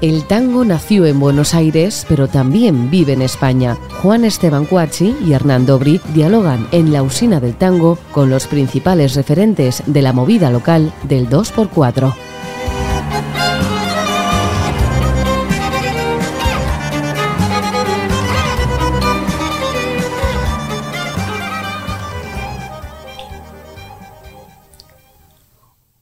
El 0.00 0.24
tango 0.24 0.64
nació 0.64 1.04
en 1.04 1.20
Buenos 1.20 1.52
Aires, 1.52 2.06
pero 2.08 2.26
también 2.26 2.90
vive 2.90 3.12
en 3.12 3.20
España. 3.20 3.76
Juan 4.00 4.24
Esteban 4.24 4.64
Cuachi 4.64 5.14
y 5.26 5.34
Hernando 5.34 5.78
Brit 5.78 6.02
dialogan 6.14 6.66
en 6.72 6.90
la 6.90 7.02
usina 7.02 7.38
del 7.38 7.54
tango 7.54 7.98
con 8.10 8.30
los 8.30 8.46
principales 8.46 9.14
referentes 9.14 9.82
de 9.84 10.00
la 10.00 10.14
movida 10.14 10.50
local 10.50 10.90
del 11.02 11.28
2x4. 11.28 12.14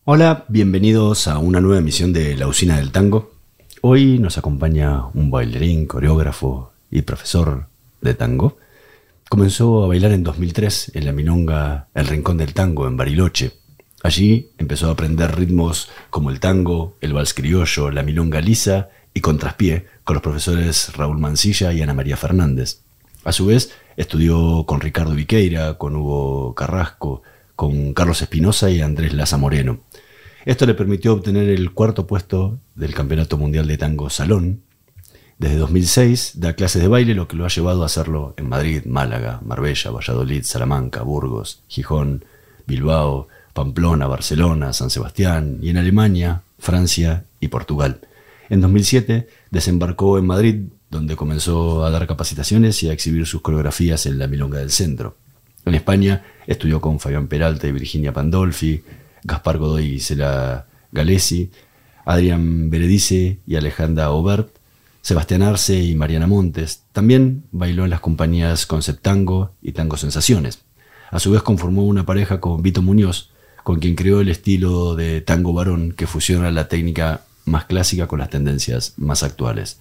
Hola, 0.04 0.44
bienvenidos 0.46 1.26
a 1.26 1.38
una 1.38 1.60
nueva 1.60 1.80
emisión 1.80 2.12
de 2.12 2.36
La 2.36 2.46
Usina 2.46 2.76
del 2.76 2.92
Tango. 2.92 3.37
Hoy 3.80 4.18
nos 4.18 4.38
acompaña 4.38 5.06
un 5.14 5.30
bailarín, 5.30 5.86
coreógrafo 5.86 6.72
y 6.90 7.02
profesor 7.02 7.68
de 8.00 8.14
tango. 8.14 8.56
Comenzó 9.28 9.84
a 9.84 9.86
bailar 9.86 10.10
en 10.10 10.24
2003 10.24 10.92
en 10.94 11.04
la 11.04 11.12
milonga 11.12 11.86
El 11.94 12.08
Rincón 12.08 12.38
del 12.38 12.54
Tango 12.54 12.88
en 12.88 12.96
Bariloche. 12.96 13.52
Allí 14.02 14.50
empezó 14.58 14.88
a 14.88 14.92
aprender 14.92 15.36
ritmos 15.36 15.90
como 16.10 16.30
el 16.30 16.40
tango, 16.40 16.96
el 17.00 17.12
vals 17.12 17.34
criollo, 17.34 17.92
la 17.92 18.02
milonga 18.02 18.40
lisa 18.40 18.88
y 19.14 19.20
contraspié 19.20 19.86
con 20.02 20.14
los 20.14 20.22
profesores 20.24 20.96
Raúl 20.96 21.18
Mancilla 21.18 21.72
y 21.72 21.80
Ana 21.80 21.94
María 21.94 22.16
Fernández. 22.16 22.80
A 23.22 23.30
su 23.30 23.46
vez, 23.46 23.72
estudió 23.96 24.64
con 24.66 24.80
Ricardo 24.80 25.14
Viqueira, 25.14 25.74
con 25.74 25.94
Hugo 25.94 26.54
Carrasco, 26.56 27.22
con 27.54 27.94
Carlos 27.94 28.22
Espinosa 28.22 28.70
y 28.70 28.80
Andrés 28.80 29.12
Laza 29.12 29.36
Moreno. 29.36 29.80
Esto 30.48 30.64
le 30.64 30.72
permitió 30.72 31.12
obtener 31.12 31.50
el 31.50 31.72
cuarto 31.72 32.06
puesto 32.06 32.58
del 32.74 32.94
Campeonato 32.94 33.36
Mundial 33.36 33.68
de 33.68 33.76
Tango 33.76 34.08
Salón. 34.08 34.62
Desde 35.36 35.58
2006 35.58 36.40
da 36.40 36.54
clases 36.54 36.80
de 36.80 36.88
baile, 36.88 37.14
lo 37.14 37.28
que 37.28 37.36
lo 37.36 37.44
ha 37.44 37.50
llevado 37.50 37.82
a 37.82 37.86
hacerlo 37.86 38.32
en 38.38 38.48
Madrid, 38.48 38.86
Málaga, 38.86 39.42
Marbella, 39.44 39.90
Valladolid, 39.90 40.44
Salamanca, 40.44 41.02
Burgos, 41.02 41.60
Gijón, 41.68 42.24
Bilbao, 42.66 43.28
Pamplona, 43.52 44.06
Barcelona, 44.06 44.72
San 44.72 44.88
Sebastián 44.88 45.58
y 45.60 45.68
en 45.68 45.76
Alemania, 45.76 46.40
Francia 46.58 47.24
y 47.40 47.48
Portugal. 47.48 48.00
En 48.48 48.62
2007 48.62 49.28
desembarcó 49.50 50.16
en 50.16 50.24
Madrid, 50.24 50.62
donde 50.90 51.14
comenzó 51.14 51.84
a 51.84 51.90
dar 51.90 52.06
capacitaciones 52.06 52.82
y 52.82 52.88
a 52.88 52.94
exhibir 52.94 53.26
sus 53.26 53.42
coreografías 53.42 54.06
en 54.06 54.18
la 54.18 54.28
Milonga 54.28 54.60
del 54.60 54.70
Centro. 54.70 55.14
En 55.66 55.74
España 55.74 56.24
estudió 56.46 56.80
con 56.80 57.00
Fabián 57.00 57.26
Peralta 57.26 57.66
y 57.66 57.72
Virginia 57.72 58.14
Pandolfi, 58.14 58.82
Gaspar 59.24 59.58
Godoy 59.58 59.84
y 59.84 59.90
Gisela 59.92 60.66
Galesi, 60.92 61.50
Adrián 62.04 62.70
Beredice 62.70 63.38
y 63.46 63.56
Alejandra 63.56 64.10
Obert, 64.10 64.48
Sebastián 65.02 65.42
Arce 65.42 65.82
y 65.82 65.94
Mariana 65.94 66.26
Montes. 66.26 66.84
También 66.92 67.44
bailó 67.52 67.84
en 67.84 67.90
las 67.90 68.00
compañías 68.00 68.66
Concept 68.66 69.02
Tango 69.02 69.52
y 69.62 69.72
Tango 69.72 69.96
Sensaciones. 69.96 70.60
A 71.10 71.18
su 71.18 71.30
vez 71.30 71.42
conformó 71.42 71.84
una 71.86 72.04
pareja 72.04 72.40
con 72.40 72.62
Vito 72.62 72.82
Muñoz, 72.82 73.30
con 73.64 73.80
quien 73.80 73.94
creó 73.94 74.20
el 74.20 74.28
estilo 74.28 74.94
de 74.94 75.20
tango 75.20 75.52
varón 75.52 75.92
que 75.92 76.06
fusiona 76.06 76.50
la 76.50 76.68
técnica 76.68 77.22
más 77.44 77.64
clásica 77.64 78.06
con 78.06 78.18
las 78.18 78.30
tendencias 78.30 78.94
más 78.96 79.22
actuales. 79.22 79.80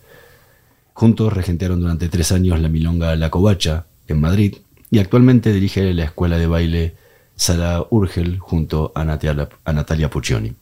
Juntos 0.94 1.32
regentearon 1.32 1.80
durante 1.80 2.10
tres 2.10 2.32
años 2.32 2.60
la 2.60 2.70
milonga 2.70 3.16
La 3.16 3.30
Covacha 3.30 3.86
en 4.08 4.20
Madrid 4.20 4.56
y 4.90 5.00
actualmente 5.00 5.54
dirige 5.54 5.94
la 5.94 6.06
escuela 6.06 6.38
de 6.38 6.48
baile 6.48 6.96
Sara 7.38 7.86
Urgel 7.92 8.40
junto 8.40 8.92
a 8.94 9.06
Natalia, 9.06 9.48
a 9.64 9.72
Natalia 9.72 10.10
Puccioni. 10.10 10.54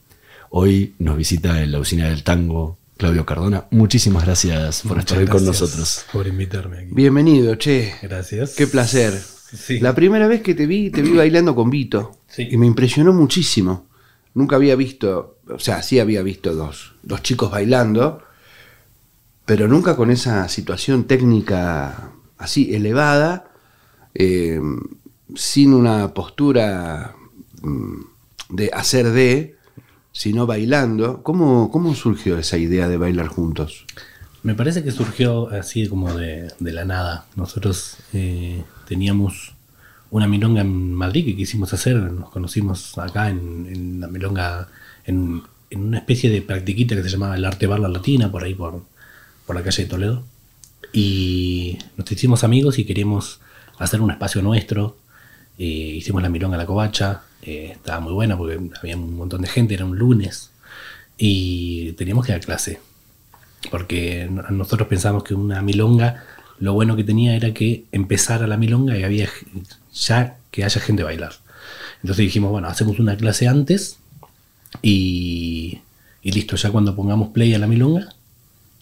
Hoy 0.50 0.94
nos 1.00 1.16
visita 1.16 1.62
en 1.62 1.72
la 1.72 1.80
usina 1.80 2.08
del 2.08 2.22
tango 2.22 2.78
Claudio 2.96 3.26
Cardona. 3.26 3.64
Muchísimas 3.70 4.24
gracias 4.24 4.82
por 4.82 4.98
estar 4.98 5.28
con 5.28 5.44
nosotros. 5.44 6.04
Por 6.12 6.26
invitarme 6.26 6.78
aquí. 6.78 6.88
Bienvenido, 6.92 7.56
che. 7.56 7.94
Gracias. 8.02 8.54
Qué 8.54 8.66
placer. 8.66 9.12
Sí. 9.12 9.80
La 9.80 9.94
primera 9.94 10.28
vez 10.28 10.42
que 10.42 10.54
te 10.54 10.66
vi, 10.66 10.90
te 10.90 11.02
vi 11.02 11.12
bailando 11.12 11.54
con 11.54 11.70
Vito. 11.70 12.20
Sí. 12.28 12.48
Y 12.50 12.56
me 12.56 12.66
impresionó 12.66 13.12
muchísimo. 13.12 13.86
Nunca 14.34 14.56
había 14.56 14.76
visto, 14.76 15.38
o 15.48 15.58
sea, 15.58 15.82
sí 15.82 15.98
había 15.98 16.22
visto 16.22 16.54
dos, 16.54 16.94
dos 17.02 17.22
chicos 17.22 17.50
bailando, 17.50 18.22
pero 19.46 19.66
nunca 19.66 19.96
con 19.96 20.10
esa 20.10 20.46
situación 20.48 21.04
técnica 21.04 22.12
así 22.36 22.74
elevada, 22.74 23.50
eh, 24.14 24.60
sin 25.34 25.74
una 25.74 26.14
postura 26.14 27.16
mm, 27.62 28.00
de 28.50 28.70
hacer 28.72 29.10
de, 29.10 29.56
sino 30.12 30.46
bailando. 30.46 31.22
¿Cómo, 31.22 31.70
¿Cómo 31.70 31.94
surgió 31.94 32.38
esa 32.38 32.58
idea 32.58 32.88
de 32.88 32.96
bailar 32.96 33.28
juntos? 33.28 33.84
Me 34.42 34.54
parece 34.54 34.84
que 34.84 34.92
surgió 34.92 35.48
así 35.50 35.88
como 35.88 36.14
de, 36.14 36.52
de 36.60 36.72
la 36.72 36.84
nada. 36.84 37.26
Nosotros 37.34 37.96
eh, 38.12 38.62
teníamos 38.86 39.54
una 40.10 40.28
milonga 40.28 40.60
en 40.60 40.94
Madrid 40.94 41.24
que 41.24 41.36
quisimos 41.36 41.72
hacer. 41.72 41.96
Nos 41.96 42.30
conocimos 42.30 42.96
acá 42.96 43.28
en, 43.28 44.00
la 44.00 44.06
milonga, 44.06 44.68
en, 45.04 45.42
en 45.70 45.82
una 45.82 45.98
especie 45.98 46.30
de 46.30 46.42
practiquita 46.42 46.94
que 46.94 47.02
se 47.02 47.10
llamaba 47.10 47.36
el 47.36 47.44
Arte 47.44 47.66
Bar 47.66 47.80
La 47.80 47.88
Latina, 47.88 48.30
por 48.30 48.44
ahí 48.44 48.54
por, 48.54 48.84
por 49.46 49.56
la 49.56 49.62
calle 49.62 49.82
de 49.82 49.88
Toledo. 49.88 50.24
Y 50.92 51.78
nos 51.96 52.10
hicimos 52.10 52.44
amigos 52.44 52.78
y 52.78 52.84
queríamos 52.84 53.40
hacer 53.78 54.00
un 54.00 54.10
espacio 54.10 54.42
nuestro. 54.42 54.96
Eh, 55.58 55.64
hicimos 55.96 56.22
la 56.22 56.28
milonga 56.28 56.56
La 56.56 56.66
Covacha. 56.66 57.22
eh, 57.42 57.70
estaba 57.72 58.00
muy 58.00 58.12
buena 58.12 58.36
porque 58.36 58.58
había 58.80 58.96
un 58.96 59.16
montón 59.16 59.42
de 59.42 59.48
gente, 59.48 59.74
era 59.74 59.84
un 59.84 59.96
lunes. 59.98 60.50
Y 61.18 61.92
teníamos 61.92 62.26
que 62.26 62.32
dar 62.32 62.40
clase 62.40 62.80
porque 63.70 64.28
no- 64.30 64.42
nosotros 64.50 64.88
pensamos 64.88 65.22
que 65.24 65.34
una 65.34 65.62
milonga 65.62 66.24
lo 66.58 66.72
bueno 66.74 66.96
que 66.96 67.04
tenía 67.04 67.34
era 67.36 67.52
que 67.54 67.84
empezara 67.92 68.46
la 68.46 68.56
milonga 68.56 68.96
y 68.98 69.02
había 69.04 69.28
ya 69.94 70.38
que 70.50 70.64
haya 70.64 70.80
gente 70.80 71.02
a 71.02 71.06
bailar. 71.06 71.32
Entonces 72.02 72.24
dijimos, 72.24 72.50
bueno, 72.50 72.68
hacemos 72.68 72.98
una 72.98 73.16
clase 73.16 73.46
antes 73.48 73.98
y, 74.82 75.80
y 76.22 76.32
listo, 76.32 76.56
ya 76.56 76.70
cuando 76.70 76.94
pongamos 76.96 77.28
play 77.30 77.54
a 77.54 77.58
la 77.58 77.66
milonga, 77.66 78.14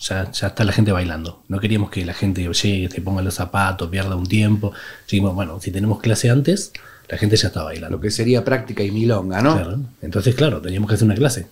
ya, 0.01 0.31
ya 0.33 0.47
está 0.49 0.65
la 0.65 0.73
gente 0.73 0.93
bailando. 0.93 1.43
No 1.49 1.61
queríamos 1.61 1.91
que 1.91 2.05
la 2.05 2.15
gente 2.15 2.43
llegue, 2.43 2.89
se 2.91 3.01
ponga 3.01 3.23
los 3.23 3.35
zapatos, 3.35 3.89
pierda 3.89 4.17
un 4.17 4.27
tiempo. 4.27 4.73
Dijimos, 5.07 5.35
bueno, 5.35 5.61
si 5.61 5.71
tenemos 5.71 6.01
clase 6.01 6.31
antes, 6.31 6.73
la 7.09 7.19
gente 7.19 7.37
ya 7.37 7.49
está 7.49 7.63
bailando. 7.63 7.97
Lo 7.97 8.01
que 8.03 8.11
sería 8.11 8.45
práctica 8.45 8.83
y 8.83 8.91
milonga, 8.91 9.41
¿no? 9.43 9.55
Claro. 9.55 9.81
Entonces, 10.03 10.35
claro, 10.35 10.61
teníamos 10.61 10.89
que 10.89 10.95
hacer 10.97 11.07
una 11.07 11.15
clase. 11.15 11.47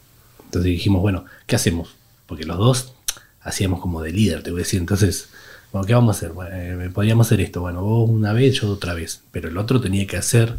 Entonces 0.44 0.70
dijimos, 0.70 1.00
bueno, 1.00 1.24
¿qué 1.46 1.56
hacemos? 1.56 1.94
Porque 2.26 2.44
los 2.44 2.58
dos 2.58 2.92
hacíamos 3.40 3.80
como 3.80 4.02
de 4.02 4.12
líder, 4.12 4.42
te 4.42 4.50
voy 4.50 4.60
a 4.60 4.64
decir. 4.64 4.80
Entonces, 4.80 5.28
bueno, 5.72 5.86
¿qué 5.86 5.94
vamos 5.94 6.14
a 6.14 6.18
hacer? 6.18 6.32
Bueno, 6.32 6.50
eh, 6.54 6.90
podríamos 6.92 7.26
hacer 7.26 7.40
esto. 7.40 7.60
Bueno, 7.62 7.82
vos 7.82 8.08
una 8.10 8.32
vez, 8.32 8.60
yo 8.60 8.70
otra 8.70 8.94
vez. 8.94 9.22
Pero 9.30 9.48
el 9.48 9.56
otro 9.58 9.80
tenía 9.80 10.06
que 10.06 10.16
hacer 10.16 10.56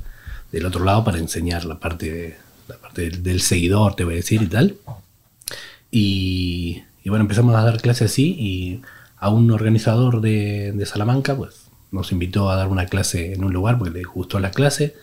del 0.51 0.65
otro 0.65 0.83
lado 0.83 1.03
para 1.03 1.17
enseñar 1.19 1.65
la 1.65 1.79
parte, 1.79 2.11
de- 2.11 2.37
la 2.67 2.77
parte 2.77 3.01
del, 3.03 3.23
del 3.23 3.41
seguidor, 3.41 3.95
te 3.95 4.03
voy 4.03 4.13
a 4.13 4.17
decir, 4.17 4.41
y 4.41 4.47
tal. 4.47 4.75
Y, 5.91 6.83
y 7.03 7.09
bueno, 7.09 7.23
empezamos 7.23 7.55
a 7.55 7.63
dar 7.63 7.81
clases 7.81 8.11
así 8.11 8.35
y 8.39 8.81
a 9.17 9.29
un 9.29 9.51
organizador 9.51 10.21
de, 10.21 10.81
Salamanca, 10.85 11.35
pues 11.35 11.67
nos 11.91 12.11
invitó 12.11 12.49
a 12.49 12.55
dar 12.55 12.69
una 12.69 12.85
clase 12.85 13.33
en 13.33 13.43
un 13.43 13.53
lugar 13.53 13.77
porque 13.77 13.99
le 13.99 14.03
gustó 14.03 14.39
la 14.39 14.51
clase. 14.51 14.95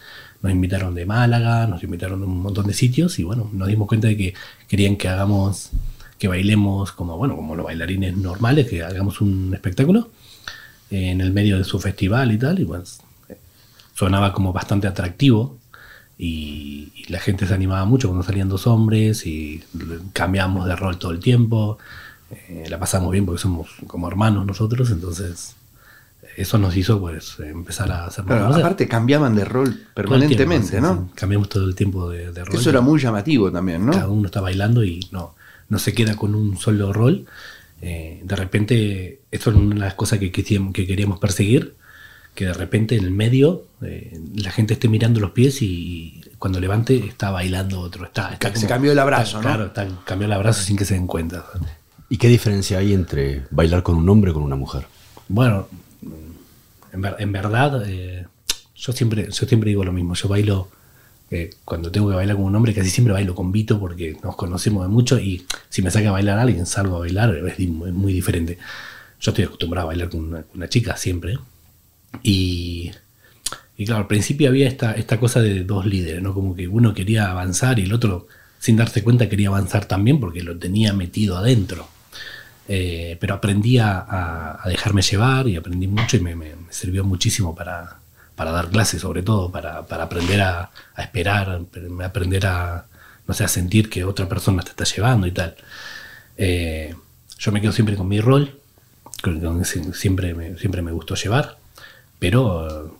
Nos 0.43 0.53
invitaron 0.53 0.94
de 0.94 1.05
Málaga, 1.05 1.66
nos 1.66 1.83
invitaron 1.83 2.21
de 2.21 2.27
un 2.27 2.41
montón 2.41 2.66
de 2.66 2.72
sitios 2.72 3.19
y 3.19 3.25
bueno, 3.25 3.50
nos 3.53 3.69
dimos 3.69 3.87
cuenta 3.87 4.09
de 4.09 4.16
que 4.16 4.34
querían 4.66 4.97
que 4.97 5.09
hagamos, 5.09 5.71
que 6.19 6.28
bailemos 6.28 6.93
como, 6.93 7.19
bueno, 7.19 7.37
como 7.37 7.55
los 7.55 7.66
bailarines 7.66 8.16
normales, 8.16 8.66
que 8.66 8.83
hagamos 8.83 9.21
un 9.21 9.53
espectáculo 9.53 10.10
en 10.91 11.21
el 11.21 11.33
medio 11.33 11.59
de 11.59 11.65
su 11.65 11.78
festival 11.78 12.33
y 12.33 12.39
tal. 12.39 12.59
Y 12.59 12.65
pues 12.65 13.00
sonaba 13.95 14.33
como 14.33 14.53
bastante 14.54 14.89
atractivo 14.89 15.59
y, 16.22 16.93
y 16.95 17.11
la 17.11 17.19
gente 17.19 17.47
se 17.47 17.55
animaba 17.55 17.84
mucho 17.87 18.09
cuando 18.09 18.22
salían 18.27 18.49
dos 18.51 18.67
hombres 18.67 19.25
y 19.27 19.63
cambiamos 20.13 20.67
de 20.67 20.77
rol 20.77 20.99
todo 20.99 21.13
el 21.13 21.21
tiempo. 21.21 21.78
Eh, 22.31 22.67
la 22.69 22.78
pasamos 22.78 23.11
bien 23.11 23.25
porque 23.25 23.41
somos 23.41 23.71
como 23.87 24.07
hermanos 24.07 24.45
nosotros, 24.47 24.91
entonces 24.91 25.57
eso 26.37 26.59
nos 26.59 26.77
hizo 26.77 27.01
pues 27.01 27.37
empezar 27.41 27.91
a 27.91 28.05
hacernos 28.07 28.37
Claro, 28.37 28.55
aparte 28.55 28.87
cambiaban 28.87 29.34
de 29.34 29.45
rol 29.45 29.81
permanentemente, 29.95 30.71
tiempo, 30.72 30.95
¿no? 30.95 31.07
sí. 31.09 31.13
Cambiamos 31.15 31.49
todo 31.49 31.65
el 31.65 31.75
tiempo 31.75 32.09
de, 32.11 32.33
de 32.33 32.45
rol. 32.45 32.55
Eso 32.55 32.71
era 32.71 32.81
muy 32.83 33.01
llamativo 33.01 33.51
también, 33.51 33.84
¿no? 33.87 33.93
Cada 33.93 34.09
uno 34.09 34.27
está 34.27 34.41
bailando 34.41 34.84
y 34.84 35.09
no, 35.11 35.34
no 35.71 35.78
se 35.78 35.93
queda 35.95 36.17
con 36.17 36.34
un 36.34 36.57
solo 36.59 36.93
rol. 36.93 37.25
Eh, 37.83 38.21
de 38.22 38.37
repente, 38.37 39.21
esto 39.31 39.51
es 39.51 39.57
una 39.57 39.75
de 39.75 39.81
las 39.81 39.95
cosas 39.95 40.19
que, 40.19 40.31
quisim- 40.31 40.72
que 40.72 40.87
queríamos 40.87 41.19
perseguir, 41.19 41.75
que 42.34 42.47
de 42.47 42.53
repente 42.54 42.97
en 42.97 43.04
el 43.04 43.10
medio 43.10 43.65
eh, 43.82 44.18
la 44.36 44.50
gente 44.50 44.74
esté 44.74 44.88
mirando 44.88 45.21
los 45.21 45.32
pies 45.32 45.60
y 45.62 46.21
cuando 46.38 46.59
levante 46.60 46.97
está 47.06 47.30
bailando 47.30 47.80
otro. 47.80 48.04
Está, 48.06 48.32
está 48.32 48.54
Se 48.54 48.66
cambió 48.66 48.92
el 48.92 48.98
abrazo, 48.98 49.22
está- 49.24 49.36
¿no? 49.38 49.42
Claro, 49.42 49.66
está, 49.66 49.88
cambió 50.04 50.27
el 50.27 50.32
abrazo 50.32 50.62
sin 50.62 50.77
que 50.77 50.84
se 50.84 50.94
den 50.94 51.06
cuenta. 51.06 51.44
¿Y 52.09 52.16
qué 52.16 52.28
diferencia 52.28 52.78
hay 52.78 52.92
entre 52.94 53.42
bailar 53.50 53.82
con 53.82 53.97
un 53.97 54.09
hombre 54.09 54.30
o 54.30 54.34
con 54.34 54.42
una 54.42 54.56
mujer? 54.56 54.86
Bueno, 55.28 55.68
en, 56.92 57.00
ver- 57.03 57.16
en 57.18 57.32
verdad, 57.32 57.82
eh, 57.86 58.27
yo, 58.74 58.92
siempre, 58.92 59.26
yo 59.30 59.47
siempre 59.47 59.68
digo 59.68 59.84
lo 59.84 59.92
mismo. 59.92 60.15
Yo 60.15 60.28
bailo 60.28 60.68
eh, 61.30 61.50
cuando 61.65 61.91
tengo 61.92 62.09
que 62.09 62.16
bailar 62.16 62.36
con 62.36 62.47
un 62.47 62.56
hombre, 62.56 62.74
casi 62.74 62.91
siempre 62.91 63.12
bailo 63.12 63.34
con 63.34 63.53
Vito 63.53 63.78
porque 63.78 64.16
nos 64.22 64.34
conocemos 64.36 64.83
de 64.83 64.88
mucho 64.88 65.21
y 65.21 65.47
si 65.68 65.83
me 65.83 65.91
saca 65.91 66.09
a 66.09 66.12
bailar 66.12 66.38
alguien, 66.38 66.66
salgo 66.66 66.97
a 66.97 67.00
bailar, 67.00 67.34
es 67.47 67.59
muy, 67.68 67.92
muy 67.92 68.12
diferente. 68.12 68.59
Yo 69.21 69.30
estoy 69.30 69.44
acostumbrado 69.44 69.86
a 69.86 69.88
bailar 69.88 70.09
con 70.10 70.21
una, 70.21 70.42
con 70.42 70.56
una 70.56 70.68
chica 70.68 70.97
siempre. 70.97 71.38
Y, 72.22 72.91
claro, 73.78 74.03
al 74.03 74.07
principio 74.07 74.48
había 74.48 74.68
esta, 74.68 74.92
esta 74.92 75.18
cosa 75.18 75.41
de 75.41 75.65
dos 75.65 75.86
líderes, 75.86 76.22
¿no? 76.22 76.34
Como 76.34 76.54
que 76.54 76.68
uno 76.68 76.95
quería 76.95 77.30
avanzar 77.30 77.78
y 77.78 77.84
el 77.84 77.92
otro, 77.92 78.27
sin 78.59 78.77
darse 78.77 79.03
cuenta, 79.03 79.28
quería 79.28 79.48
avanzar 79.48 79.86
también 79.86 80.21
porque 80.21 80.42
lo 80.42 80.59
tenía 80.59 80.92
metido 80.92 81.36
adentro. 81.39 81.89
Eh, 82.68 83.16
pero 83.21 83.34
aprendí 83.34 83.78
a, 83.78 84.59
dejarme 84.66 85.03
llevar 85.03 85.48
y 85.48 85.57
aprendí 85.57 85.89
mucho 85.89 86.16
y 86.16 86.21
me, 86.21 86.54
sirvió 86.71 87.03
muchísimo 87.04 87.54
para, 87.54 87.98
para 88.36 88.53
dar 88.53 88.68
clases, 88.68 89.01
sobre 89.03 89.22
todo, 89.22 89.51
para, 89.51 89.86
para 89.86 90.04
aprender 90.04 90.41
a, 90.42 90.71
esperar, 90.97 91.62
aprender 92.04 92.47
a, 92.47 92.86
no 93.27 93.34
sé, 93.34 93.48
sentir 93.48 93.91
que 93.91 94.04
otra 94.04 94.28
persona 94.28 94.62
te 94.62 94.71
está 94.71 94.84
llevando 94.84 95.27
y 95.27 95.33
tal. 95.33 95.57
Eh, 96.36 96.95
yo 97.39 97.53
me 97.53 97.60
quedo 97.60 97.72
siempre 97.72 97.97
con 97.97 98.07
mi 98.09 98.21
rol, 98.21 98.60
con- 99.22 99.41
con 99.41 99.65
siempre, 99.65 100.57
siempre 100.59 100.83
me 100.83 100.92
gustó 100.92 101.15
llevar, 101.16 101.59
pero 102.21 102.69
eh, 102.87 102.91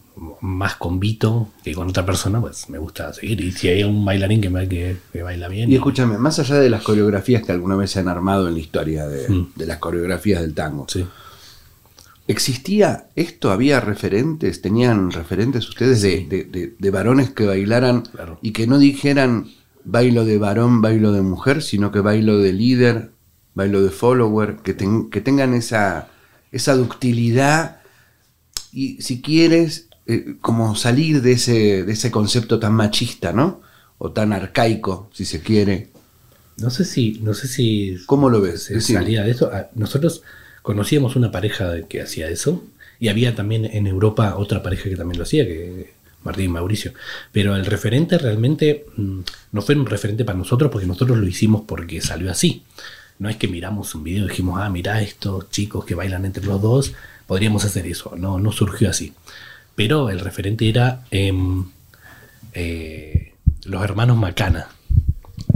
más 0.41 0.75
con 0.75 0.99
Vito 0.99 1.51
que 1.63 1.73
con 1.75 1.89
otra 1.89 2.05
persona, 2.05 2.41
pues 2.41 2.69
me 2.69 2.79
gusta 2.79 3.13
seguir. 3.13 3.41
Y 3.41 3.53
si 3.53 3.69
hay 3.69 3.85
un 3.85 4.05
bailarín 4.05 4.41
que, 4.41 4.51
me, 4.51 4.69
que, 4.69 4.97
que 5.13 5.23
baila 5.23 5.47
bien. 5.49 5.71
Y 5.71 5.77
escúchame, 5.77 6.19
más 6.19 6.39
allá 6.41 6.57
de 6.57 6.69
las 6.69 6.83
coreografías 6.83 7.43
que 7.45 7.53
alguna 7.53 7.77
vez 7.77 7.93
se 7.93 8.01
han 8.01 8.09
armado 8.09 8.49
en 8.49 8.55
la 8.55 8.61
historia 8.61 9.07
de, 9.07 9.29
Mm. 9.29 9.53
de 9.55 9.67
las 9.67 9.79
coreografías 9.79 10.41
del 10.41 10.53
tango, 10.55 10.87
Sí. 10.89 11.07
¿existía 12.27 13.07
esto? 13.17 13.51
¿Había 13.51 13.81
referentes? 13.81 14.63
¿Tenían 14.63 15.11
referentes 15.11 15.69
ustedes 15.69 16.03
de, 16.03 16.27
de- 16.27 16.45
de- 16.45 16.75
de 16.79 16.91
varones 16.91 17.31
que 17.31 17.47
bailaran 17.47 18.03
Claro. 18.03 18.39
y 18.43 18.53
que 18.53 18.67
no 18.67 18.79
dijeran 18.79 19.49
bailo 19.85 20.25
de 20.25 20.39
varón, 20.39 20.81
bailo 20.83 21.13
de 21.13 21.23
mujer, 21.23 21.63
sino 21.63 21.91
que 21.91 22.01
bailo 22.01 22.39
de 22.39 22.53
líder, 22.53 23.11
bailo 23.55 23.83
de 23.83 23.91
follower, 23.91 24.59
que, 24.63 24.75
ten- 24.75 25.11
que 25.11 25.21
tengan 25.21 25.55
esa, 25.55 26.09
esa 26.53 26.75
ductilidad 26.77 27.80
y 28.73 29.01
si 29.03 29.21
quieres, 29.21 29.89
eh, 30.07 30.35
como 30.41 30.75
salir 30.77 31.23
de 31.23 31.33
ese, 31.33 31.85
de 31.85 31.93
ese 31.93 32.11
concepto 32.11 32.59
tan 32.59 32.73
machista, 32.75 33.33
¿no? 33.33 33.61
O 33.99 34.13
tan 34.13 34.33
arcaico, 34.33 35.11
si 35.13 35.25
se 35.25 35.41
quiere. 35.41 35.89
No 36.57 36.71
sé 36.71 36.85
si, 36.85 37.19
no 37.23 37.35
sé 37.35 37.49
si 37.49 37.97
¿Cómo 38.07 38.29
lo 38.29 38.41
ves? 38.41 38.65
se 38.65 38.81
salía 38.81 39.23
de 39.23 39.31
eso. 39.31 39.51
Ah, 39.53 39.69
Nosotros 39.75 40.23
conocíamos 40.63 41.17
una 41.17 41.31
pareja 41.31 41.83
que 41.89 42.03
hacía 42.03 42.29
eso 42.29 42.65
y 42.99 43.09
había 43.09 43.35
también 43.35 43.65
en 43.65 43.87
Europa 43.87 44.37
otra 44.37 44.63
pareja 44.63 44.89
que 44.91 44.97
también 44.97 45.19
lo 45.19 45.25
hacía, 45.25 45.45
que 45.47 45.95
Martín 46.23 46.47
y 46.47 46.49
Mauricio. 46.49 46.93
Pero 47.33 47.57
el 47.57 47.65
referente 47.65 48.19
realmente 48.19 48.85
mm, 48.97 49.21
no 49.53 49.63
fue 49.63 49.75
un 49.75 49.87
referente 49.87 50.25
para 50.25 50.39
nosotros 50.39 50.71
porque 50.71 50.87
nosotros 50.87 51.17
lo 51.19 51.27
hicimos 51.27 51.63
porque 51.67 52.01
salió 52.01 52.31
así. 52.31 52.63
No 53.21 53.29
es 53.29 53.37
que 53.37 53.47
miramos 53.47 53.95
un 53.95 54.03
video 54.03 54.25
y 54.25 54.29
dijimos, 54.31 54.59
ah, 54.61 54.69
mira 54.69 55.01
estos 55.01 55.49
chicos 55.51 55.85
que 55.85 55.95
bailan 55.95 56.25
entre 56.25 56.45
los 56.45 56.61
dos, 56.61 56.93
podríamos 57.29 57.65
hacer 57.65 57.87
eso. 57.87 58.15
No, 58.17 58.39
no 58.41 58.51
surgió 58.51 58.91
así. 58.91 59.13
Pero 59.77 60.11
el 60.11 60.19
referente 60.21 60.69
era 60.69 61.05
em, 61.13 61.65
eh, 62.55 63.35
los 63.65 63.83
hermanos 63.85 64.17
Macana. 64.17 64.67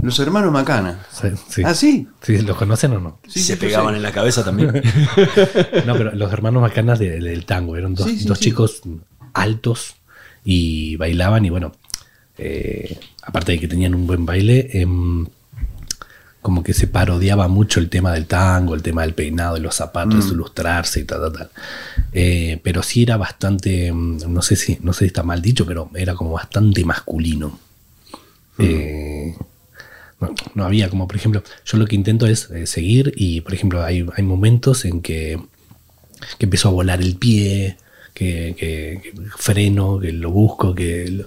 Los 0.01 0.19
hermanos 0.19 0.51
Macana. 0.51 1.05
Sí, 1.11 1.27
sí. 1.49 1.61
¿Ah, 1.65 1.73
sí? 1.73 2.07
Sí, 2.21 2.37
¿Los 2.43 2.55
conocen 2.57 2.93
o 2.93 2.99
no? 2.99 3.19
Sí, 3.27 3.41
se 3.41 3.57
pegaban 3.57 3.93
sí. 3.93 3.97
en 3.97 4.03
la 4.03 4.11
cabeza 4.11 4.43
también. 4.45 4.69
No, 5.85 5.95
pero 5.95 6.13
los 6.15 6.31
hermanos 6.31 6.61
bacanas 6.61 6.99
de- 6.99 7.19
del 7.19 7.45
tango 7.45 7.75
eran 7.75 7.95
dos, 7.95 8.07
Sí, 8.07 8.19
sí, 8.19 8.27
dos 8.27 8.37
sí. 8.37 8.45
chicos 8.45 8.81
altos 9.33 9.95
y 10.43 10.95
bailaban 10.97 11.43
y 11.45 11.49
bueno, 11.49 11.71
eh, 12.37 12.97
aparte 13.23 13.53
de 13.53 13.59
que 13.59 13.67
tenían 13.67 13.95
un 13.95 14.05
buen 14.07 14.25
baile, 14.25 14.69
em, 14.73 15.25
como 16.45 16.61
que 16.61 16.75
se 16.75 16.85
parodiaba 16.85 17.47
mucho 17.47 17.79
el 17.79 17.89
tema 17.89 18.13
del 18.13 18.27
tango, 18.27 18.75
el 18.75 18.83
tema 18.83 19.01
del 19.01 19.15
peinado, 19.15 19.55
de 19.55 19.61
los 19.61 19.73
zapatos, 19.73 20.13
de 20.17 20.21
su 20.29 20.35
lustrarse 20.35 20.99
y 20.99 21.03
tal, 21.05 21.19
tal, 21.21 21.33
tal. 21.33 21.49
Eh, 22.13 22.59
pero 22.61 22.83
sí 22.83 23.01
era 23.01 23.17
bastante, 23.17 23.87
em, 23.87 24.17
no 24.31 24.43
sé 24.43 24.55
si, 24.55 24.77
no 24.83 24.93
sé 24.93 24.99
si 24.99 25.05
está 25.07 25.23
mal 25.23 25.41
dicho, 25.41 25.65
pero 25.65 25.89
era 25.95 26.13
como 26.13 26.33
bastante 26.33 26.85
masculino. 26.85 27.57
Eh, 28.59 29.33
no, 30.21 30.35
no 30.53 30.65
había 30.65 30.87
como, 30.87 31.07
por 31.07 31.15
ejemplo, 31.15 31.41
yo 31.65 31.77
lo 31.79 31.87
que 31.87 31.95
intento 31.95 32.27
es 32.27 32.51
eh, 32.51 32.67
seguir 32.67 33.11
y, 33.15 33.41
por 33.41 33.55
ejemplo, 33.55 33.83
hay, 33.83 34.05
hay 34.15 34.23
momentos 34.23 34.85
en 34.85 35.01
que, 35.01 35.39
que 36.37 36.45
empiezo 36.45 36.67
a 36.69 36.73
volar 36.73 37.01
el 37.01 37.15
pie, 37.15 37.77
que, 38.13 38.53
que- 38.55 39.01
que 39.01 39.13
freno, 39.35 39.99
que 39.99 40.11
lo 40.11 40.29
busco, 40.29 40.75
que 40.75 41.09
lo, 41.09 41.25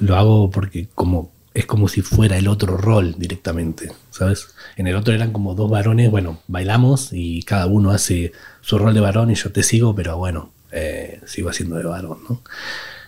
lo 0.00 0.16
hago 0.16 0.50
porque 0.50 0.86
como 0.94 1.32
es 1.58 1.66
como 1.66 1.88
si 1.88 2.02
fuera 2.02 2.38
el 2.38 2.46
otro 2.46 2.76
rol 2.76 3.16
directamente, 3.18 3.90
¿sabes? 4.10 4.54
En 4.76 4.86
el 4.86 4.94
otro 4.94 5.12
eran 5.12 5.32
como 5.32 5.56
dos 5.56 5.68
varones, 5.68 6.08
bueno, 6.08 6.40
bailamos 6.46 7.12
y 7.12 7.42
cada 7.42 7.66
uno 7.66 7.90
hace 7.90 8.30
su 8.60 8.78
rol 8.78 8.94
de 8.94 9.00
varón 9.00 9.32
y 9.32 9.34
yo 9.34 9.50
te 9.50 9.64
sigo, 9.64 9.92
pero 9.92 10.16
bueno, 10.16 10.52
eh, 10.70 11.20
sigo 11.26 11.50
haciendo 11.50 11.74
de 11.74 11.82
varón, 11.82 12.18
¿no? 12.28 12.42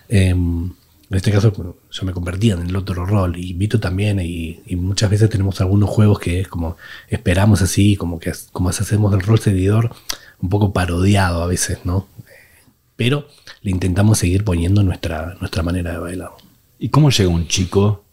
Em, 0.09 0.65
en 1.09 1.17
este 1.17 1.31
caso 1.31 1.53
yo 1.91 2.03
me 2.05 2.11
convertía 2.11 2.55
en 2.55 2.63
el 2.67 2.75
otro 2.75 3.05
rol 3.05 3.37
y 3.37 3.53
Vito 3.53 3.79
también 3.79 4.19
y, 4.19 4.59
y 4.65 4.75
muchas 4.75 5.09
veces 5.09 5.29
tenemos 5.29 5.61
algunos 5.61 5.89
juegos 5.89 6.19
que 6.19 6.41
es 6.41 6.49
como 6.49 6.75
esperamos 7.07 7.61
así, 7.61 7.95
como 7.95 8.19
que 8.19 8.33
como 8.51 8.67
hacemos 8.67 9.13
el 9.13 9.21
rol 9.21 9.39
seguidor, 9.39 9.95
un 10.41 10.49
poco 10.49 10.73
parodiado 10.73 11.41
a 11.41 11.47
veces, 11.47 11.79
¿no? 11.85 12.09
Pero 12.97 13.27
le 13.61 13.71
intentamos 13.71 14.17
seguir 14.17 14.43
poniendo 14.43 14.83
nuestra, 14.83 15.37
nuestra 15.39 15.63
manera 15.63 15.93
de 15.93 15.99
bailar. 15.99 16.31
¿Y 16.79 16.89
cómo 16.89 17.11
llega 17.11 17.29
un 17.29 17.47
chico 17.47 18.03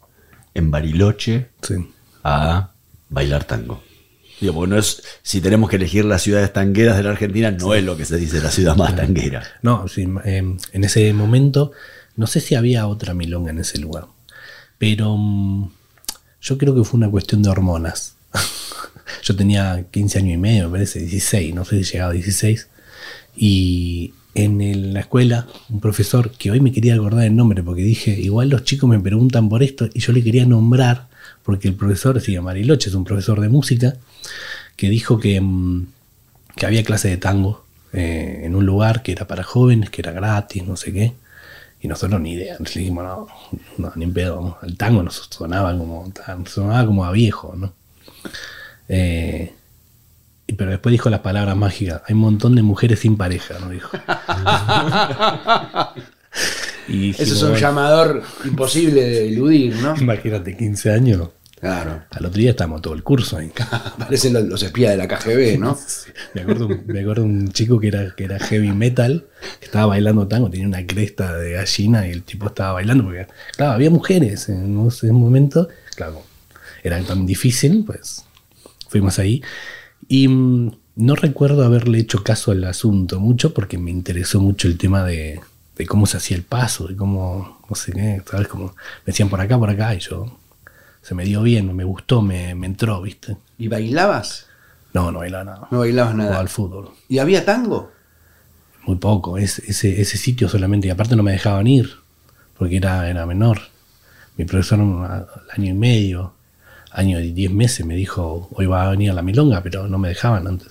en 0.53 0.71
Bariloche 0.71 1.49
Sí. 1.61 1.75
a 2.23 2.71
bailar 3.09 3.43
tango? 3.45 3.83
Digo, 4.39 4.53
porque 4.53 4.69
no 4.69 4.77
es, 4.77 5.03
si 5.21 5.41
tenemos 5.41 5.69
que 5.69 5.75
elegir 5.75 6.05
las 6.05 6.21
ciudades 6.21 6.53
tangueras 6.53 6.95
de 6.95 7.03
la 7.03 7.11
Argentina, 7.11 7.51
no 7.51 7.73
es 7.73 7.83
lo 7.83 7.97
que 7.97 8.05
se 8.05 8.15
dice 8.17 8.41
la 8.41 8.51
ciudad 8.51 8.75
más 8.75 8.95
tanguera. 8.95 9.43
No, 9.61 9.87
sí, 9.87 10.07
em, 10.23 10.57
en 10.71 10.83
ese 10.83 11.11
momento, 11.13 11.71
no 12.15 12.25
sé 12.25 12.39
si 12.39 12.55
había 12.55 12.87
otra 12.87 13.13
milonga 13.13 13.51
en 13.51 13.59
ese 13.59 13.79
lugar, 13.79 14.05
pero 14.77 15.17
mm, 15.17 15.71
yo 16.41 16.57
creo 16.57 16.73
que 16.73 16.85
fue 16.85 16.97
una 16.97 17.09
cuestión 17.09 17.43
de 17.43 17.49
hormonas. 17.49 18.15
yo 19.23 19.35
tenía 19.35 19.85
15 19.91 20.19
años 20.19 20.35
y 20.35 20.37
medio, 20.37 20.65
me 20.65 20.71
parece, 20.71 20.99
16, 20.99 21.53
no 21.53 21.65
sé 21.65 21.83
si 21.83 21.91
llegaba 21.91 22.11
a 22.11 22.13
16, 22.13 22.67
y 23.35 24.13
en 24.35 24.93
la 24.93 25.01
escuela, 25.01 25.47
un 25.69 25.79
profesor 25.79 26.31
que 26.31 26.51
hoy 26.51 26.59
me 26.59 26.71
quería 26.71 26.95
acordar 26.95 27.25
el 27.25 27.35
nombre, 27.35 27.63
porque 27.63 27.81
dije, 27.81 28.11
igual 28.11 28.49
los 28.49 28.63
chicos 28.63 28.89
me 28.89 28.99
preguntan 28.99 29.49
por 29.49 29.63
esto, 29.63 29.89
y 29.93 29.99
yo 29.99 30.13
le 30.13 30.23
quería 30.23 30.45
nombrar, 30.45 31.07
porque 31.43 31.67
el 31.67 31.75
profesor 31.75 32.19
se 32.21 32.31
llama 32.31 32.51
Mariloche, 32.51 32.89
es 32.89 32.95
un 32.95 33.03
profesor 33.03 33.41
de 33.41 33.49
música, 33.49 33.95
que 34.75 34.89
dijo 34.89 35.19
que, 35.19 35.41
mm, 35.41 35.87
que 36.55 36.65
había 36.65 36.83
clase 36.83 37.09
de 37.09 37.17
tango 37.17 37.65
eh, 37.91 38.41
en 38.43 38.55
un 38.55 38.65
lugar 38.65 39.01
que 39.01 39.11
era 39.11 39.27
para 39.27 39.43
jóvenes, 39.43 39.89
que 39.89 40.01
era 40.01 40.11
gratis, 40.11 40.63
no 40.63 40.75
sé 40.75 40.93
qué. 40.93 41.13
Y 41.81 41.87
nosotros 41.87 42.19
ni 42.21 42.33
idea, 42.33 42.57
nos 42.59 42.73
dijimos, 42.73 43.03
no, 43.03 43.27
no, 43.77 43.93
ni 43.95 44.03
en 44.03 44.13
pedo. 44.13 44.57
El 44.61 44.77
tango 44.77 45.01
nos 45.01 45.27
sonaba 45.29 45.77
como, 45.77 46.11
sonaba 46.45 46.85
como 46.85 47.05
a 47.05 47.11
viejo, 47.11 47.55
¿no? 47.55 47.73
Eh, 48.89 49.53
pero 50.53 50.71
después 50.71 50.91
dijo 50.91 51.09
las 51.09 51.19
palabras 51.21 51.55
mágicas, 51.55 52.01
hay 52.07 52.13
un 52.13 52.21
montón 52.21 52.55
de 52.55 52.61
mujeres 52.61 52.99
sin 52.99 53.17
pareja, 53.17 53.59
¿no? 53.59 53.69
Dijo. 53.69 53.89
y 56.87 57.11
Eso 57.11 57.23
es 57.23 57.43
un 57.43 57.55
llamador 57.55 58.23
imposible 58.45 59.01
de 59.01 59.27
eludir, 59.29 59.75
¿no? 59.75 59.95
Imagínate, 59.97 60.55
15 60.57 60.91
años. 60.91 61.29
Claro. 61.59 62.03
Al 62.09 62.25
otro 62.25 62.39
día 62.39 62.51
estábamos 62.51 62.81
todo 62.81 62.93
el 62.93 63.03
curso 63.03 63.37
ahí. 63.37 63.51
Parecen 63.99 64.33
los, 64.33 64.43
los 64.43 64.63
espías 64.63 64.91
de 64.91 64.97
la 64.97 65.07
KGB, 65.07 65.59
¿no? 65.59 65.77
Me 66.33 66.41
acuerdo, 66.41 66.69
me 66.85 67.01
acuerdo 67.01 67.23
un 67.23 67.51
chico 67.51 67.79
que 67.79 67.89
era, 67.89 68.15
que 68.15 68.23
era 68.23 68.39
heavy 68.39 68.71
metal, 68.71 69.27
que 69.59 69.65
estaba 69.65 69.87
bailando 69.87 70.27
tango, 70.27 70.49
tenía 70.49 70.67
una 70.67 70.85
cresta 70.85 71.35
de 71.37 71.53
gallina 71.53 72.07
y 72.07 72.11
el 72.11 72.23
tipo 72.23 72.47
estaba 72.47 72.73
bailando 72.73 73.03
porque, 73.03 73.27
claro, 73.55 73.73
había 73.73 73.89
mujeres 73.89 74.47
en 74.49 74.87
ese 74.87 75.11
momento, 75.11 75.67
claro, 75.95 76.23
era 76.83 77.01
tan 77.01 77.25
difícil, 77.25 77.83
pues 77.85 78.25
fuimos 78.87 79.19
ahí. 79.19 79.41
Y 80.09 80.27
mm, 80.27 80.71
no 80.97 81.15
recuerdo 81.15 81.63
haberle 81.63 81.99
hecho 81.99 82.23
caso 82.23 82.51
al 82.51 82.63
asunto 82.65 83.19
mucho 83.21 83.53
porque 83.53 83.77
me 83.77 83.91
interesó 83.91 84.41
mucho 84.41 84.67
el 84.67 84.77
tema 84.77 85.03
de, 85.05 85.39
de 85.77 85.87
cómo 85.87 86.05
se 86.05 86.17
hacía 86.17 86.35
el 86.35 86.43
paso, 86.43 86.87
de 86.87 86.97
cómo, 86.97 87.61
no 87.69 87.75
sé 87.75 87.93
qué, 87.93 88.21
¿sabes? 88.29 88.47
Como 88.49 88.65
me 88.65 88.73
decían 89.05 89.29
por 89.29 89.39
acá, 89.39 89.57
por 89.57 89.69
acá, 89.69 89.95
y 89.95 89.99
yo, 89.99 90.37
se 91.01 91.15
me 91.15 91.23
dio 91.23 91.41
bien, 91.41 91.73
me 91.73 91.85
gustó, 91.85 92.21
me, 92.21 92.53
me 92.55 92.67
entró, 92.67 93.01
¿viste? 93.01 93.37
¿Y 93.57 93.69
bailabas? 93.69 94.47
No, 94.93 95.11
no 95.11 95.19
bailaba 95.19 95.43
nada. 95.45 95.67
No 95.71 95.79
bailabas 95.79 96.11
Jugaba 96.13 96.29
nada. 96.31 96.41
al 96.41 96.49
fútbol. 96.49 96.89
¿Y 97.07 97.19
había 97.19 97.45
tango? 97.45 97.91
Muy 98.85 98.97
poco, 98.97 99.37
es- 99.37 99.59
ese, 99.59 100.01
ese 100.01 100.17
sitio 100.17 100.49
solamente, 100.49 100.87
y 100.87 100.91
aparte 100.91 101.15
no 101.15 101.23
me 101.23 101.31
dejaban 101.31 101.67
ir, 101.67 101.91
porque 102.57 102.77
era, 102.77 103.07
era 103.09 103.25
menor. 103.25 103.59
Mi 104.35 104.45
profesor 104.45 104.79
al 104.79 105.27
año 105.55 105.69
y 105.71 105.73
medio, 105.73 106.33
año 106.91 107.19
y 107.19 107.31
diez 107.31 107.51
meses, 107.51 107.85
me 107.85 107.95
dijo, 107.95 108.49
hoy 108.53 108.65
va 108.65 108.83
a 108.87 108.91
venir 108.91 109.11
a 109.11 109.13
la 109.13 109.21
milonga, 109.21 109.61
pero 109.61 109.87
no 109.87 109.97
me 109.97 110.09
dejaban 110.09 110.47
antes. 110.47 110.69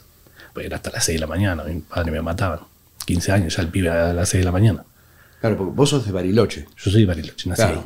Porque 0.52 0.66
era 0.66 0.76
hasta 0.76 0.90
las 0.90 1.04
seis 1.04 1.16
de 1.16 1.20
la 1.20 1.26
mañana, 1.26 1.62
mi 1.64 1.80
padre 1.80 2.10
me 2.12 2.22
mataban. 2.22 2.60
15 3.06 3.32
años, 3.32 3.56
ya 3.56 3.62
el 3.62 3.68
pibe 3.68 3.88
a 3.88 4.12
las 4.12 4.28
6 4.28 4.40
de 4.42 4.44
la 4.44 4.52
mañana. 4.52 4.84
Claro, 5.40 5.56
porque 5.56 5.72
vos 5.74 5.88
sos 5.88 6.04
de 6.04 6.12
Bariloche. 6.12 6.66
Yo 6.76 6.90
soy 6.90 7.00
de 7.02 7.06
Bariloche, 7.06 7.48
nací 7.48 7.62
Claro. 7.62 7.78
ahí. 7.78 7.84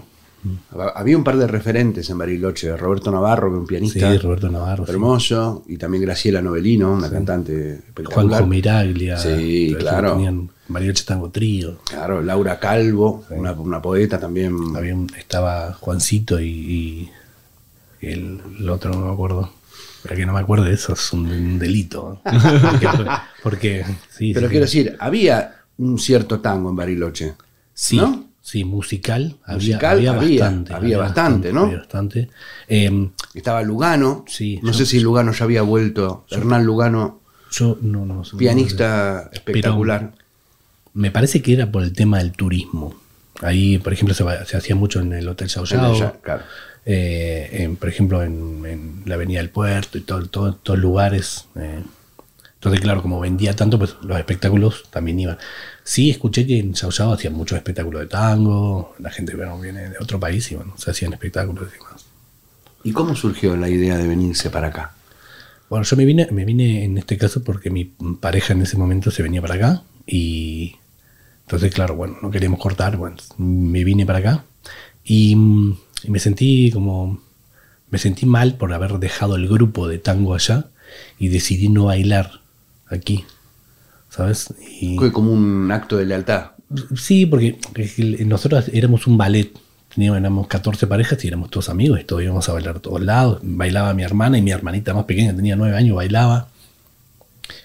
Había 0.97 1.17
un 1.17 1.23
par 1.23 1.37
de 1.37 1.47
referentes 1.47 2.11
en 2.11 2.19
Bariloche, 2.19 2.77
Roberto 2.77 3.13
Navarro, 3.13 3.49
que 3.51 3.55
es 3.55 3.61
un 3.61 3.67
pianista 3.69 4.11
Sí, 4.11 4.19
Roberto 4.19 4.49
Navarro. 4.49 4.85
sí. 4.85 4.91
hermoso, 4.91 5.63
y 5.69 5.77
también 5.77 6.03
Graciela 6.03 6.43
Novelino, 6.43 6.93
una 6.93 7.09
cantante 7.09 7.75
espectacular. 7.75 8.29
Juanjo 8.31 8.47
Miraglia. 8.49 9.17
Sí, 9.19 9.77
claro. 9.79 10.15
Tenían 10.15 10.51
Bariloche 10.67 11.05
Tango 11.05 11.31
Trío. 11.31 11.79
Claro, 11.89 12.21
Laura 12.23 12.59
Calvo, 12.59 13.25
una, 13.31 13.53
una 13.53 13.81
poeta 13.81 14.19
también. 14.19 14.57
Había 14.75 14.97
estaba 15.17 15.75
Juancito 15.75 16.41
y, 16.41 16.47
y 16.49 17.11
el, 18.11 18.41
el 18.59 18.69
otro 18.71 18.91
no 18.93 19.07
me 19.07 19.13
acuerdo. 19.13 19.53
Pero 20.03 20.17
que 20.17 20.27
no 20.27 20.33
me 20.33 20.41
acuerdo 20.41 20.65
de 20.65 20.75
eso 20.75 20.95
es 20.95 21.13
un, 21.13 21.27
un 21.31 21.59
delito. 21.59 22.21
porque, 22.25 22.89
porque- 23.43 23.85
sí, 24.11 24.33
Pero 24.35 24.47
sí, 24.47 24.51
quiero 24.51 24.65
decir, 24.67 24.97
había 24.99 25.55
un 25.79 25.99
cierto 25.99 26.41
tango 26.41 26.71
en 26.71 26.77
Bariloche. 26.77 27.35
Sí, 27.73 27.97
¿no? 27.97 28.29
sí, 28.41 28.65
musical. 28.65 29.37
Musical 29.47 29.99
había, 29.99 30.13
había, 30.13 30.41
bastante. 30.43 30.75
había 30.75 30.99
bastante, 30.99 31.53
¿no? 31.53 31.63
Había 31.65 31.79
bastante. 31.79 32.29
Eh, 32.69 33.11
Estaba 33.35 33.63
Lugano. 33.63 34.25
Sí, 34.27 34.59
No 34.63 34.73
yo- 34.73 34.79
sé 34.79 34.87
si 34.87 35.01
Lugano 35.01 35.33
ya 35.33 35.45
había 35.45 35.63
vuelto. 35.63 36.27
Hernán 36.31 36.65
Lugano, 36.67 37.21
yo 37.53 37.79
no, 37.81 38.05
no 38.05 38.25
sé. 38.25 38.37
pianista 38.37 39.31
espectacular. 39.33 40.13
Me 40.95 41.11
parece 41.11 41.41
que 41.41 41.55
era 41.55 41.71
por 41.71 41.83
el 41.85 41.93
tema 41.93 42.19
del 42.19 42.33
turismo. 42.33 42.95
Ahí, 43.41 43.79
por 43.79 43.93
ejemplo, 43.93 44.15
se, 44.15 44.25
hacía 44.57 44.75
mucho 44.77 45.01
en 45.01 45.13
el 45.15 45.27
Hotel 45.29 45.49
Sao 45.49 45.65
claro. 46.23 46.43
Eh, 46.87 47.49
en, 47.53 47.77
por 47.77 47.89
ejemplo, 47.89 48.23
en, 48.23 48.65
en 48.67 49.03
la 49.07 49.15
Avenida 49.17 49.39
del 49.41 49.51
Puerto 49.51 49.99
y 49.99 50.03
todo, 50.03 50.27
todo- 50.27 50.55
todos 50.57 50.79
lugares. 50.79 51.47
eh. 51.57 51.83
Entonces, 52.55 52.81
claro, 52.81 53.03
como 53.03 53.19
vendía 53.21 53.57
tanto, 53.57 53.79
pues 53.79 53.97
los 54.03 54.19
espectáculos 54.19 54.85
también 54.91 55.19
iban. 55.19 55.39
Sí, 55.83 56.11
escuché 56.11 56.47
que 56.47 56.61
en 56.61 56.77
Sao 56.77 56.91
hacían 57.13 57.33
muchos 57.35 57.57
espectáculos 57.59 58.03
de 58.03 58.07
tango, 58.09 58.95
la 59.01 59.11
gente 59.11 59.35
bueno, 59.35 59.59
viene 59.61 59.91
de 59.91 59.97
otro 60.01 60.21
país 60.21 60.51
y 60.53 60.55
bueno, 60.55 60.75
se 60.79 60.91
hacían 60.93 61.13
espectáculos 61.13 61.69
y 61.71 61.79
demás. 61.79 62.05
¿Y 62.85 62.93
cómo 62.93 63.15
surgió 63.17 63.57
la 63.57 63.69
idea 63.69 63.97
de 63.97 64.09
venirse 64.09 64.51
para 64.51 64.69
acá? 64.69 64.93
Bueno, 65.71 65.85
yo 65.85 65.97
me 65.97 66.05
vine, 66.05 66.29
me 66.31 66.45
vine 66.45 66.85
en 66.85 66.99
este 66.99 67.17
caso 67.19 67.43
porque 67.45 67.71
mi 67.71 67.85
pareja 68.21 68.53
en 68.53 68.63
ese 68.63 68.77
momento 68.77 69.11
se 69.11 69.23
venía 69.23 69.41
para 69.43 69.55
acá 69.55 69.83
y 70.07 70.77
entonces, 71.43 71.73
claro, 71.75 71.97
bueno, 71.97 72.17
no 72.23 72.31
queríamos 72.31 72.61
cortar, 72.61 72.97
bueno, 72.97 73.17
me 73.39 73.85
vine 73.85 74.07
para 74.07 74.21
acá 74.21 74.45
y, 75.05 75.37
mm, 75.37 75.77
y 76.05 76.11
me 76.11 76.19
sentí 76.19 76.71
como, 76.73 77.21
me 77.91 77.99
sentí 77.99 78.27
mal 78.27 78.57
por 78.57 78.73
haber 78.73 78.99
dejado 78.99 79.37
el 79.37 79.49
grupo 79.49 79.89
de 79.89 79.99
tango 79.99 80.35
allá 80.35 80.67
y 81.19 81.29
decidí 81.29 81.69
no 81.69 81.85
bailar 81.87 82.41
aquí, 82.87 83.25
¿sabes? 84.11 84.53
Y, 84.81 84.97
Fue 84.97 85.13
como 85.13 85.33
un 85.33 85.71
acto 85.73 85.97
de 85.97 86.07
lealtad. 86.07 86.53
Sí, 86.97 87.27
porque 87.27 87.59
nosotros 88.27 88.69
éramos 88.73 89.07
un 89.07 89.19
ballet. 89.19 89.53
Teníamos, 89.95 90.19
éramos 90.21 90.47
14 90.47 90.87
parejas 90.87 91.23
y 91.23 91.29
éramos 91.29 91.51
todos 91.51 91.69
amigos 91.69 92.01
y 92.01 92.05
todos 92.05 92.23
íbamos 92.23 92.49
a 92.49 92.53
bailar 92.55 92.77
a 92.77 92.81
todos 92.81 93.03
lados. 93.03 93.41
Bailaba 93.43 93.93
mi 93.93 94.03
hermana 94.03 94.39
y 94.39 94.43
mi 94.43 94.51
hermanita 94.51 94.95
más 94.95 95.05
pequeña, 95.05 95.37
tenía 95.37 95.55
9 95.55 95.77
años, 95.77 95.97
bailaba. 95.97 96.49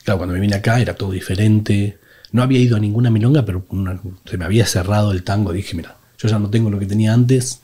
Claro, 0.03 0.17
cuando 0.17 0.34
me 0.34 0.41
vine 0.41 0.56
acá 0.56 0.79
era 0.82 0.94
todo 0.96 1.12
diferente. 1.12 1.98
No 2.34 2.44
había 2.44 2.60
ido 2.60 2.75
a 2.75 2.79
ninguna 2.82 3.10
milonga, 3.10 3.46
pero 3.46 3.65
una- 3.70 4.00
se 4.25 4.38
me 4.38 4.44
había 4.44 4.65
cerrado 4.65 5.13
el 5.13 5.24
tango. 5.24 5.53
Dije, 5.53 5.75
mira, 5.77 5.96
yo 6.17 6.27
ya 6.27 6.38
no 6.39 6.50
tengo 6.50 6.70
lo 6.70 6.79
que 6.79 6.86
tenía 6.86 7.13
antes, 7.13 7.62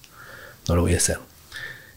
no 0.67 0.75
lo 0.75 0.81
voy 0.81 0.93
a 0.93 0.97
hacer. 0.97 1.17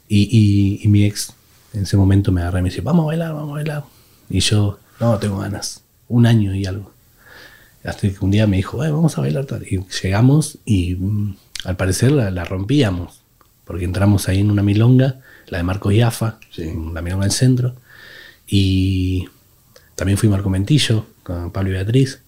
Y, 0.08 0.23
y- 0.30 0.80
y 0.85 0.88
mi 0.88 1.04
ex 1.04 1.32
en 1.73 1.82
ese 1.82 1.96
momento 1.96 2.32
me 2.32 2.40
agarré 2.40 2.61
y 2.61 2.62
me 2.62 2.68
dice, 2.70 2.80
vamos 2.80 3.04
a 3.04 3.06
bailar, 3.08 3.32
vamos 3.35 3.50
a 3.50 3.54
bailar. 3.54 3.85
Y 4.30 4.40
yo, 4.40 4.78
no, 5.00 5.18
tengo 5.18 5.38
ganas. 5.38 5.82
Un 6.08 6.26
año 6.26 6.54
y 6.54 6.64
algo. 6.66 6.92
Hasta 7.85 8.08
que 8.08 8.16
un 8.20 8.30
día 8.30 8.46
me 8.46 8.56
dijo, 8.56 8.82
"Eh, 8.85 8.90
vamos 8.90 9.16
a 9.16 9.20
bailar 9.20 9.44
tal. 9.46 9.62
Y 9.64 9.80
llegamos 10.02 10.58
y 10.64 10.94
mm, 10.96 11.37
al 11.64 11.76
parecer 11.76 12.12
la, 12.12 12.30
la 12.30 12.44
rompíamos. 12.44 13.20
Porque 13.64 13.85
entramos 13.85 14.28
ahí 14.28 14.40
en 14.40 14.50
una 14.50 14.62
milonga, 14.62 15.20
la 15.49 15.58
de 15.58 15.64
Marcos 15.64 15.94
Yafa, 15.94 16.38
Sí. 16.50 16.73
la 16.92 17.02
milonga 17.02 17.25
del 17.25 17.32
centro. 17.32 17.75
Y 18.46 19.28
también 19.96 20.18
fui 20.18 20.28
Marco 20.28 20.49
Mentillo 20.50 21.06
con 21.23 21.50
Pablo 21.52 21.70
y 21.70 21.73
Beatriz. 21.75 22.20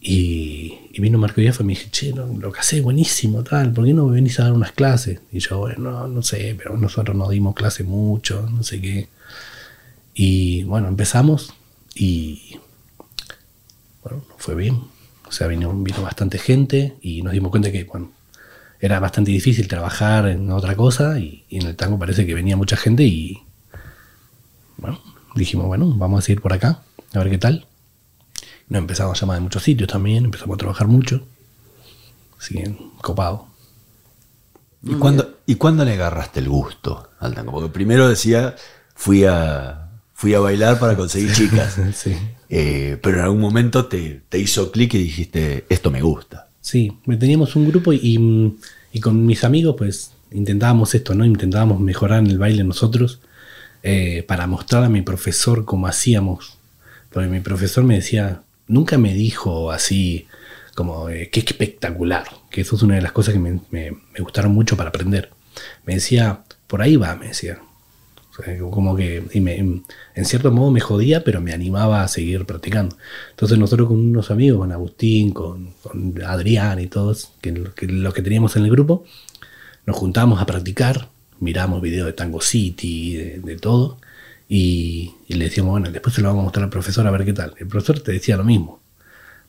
Y, 0.00 0.74
y 0.96 1.00
vino 1.00 1.18
Marco 1.18 1.40
Yafa 1.40 1.64
y 1.64 1.66
me 1.66 1.72
dije, 1.72 1.90
che, 1.90 2.12
lo 2.12 2.52
que 2.52 2.60
haces 2.60 2.80
buenísimo, 2.80 3.42
tal, 3.42 3.72
¿por 3.72 3.84
qué 3.84 3.92
no 3.92 4.06
me 4.06 4.14
venís 4.14 4.38
a 4.38 4.44
dar 4.44 4.52
unas 4.52 4.70
clases? 4.70 5.20
Y 5.32 5.40
yo, 5.40 5.58
bueno, 5.58 6.06
no, 6.06 6.22
sé, 6.22 6.54
pero 6.56 6.76
nosotros 6.76 7.16
no 7.16 7.28
dimos 7.28 7.56
clase 7.56 7.82
mucho, 7.82 8.48
no 8.48 8.62
sé 8.62 8.80
qué. 8.80 9.08
Y 10.14 10.62
bueno, 10.62 10.86
empezamos 10.86 11.52
y 11.96 12.60
bueno, 14.04 14.24
fue 14.38 14.54
bien. 14.54 14.82
O 15.26 15.32
sea, 15.32 15.48
vino, 15.48 15.74
vino 15.74 16.00
bastante 16.00 16.38
gente 16.38 16.94
y 17.02 17.22
nos 17.22 17.32
dimos 17.32 17.50
cuenta 17.50 17.72
que, 17.72 17.88
era 18.78 19.00
bastante 19.00 19.32
difícil 19.32 19.66
trabajar 19.66 20.28
en 20.28 20.48
otra 20.52 20.76
cosa 20.76 21.18
y, 21.18 21.44
y 21.48 21.56
en 21.56 21.66
el 21.66 21.74
tango 21.74 21.98
parece 21.98 22.24
que 22.24 22.34
venía 22.34 22.56
mucha 22.56 22.76
gente 22.76 23.02
y, 23.02 23.42
bueno, 24.76 25.00
dijimos, 25.34 25.66
bueno, 25.66 25.92
vamos 25.96 26.20
a 26.20 26.22
seguir 26.22 26.40
por 26.40 26.52
acá, 26.52 26.82
a 27.12 27.18
ver 27.18 27.30
qué 27.30 27.38
tal. 27.38 27.66
Nos 28.68 28.80
empezamos 28.80 29.16
a 29.16 29.20
llamar 29.20 29.36
de 29.36 29.42
muchos 29.42 29.62
sitios 29.62 29.88
también, 29.88 30.24
empezamos 30.24 30.54
a 30.54 30.58
trabajar 30.58 30.86
mucho. 30.88 31.26
Así 32.38 32.54
que, 32.54 32.76
copado. 33.00 33.46
¿Y 34.82 34.94
cuándo, 34.94 35.38
¿Y 35.46 35.54
cuándo 35.54 35.84
le 35.84 35.92
agarraste 35.94 36.40
el 36.40 36.48
gusto 36.48 37.08
al 37.18 37.34
tango? 37.34 37.52
Porque 37.52 37.70
primero 37.70 38.08
decía, 38.08 38.54
fui 38.94 39.24
a, 39.24 39.88
fui 40.12 40.34
a 40.34 40.40
bailar 40.40 40.78
para 40.78 40.96
conseguir 40.96 41.32
chicas. 41.32 41.76
sí. 41.94 42.16
Eh, 42.50 42.98
pero 43.02 43.18
en 43.18 43.24
algún 43.24 43.40
momento 43.40 43.86
te, 43.86 44.22
te 44.28 44.38
hizo 44.38 44.70
clic 44.70 44.94
y 44.94 44.98
dijiste, 44.98 45.64
esto 45.68 45.90
me 45.90 46.02
gusta. 46.02 46.48
Sí, 46.60 46.92
teníamos 47.18 47.56
un 47.56 47.66
grupo 47.68 47.92
y, 47.92 48.00
y- 48.02 48.56
y 48.92 49.00
con 49.00 49.26
mis 49.26 49.42
amigos 49.42 49.74
pues 49.76 50.12
intentábamos 50.30 50.94
esto, 50.94 51.14
¿no? 51.14 51.24
Intentábamos 51.24 51.80
mejorar 51.80 52.20
en 52.20 52.28
el 52.28 52.38
baile 52.38 52.62
nosotros 52.62 53.20
eh, 53.82 54.24
para 54.28 54.46
mostrar 54.46 54.84
a 54.84 54.88
mi 54.88 55.02
profesor 55.02 55.64
cómo 55.64 55.86
hacíamos. 55.88 56.58
Porque 57.10 57.28
mi 57.28 57.40
profesor 57.40 57.82
me 57.84 57.96
decía, 57.96 58.42
nunca 58.68 58.98
me 58.98 59.14
dijo 59.14 59.70
así 59.70 60.26
como, 60.74 61.08
eh, 61.08 61.30
qué 61.30 61.40
espectacular, 61.40 62.24
que 62.50 62.62
eso 62.62 62.76
es 62.76 62.82
una 62.82 62.96
de 62.96 63.02
las 63.02 63.12
cosas 63.12 63.34
que 63.34 63.40
me, 63.40 63.60
me- 63.70 63.92
me 63.92 64.20
gustaron 64.20 64.52
mucho 64.52 64.76
para 64.76 64.88
aprender. 64.90 65.30
Me 65.86 65.94
decía, 65.94 66.42
por 66.66 66.82
ahí 66.82 66.96
va, 66.96 67.14
me 67.16 67.28
decía. 67.28 67.60
Como 68.72 68.96
que 68.96 69.22
y 69.32 69.40
me- 69.40 69.58
en 69.58 70.24
cierto 70.24 70.50
modo 70.50 70.72
me 70.72 70.80
jodía, 70.80 71.22
pero 71.22 71.40
me 71.40 71.52
animaba 71.52 72.02
a 72.02 72.08
seguir 72.08 72.44
practicando. 72.46 72.96
Entonces 73.30 73.58
nosotros 73.58 73.86
con 73.88 73.98
unos 73.98 74.32
amigos, 74.32 74.58
con 74.58 74.72
Agustín, 74.72 75.30
con, 75.32 75.70
con 75.82 76.20
Adrián 76.26 76.80
y 76.80 76.88
todos, 76.88 77.30
que, 77.40 77.54
que 77.76 77.86
los 77.86 78.12
que 78.12 78.22
teníamos 78.22 78.56
en 78.56 78.64
el 78.64 78.70
grupo, 78.72 79.04
nos 79.86 79.96
juntábamos 79.96 80.40
a 80.40 80.46
practicar, 80.46 81.10
miramos 81.38 81.80
videos 81.80 82.06
de 82.06 82.12
Tango 82.12 82.40
City, 82.40 83.14
de 83.16 83.56
todo, 83.56 83.98
y, 84.48 85.12
y 85.28 85.34
le 85.34 85.46
decíamos, 85.46 85.72
bueno, 85.72 85.90
después 85.90 86.14
se 86.14 86.20
lo 86.22 86.28
vamos 86.28 86.42
a 86.42 86.44
mostrar 86.44 86.64
al 86.64 86.70
profesor 86.70 87.06
a 87.06 87.10
ver 87.10 87.24
qué 87.24 87.32
tal. 87.32 87.54
El 87.58 87.66
profesor 87.66 88.00
te 88.00 88.12
decía 88.12 88.36
lo 88.36 88.44
mismo. 88.44 88.80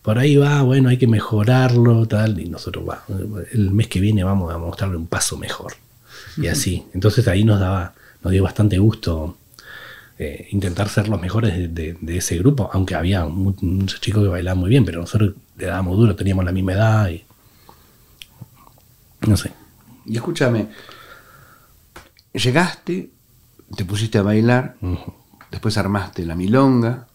Por 0.02 0.20
ahí 0.20 0.36
va, 0.38 0.62
bueno, 0.62 0.90
hay 0.90 0.98
que 0.98 1.08
mejorarlo, 1.08 2.06
tal, 2.08 2.40
y 2.40 2.48
nosotros, 2.50 2.88
va, 2.88 3.04
el 3.52 3.72
mes 3.72 3.88
que 3.88 4.00
viene 4.00 4.24
vamos 4.24 4.54
a 4.54 4.58
mostrarle 4.58 4.98
un 4.98 5.08
paso 5.08 5.38
mejor. 5.38 5.74
Y 6.38 6.48
así. 6.48 6.86
Entonces 6.94 7.28
ahí 7.28 7.44
nos 7.44 7.60
daba, 7.60 7.94
nos 8.24 8.32
dio 8.32 8.44
bastante 8.44 8.78
gusto 8.78 9.38
eh, 10.20 10.48
intentar 10.52 10.90
ser 10.90 11.08
los 11.10 11.20
mejores 11.20 11.56
de, 11.58 11.68
de- 11.68 11.98
de 12.00 12.18
ese 12.18 12.38
grupo, 12.38 12.70
aunque 12.72 12.96
había 12.96 13.26
mu- 13.26 13.56
muchos 13.62 14.00
chicos 14.00 14.24
que 14.24 14.30
bailaban 14.30 14.60
muy 14.60 14.70
bien, 14.70 14.86
pero 14.86 15.02
nosotros 15.02 15.34
le 15.58 15.66
dábamos 15.66 15.98
duro, 15.98 16.16
teníamos 16.16 16.46
la 16.46 16.52
misma 16.52 16.74
edad 16.74 17.10
y. 17.10 17.24
No 19.28 19.36
sé. 19.36 19.52
Y 20.06 20.16
escúchame, 20.18 20.68
llegaste, 22.34 23.10
te 23.76 23.86
pusiste 23.86 24.18
a 24.18 24.22
bailar, 24.24 24.76
después 25.52 25.78
armaste 25.78 26.26
la 26.26 26.36
milonga, 26.36 27.08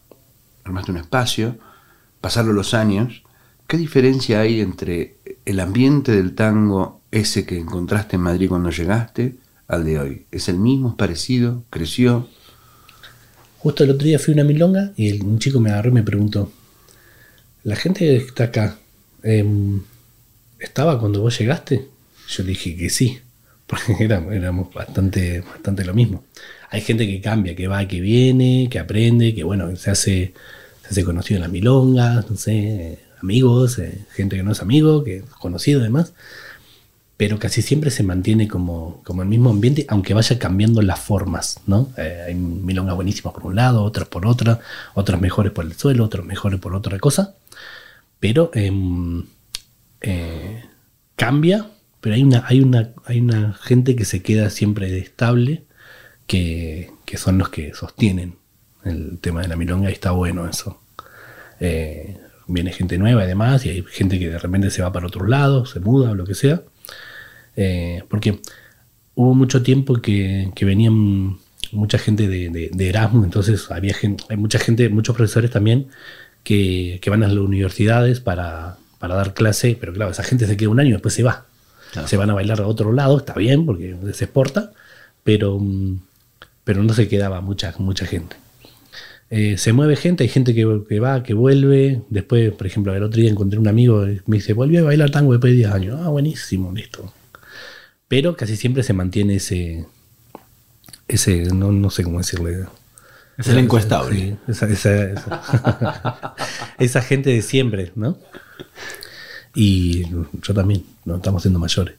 armaste 0.65 0.91
un 0.93 0.99
espacio, 0.99 1.59
pasaron 2.21 2.55
los 2.55 2.75
años. 2.75 3.23
¿Qué 3.67 3.77
diferencia 3.77 4.41
hay 4.41 4.61
entre 4.61 5.17
el 5.45 5.61
ambiente 5.61 6.13
del 6.13 6.35
tango 6.35 7.01
ese 7.11 7.47
que 7.47 7.59
encontraste 7.59 8.17
en 8.17 8.23
Madrid 8.23 8.49
cuando 8.49 8.71
llegaste 8.71 9.37
al 9.69 9.85
de 9.85 9.99
hoy? 10.01 10.27
¿Es 10.31 10.49
el 10.49 10.59
mismo? 10.59 10.91
¿Es 10.91 10.95
parecido? 10.97 11.63
¿Creció? 11.71 12.29
Justo 13.59 13.85
el 13.85 13.91
otro 13.91 14.07
día 14.07 14.19
fui 14.19 14.33
a 14.33 14.37
una 14.37 14.45
milonga 14.45 14.93
y 14.97 15.09
el- 15.11 15.23
un 15.23 15.39
chico 15.39 15.61
me 15.61 15.71
agarró 15.71 15.91
y 15.91 15.95
me 15.95 16.03
preguntó: 16.03 16.51
¿La 17.63 17.77
gente 17.77 18.01
que 18.01 18.17
está 18.17 18.45
acá 18.45 18.79
em, 19.23 19.83
estaba 20.59 20.99
cuando 20.99 21.21
vos 21.21 21.39
llegaste? 21.39 21.89
Yo 22.29 22.43
le 22.43 22.51
dije 22.51 22.75
que 22.77 22.89
sí, 22.91 23.21
porque 23.71 24.05
éramos, 24.05 24.73
bastante, 24.73 25.41
bastante 25.41 25.85
lo 25.85 25.95
mismo. 25.95 26.25
Hay 26.71 26.81
gente 26.81 27.07
que 27.07 27.21
cambia, 27.21 27.55
que 27.57 27.69
va, 27.69 27.87
que 27.87 28.01
viene, 28.01 28.69
que 28.71 28.79
aprende, 28.79 29.35
que 29.35 29.45
bueno, 29.45 29.75
se 29.77 29.91
hace, 29.91 30.35
se 30.83 30.89
hace 30.89 31.05
conocido 31.05 31.37
en 31.37 31.43
las 31.43 31.51
milongas, 31.51 32.31
no 32.31 32.37
sé, 32.37 32.53
eh, 32.53 32.99
amigos, 33.23 33.79
eh, 33.79 34.07
gente 34.13 34.37
que 34.37 34.43
no 34.43 34.53
es 34.53 34.63
amigo, 34.63 35.05
que 35.05 35.19
es 35.19 35.25
conocido 35.25 35.81
además 35.81 36.13
pero 37.21 37.39
casi 37.39 37.61
siempre 37.61 37.91
se 37.91 38.03
mantiene 38.03 38.49
como, 38.49 39.03
como 39.05 39.21
el 39.21 39.29
mismo 39.29 39.51
ambiente, 39.51 39.85
aunque 39.91 40.15
vaya 40.15 40.39
cambiando 40.39 40.81
las 40.81 41.01
formas, 41.01 41.61
¿no? 41.67 41.91
Eh, 41.99 42.25
hay 42.29 42.35
milongas 42.35 42.95
buenísimas 42.95 43.35
por 43.35 43.45
un 43.45 43.57
lado, 43.57 43.85
otras 43.85 44.09
por 44.09 44.25
otra, 44.25 44.61
otras 44.95 45.21
mejores 45.21 45.53
por 45.53 45.67
el 45.67 45.75
suelo, 45.75 46.07
otras 46.07 46.25
mejores 46.25 46.59
por 46.59 46.75
otra 46.75 46.99
cosa, 46.99 47.35
pero 48.19 48.51
em, 48.55 49.23
eh, 50.01 50.65
cambia, 51.15 51.67
pero 52.01 52.15
hay 52.15 52.23
una, 52.23 52.45
hay 52.47 52.61
una, 52.61 52.93
hay 53.05 53.21
una 53.21 53.55
gente 53.55 53.97
que 53.97 54.05
se 54.05 54.23
queda 54.23 54.51
siempre 54.51 54.99
estable, 54.99 55.65
que, 56.27 56.91
que 57.05 57.17
son 57.17 57.39
los 57.39 57.49
que 57.49 57.75
sostienen 57.75 58.37
el 58.85 59.19
tema 59.19 59.43
de 59.43 59.49
la 59.49 59.57
milonga 59.57 59.91
y 59.91 59.93
está 59.93 60.13
bueno 60.13 60.49
eso. 60.49 60.81
Eh, 61.61 62.17
viene 62.47 62.73
gente 62.73 62.99
nueva 62.99 63.23
además 63.23 63.65
y 63.67 63.71
hay 63.71 63.83
gente 63.83 64.19
que 64.19 64.29
de 64.29 64.39
repente 64.39 64.71
se 64.71 64.83
va 64.83 64.93
para 64.93 65.07
otros 65.07 65.29
lados, 65.29 65.71
se 65.71 65.81
muda 65.81 66.11
o 66.11 66.15
lo 66.15 66.25
que 66.25 66.35
sea. 66.35 66.63
Eh, 67.57 68.03
porque 68.09 68.41
hubo 69.15 69.35
mucho 69.35 69.63
tiempo 69.63 70.01
que, 70.01 70.51
que 70.55 70.65
venían 70.65 71.39
mucha 71.73 71.99
gente 71.99 72.29
de, 72.29 72.51
de, 72.51 72.71
de, 72.73 72.89
Erasmus, 72.89 73.25
entonces 73.25 73.71
había 73.71 73.95
gente, 73.95 74.25
hay 74.29 74.37
mucha 74.37 74.59
gente, 74.59 74.89
muchos 74.89 75.15
profesores 75.15 75.51
también 75.51 75.89
que, 76.43 76.99
que 77.03 77.11
van 77.11 77.23
a 77.23 77.29
las 77.29 77.37
universidades 77.37 78.21
para, 78.21 78.77
para, 78.99 79.15
dar 79.15 79.35
clase, 79.35 79.77
pero 79.79 79.93
claro, 79.93 80.11
esa 80.11 80.25
gente 80.25 80.47
se 80.47 80.57
queda 80.57 80.71
un 80.71 80.81
año 80.81 80.91
y 80.91 80.93
después 80.93 81.15
se 81.15 81.23
va. 81.23 81.47
Claro. 81.93 82.09
Se 82.09 82.17
van 82.17 82.31
a 82.31 82.35
bailar 82.35 82.61
a 82.61 82.67
otro 82.67 82.93
lado, 82.93 83.19
está 83.19 83.35
bien 83.35 83.67
porque 83.67 83.97
se 84.13 84.25
exporta, 84.25 84.73
pero, 85.25 85.61
pero 86.65 86.83
no 86.83 86.93
se 86.95 87.09
quedaba 87.09 87.41
mucha, 87.41 87.75
mucha 87.79 88.07
gente. 88.07 88.37
Eh, 89.33 89.59
se 89.59 89.73
mueve 89.73 89.95
gente, 89.95 90.25
hay 90.25 90.29
gente 90.29 90.55
que, 90.55 90.83
que, 90.89 90.99
va, 90.99 91.23
que 91.23 91.35
vuelve. 91.35 92.03
Después, 92.11 92.53
por 92.53 92.67
ejemplo, 92.67 92.95
el 92.95 93.03
otro 93.03 93.21
día 93.21 93.31
encontré 93.31 93.61
un 93.61 93.69
amigo 93.69 94.07
y 94.09 94.21
me 94.27 94.39
dice, 94.39 94.55
volví 94.55 94.77
a 94.77 94.83
bailar 94.83 95.11
tango 95.11 95.33
después 95.33 95.53
de 95.53 95.59
10 95.59 95.73
años. 95.73 96.01
Ah, 96.03 96.09
buenísimo, 96.09 96.73
listo. 96.73 97.13
Pero 98.09 98.37
casi 98.37 98.57
siempre 98.57 98.83
se 98.83 98.93
mantiene 98.93 99.37
ese, 99.37 99.87
ese 101.07 101.45
no, 101.55 101.71
no 101.71 101.91
sé 101.91 102.03
cómo 102.03 102.19
decirle. 102.19 102.67
Es 103.39 103.47
el 103.47 103.59
encuestable. 103.59 104.17
Sí, 104.17 104.37
esa, 104.49 104.67
esa, 104.69 105.05
esa, 105.05 106.35
esa, 106.79 107.01
gente 107.01 107.31
de 107.31 107.41
siempre, 107.41 107.93
¿no? 107.95 108.19
Y 109.55 110.05
yo 110.43 110.55
también, 110.55 110.85
no 111.05 111.17
estamos 111.17 111.43
siendo 111.43 111.59
mayores. 111.59 111.97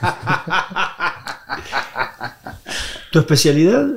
tu 3.12 3.18
especialidad 3.18 3.88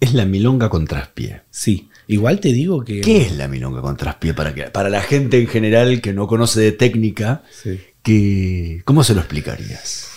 es 0.00 0.14
la 0.14 0.24
milonga 0.24 0.68
con 0.68 0.86
traspié. 0.86 1.42
Sí. 1.50 1.88
Igual 2.06 2.40
te 2.40 2.52
digo 2.52 2.84
que. 2.84 3.00
¿Qué 3.00 3.22
es 3.22 3.36
la 3.36 3.48
milonga 3.48 3.82
con 3.82 3.96
traspié? 3.96 4.34
Para, 4.34 4.54
que, 4.54 4.64
para 4.64 4.88
la 4.88 5.02
gente 5.02 5.40
en 5.40 5.46
general 5.46 6.00
que 6.00 6.12
no 6.12 6.26
conoce 6.26 6.60
de 6.60 6.72
técnica, 6.72 7.42
sí. 7.50 7.80
que, 8.02 8.82
¿cómo 8.84 9.04
se 9.04 9.14
lo 9.14 9.20
explicarías? 9.20 10.08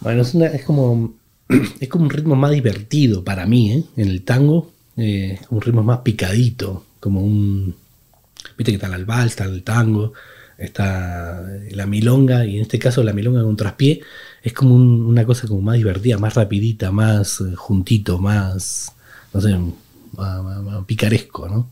Bueno, 0.00 0.22
es, 0.22 0.34
una, 0.34 0.46
es, 0.46 0.64
como. 0.64 1.14
Es 1.80 1.88
como 1.88 2.04
un 2.04 2.10
ritmo 2.10 2.36
más 2.36 2.52
divertido 2.52 3.24
para 3.24 3.44
mí, 3.44 3.72
¿eh? 3.72 3.84
En 3.96 4.08
el 4.08 4.22
tango. 4.22 4.70
Eh, 4.96 5.38
un 5.50 5.60
ritmo 5.60 5.82
más 5.82 5.98
picadito. 5.98 6.86
Como 7.00 7.20
un. 7.20 7.74
Viste 8.56 8.72
que 8.72 8.76
está 8.76 8.94
el 8.94 9.04
vals, 9.04 9.32
está 9.32 9.44
el 9.44 9.62
tango, 9.62 10.12
está 10.60 11.42
la 11.70 11.86
milonga, 11.86 12.44
y 12.44 12.56
en 12.56 12.62
este 12.62 12.78
caso 12.78 13.02
la 13.02 13.12
milonga 13.12 13.42
con 13.42 13.56
traspié 13.56 14.02
es 14.42 14.52
como 14.52 14.74
un, 14.74 15.06
una 15.06 15.24
cosa 15.24 15.48
como 15.48 15.62
más 15.62 15.76
divertida, 15.76 16.18
más 16.18 16.34
rapidita, 16.34 16.90
más 16.92 17.40
eh, 17.40 17.54
juntito, 17.56 18.18
más. 18.18 18.92
No 19.32 19.40
sé 19.40 19.56
más, 20.12 20.84
picaresco, 20.86 21.48
¿no? 21.48 21.70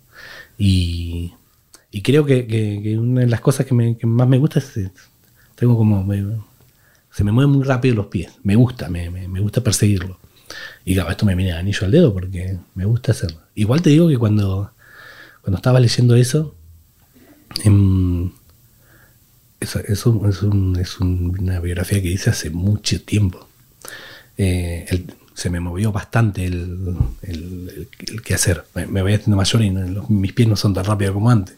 Y, 0.57 1.33
y 1.90 2.02
creo 2.02 2.25
que, 2.25 2.97
una 2.99 3.23
de 3.23 3.26
las 3.26 3.40
cosas 3.40 3.66
que, 3.66 3.75
más 3.75 4.28
me 4.28 4.38
gusta 4.38 4.59
es, 4.59 4.90
tengo 5.54 5.76
como, 5.76 6.07
se 7.11 7.25
me 7.25 7.33
mueven 7.33 7.52
muy 7.52 7.64
rápido 7.64 7.95
los 7.95 8.07
pies, 8.07 8.33
me 8.42 8.57
gusta, 8.57 8.88
me, 8.88 9.11
me, 9.11 9.40
gusta 9.40 9.62
perseguirlo. 9.62 10.18
Y 10.85 10.95
claro, 10.95 11.11
esto 11.11 11.26
me 11.26 11.35
viene 11.35 11.52
anillo 11.52 11.85
al 11.85 11.90
dedo 11.90 12.12
porque 12.12 12.59
me 12.75 12.85
gusta 12.85 13.12
hacerlo. 13.12 13.40
Igual 13.54 13.83
te 13.83 13.90
digo 13.90 14.09
que 14.09 14.18
cuando, 14.18 14.73
cuando 15.42 15.57
estaba 15.57 15.80
leyendo 15.80 16.16
eso, 16.16 16.54
en, 17.64 18.33
eso, 19.61 19.81
eso 19.81 20.29
es, 20.29 20.43
un, 20.43 20.77
es 20.81 21.00
un, 21.00 21.37
una 21.38 21.61
biografía 21.61 22.00
que 22.00 22.09
hice 22.09 22.31
hace 22.31 22.50
mucho 22.50 23.03
tiempo. 23.03 23.49
Eh, 24.37 24.87
el, 24.89 25.15
se 25.35 25.50
me 25.50 25.61
movió 25.61 25.93
bastante 25.93 26.45
el, 26.47 26.97
el, 27.23 27.89
el, 28.09 28.23
quehacer. 28.23 28.65
Me, 28.75 28.87
me, 28.87 29.02
voy 29.02 29.15
haciendo 29.15 29.37
mayor 29.37 29.63
y 29.63 29.71
no, 29.71 30.04
mis 30.09 30.32
pies 30.32 30.49
no 30.49 30.56
son 30.56 30.75
tan 30.75 30.85
rápidos 30.85 31.15
como 31.15 31.30
antes. 31.30 31.56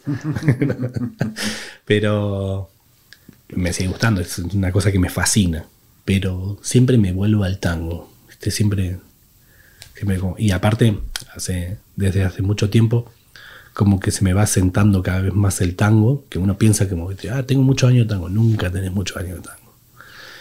Pero 1.85 2.69
me 3.49 3.73
sigue 3.73 3.89
gustando, 3.89 4.21
es 4.21 4.37
una 4.37 4.71
cosa 4.71 4.91
que 4.91 4.99
me 4.99 5.09
fascina. 5.09 5.65
Pero 6.05 6.59
siempre 6.61 6.97
me 6.97 7.11
vuelvo 7.11 7.43
al 7.43 7.59
tango. 7.59 8.13
Este, 8.29 8.51
siempre, 8.51 8.97
siempre 9.95 10.19
y 10.37 10.51
aparte, 10.51 10.99
hace, 11.35 11.77
desde 11.95 12.23
hace 12.23 12.43
mucho 12.43 12.69
tiempo, 12.69 13.11
como 13.73 13.99
que 13.99 14.11
se 14.11 14.23
me 14.23 14.33
va 14.33 14.45
sentando 14.47 15.01
cada 15.01 15.21
vez 15.21 15.33
más 15.33 15.61
el 15.61 15.75
tango, 15.75 16.25
que 16.29 16.39
uno 16.39 16.57
piensa 16.57 16.89
como 16.89 17.09
que, 17.09 17.29
ah, 17.29 17.45
tengo 17.45 17.63
muchos 17.63 17.89
años 17.89 18.07
de 18.07 18.13
tango. 18.13 18.29
Nunca 18.29 18.71
tenés 18.71 18.91
muchos 18.91 19.17
años 19.17 19.37
de 19.37 19.43
tango. 19.43 19.73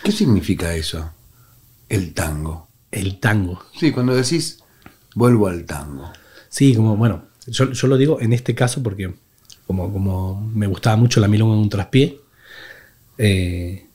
¿Qué 0.02 0.12
significa 0.12 0.74
eso? 0.74 1.10
El 1.88 2.14
tango 2.14 2.70
el 2.90 3.18
tango. 3.18 3.62
Sí, 3.78 3.92
cuando 3.92 4.14
decís 4.14 4.58
vuelvo 5.14 5.48
al 5.48 5.64
tango. 5.64 6.10
Sí, 6.48 6.74
como 6.74 6.96
bueno, 6.96 7.24
yo, 7.46 7.72
yo 7.72 7.88
lo 7.88 7.96
digo 7.96 8.20
en 8.20 8.32
este 8.32 8.54
caso 8.54 8.82
porque 8.82 9.12
como, 9.66 9.92
como 9.92 10.40
me 10.54 10.66
gustaba 10.66 10.96
mucho 10.96 11.20
la 11.20 11.28
milonga 11.28 11.54
en 11.54 11.60
un 11.60 11.68
traspié, 11.68 12.20
eh, 13.18 13.86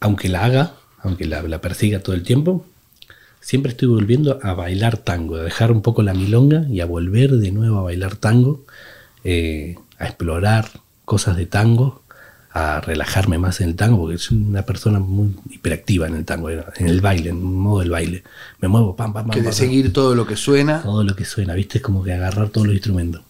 aunque 0.00 0.28
la 0.28 0.44
haga, 0.44 0.76
aunque 1.00 1.26
la, 1.26 1.42
la, 1.42 1.60
persiga 1.60 2.00
todo 2.00 2.14
el 2.14 2.22
tiempo, 2.22 2.66
siempre 3.44 3.72
estoy 3.72 3.88
volviendo 3.88 4.38
a 4.42 4.54
bailar 4.54 4.96
tango, 4.96 5.36
a 5.36 5.42
dejar 5.42 5.70
un 5.70 5.82
poco 5.82 6.02
la 6.02 6.14
milonga 6.14 6.66
y 6.70 6.80
a 6.80 6.86
volver 6.86 7.32
de 7.32 7.52
nuevo 7.52 7.78
a 7.78 7.82
bailar 7.82 8.16
tango, 8.16 8.64
eh, 9.22 9.76
a 9.98 10.06
explorar 10.06 10.66
cosas 11.04 11.36
de 11.36 11.44
tango, 11.44 12.02
a 12.52 12.80
relajarme 12.80 13.36
más 13.36 13.60
en 13.60 13.68
el 13.70 13.76
tango, 13.76 13.98
porque 13.98 14.16
soy 14.16 14.38
una 14.38 14.62
persona 14.62 14.98
muy 14.98 15.36
hiperactiva 15.50 16.06
en 16.06 16.14
el 16.14 16.24
tango, 16.24 16.48
en 16.48 16.88
el 16.88 17.02
baile, 17.02 17.30
en 17.30 17.42
modo 17.42 17.80
del 17.80 17.90
baile. 17.90 18.22
Me 18.60 18.68
muevo, 18.68 18.96
pam, 18.96 19.12
pam, 19.12 19.26
pam. 19.26 19.34
Que 19.34 19.40
de 19.40 19.48
pam, 19.48 19.52
seguir 19.52 19.84
pam. 19.86 19.92
todo 19.92 20.14
lo 20.14 20.26
que 20.26 20.36
suena. 20.36 20.82
Todo 20.82 21.04
lo 21.04 21.14
que 21.14 21.26
suena, 21.26 21.52
¿viste? 21.52 21.78
Es 21.78 21.84
como 21.84 22.02
que 22.02 22.14
agarrar 22.14 22.48
todos 22.48 22.66
los 22.66 22.74
instrumentos. 22.74 23.22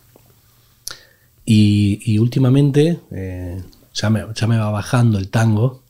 Y, 1.44 2.00
y 2.04 2.18
últimamente 2.18 3.00
eh, 3.10 3.62
ya, 3.92 4.10
me, 4.10 4.24
ya 4.32 4.46
me 4.46 4.58
va 4.58 4.70
bajando 4.70 5.18
el 5.18 5.28
tango 5.28 5.82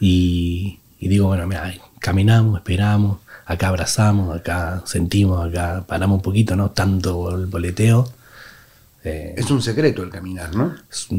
y, 0.00 0.80
y 0.98 1.08
digo, 1.08 1.28
bueno, 1.28 1.46
mira, 1.46 1.72
caminamos, 2.00 2.58
esperamos, 2.58 3.18
acá 3.50 3.68
abrazamos, 3.68 4.36
acá 4.36 4.82
sentimos, 4.86 5.44
acá 5.44 5.84
paramos 5.86 6.18
un 6.18 6.22
poquito, 6.22 6.54
¿no? 6.54 6.70
Tanto 6.70 7.34
el 7.34 7.46
boleteo. 7.46 8.10
Eh, 9.02 9.34
es 9.36 9.50
un 9.50 9.60
secreto 9.60 10.04
el 10.04 10.10
caminar, 10.10 10.54
¿no? 10.54 10.76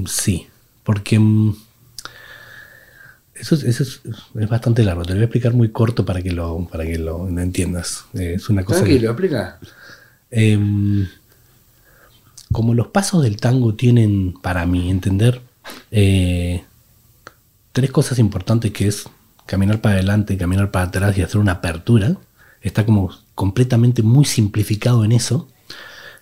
Sí, 0.08 0.48
porque 0.84 1.20
mm, 1.20 1.56
eso, 3.36 3.56
es, 3.56 3.64
eso 3.64 3.84
es, 3.84 4.02
es, 4.40 4.50
bastante 4.50 4.84
largo. 4.84 5.04
Te 5.04 5.10
lo 5.10 5.16
voy 5.16 5.24
a 5.24 5.26
explicar 5.26 5.54
muy 5.54 5.72
corto 5.72 6.06
para 6.06 6.22
que 6.22 6.32
lo, 6.32 6.68
para 6.72 6.86
que 6.86 6.98
lo 6.98 7.28
entiendas. 7.28 8.06
Eh, 8.14 8.36
es 8.38 8.50
una 8.50 8.64
cosa. 8.64 8.80
Tranquilo, 8.80 9.02
que, 9.02 9.26
explica. 9.26 9.60
Eh, 10.32 11.08
como 12.54 12.74
los 12.74 12.88
pasos 12.88 13.24
del 13.24 13.38
tango 13.38 13.76
tienen, 13.76 14.36
para 14.42 14.66
mi 14.66 14.90
entender, 14.90 15.42
eh, 15.92 16.64
tres 17.74 17.92
cosas 17.92 18.20
importantes 18.20 18.72
que 18.72 18.88
es 18.88 19.06
caminar 19.46 19.82
para 19.82 19.96
adelante, 19.96 20.38
caminar 20.38 20.72
para 20.72 20.86
atrás 20.86 21.18
y 21.18 21.22
hacer 21.22 21.40
una 21.40 21.54
apertura. 21.54 22.18
Está 22.62 22.86
como 22.86 23.12
completamente 23.36 24.04
muy 24.04 24.26
simplificado 24.26 25.04
en 25.04 25.12
eso. 25.12 25.48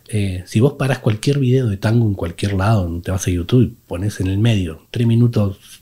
Eh, 0.07 0.43
si 0.47 0.59
vos 0.59 0.73
paras 0.73 0.99
cualquier 0.99 1.37
video 1.37 1.67
de 1.67 1.77
tango 1.77 2.07
en 2.07 2.15
cualquier 2.15 2.53
lado, 2.53 2.99
te 3.01 3.11
vas 3.11 3.27
a 3.27 3.31
YouTube 3.31 3.63
y 3.63 3.67
pones 3.87 4.19
en 4.19 4.27
el 4.27 4.39
medio, 4.39 4.87
3 4.89 5.05
minutos 5.05 5.81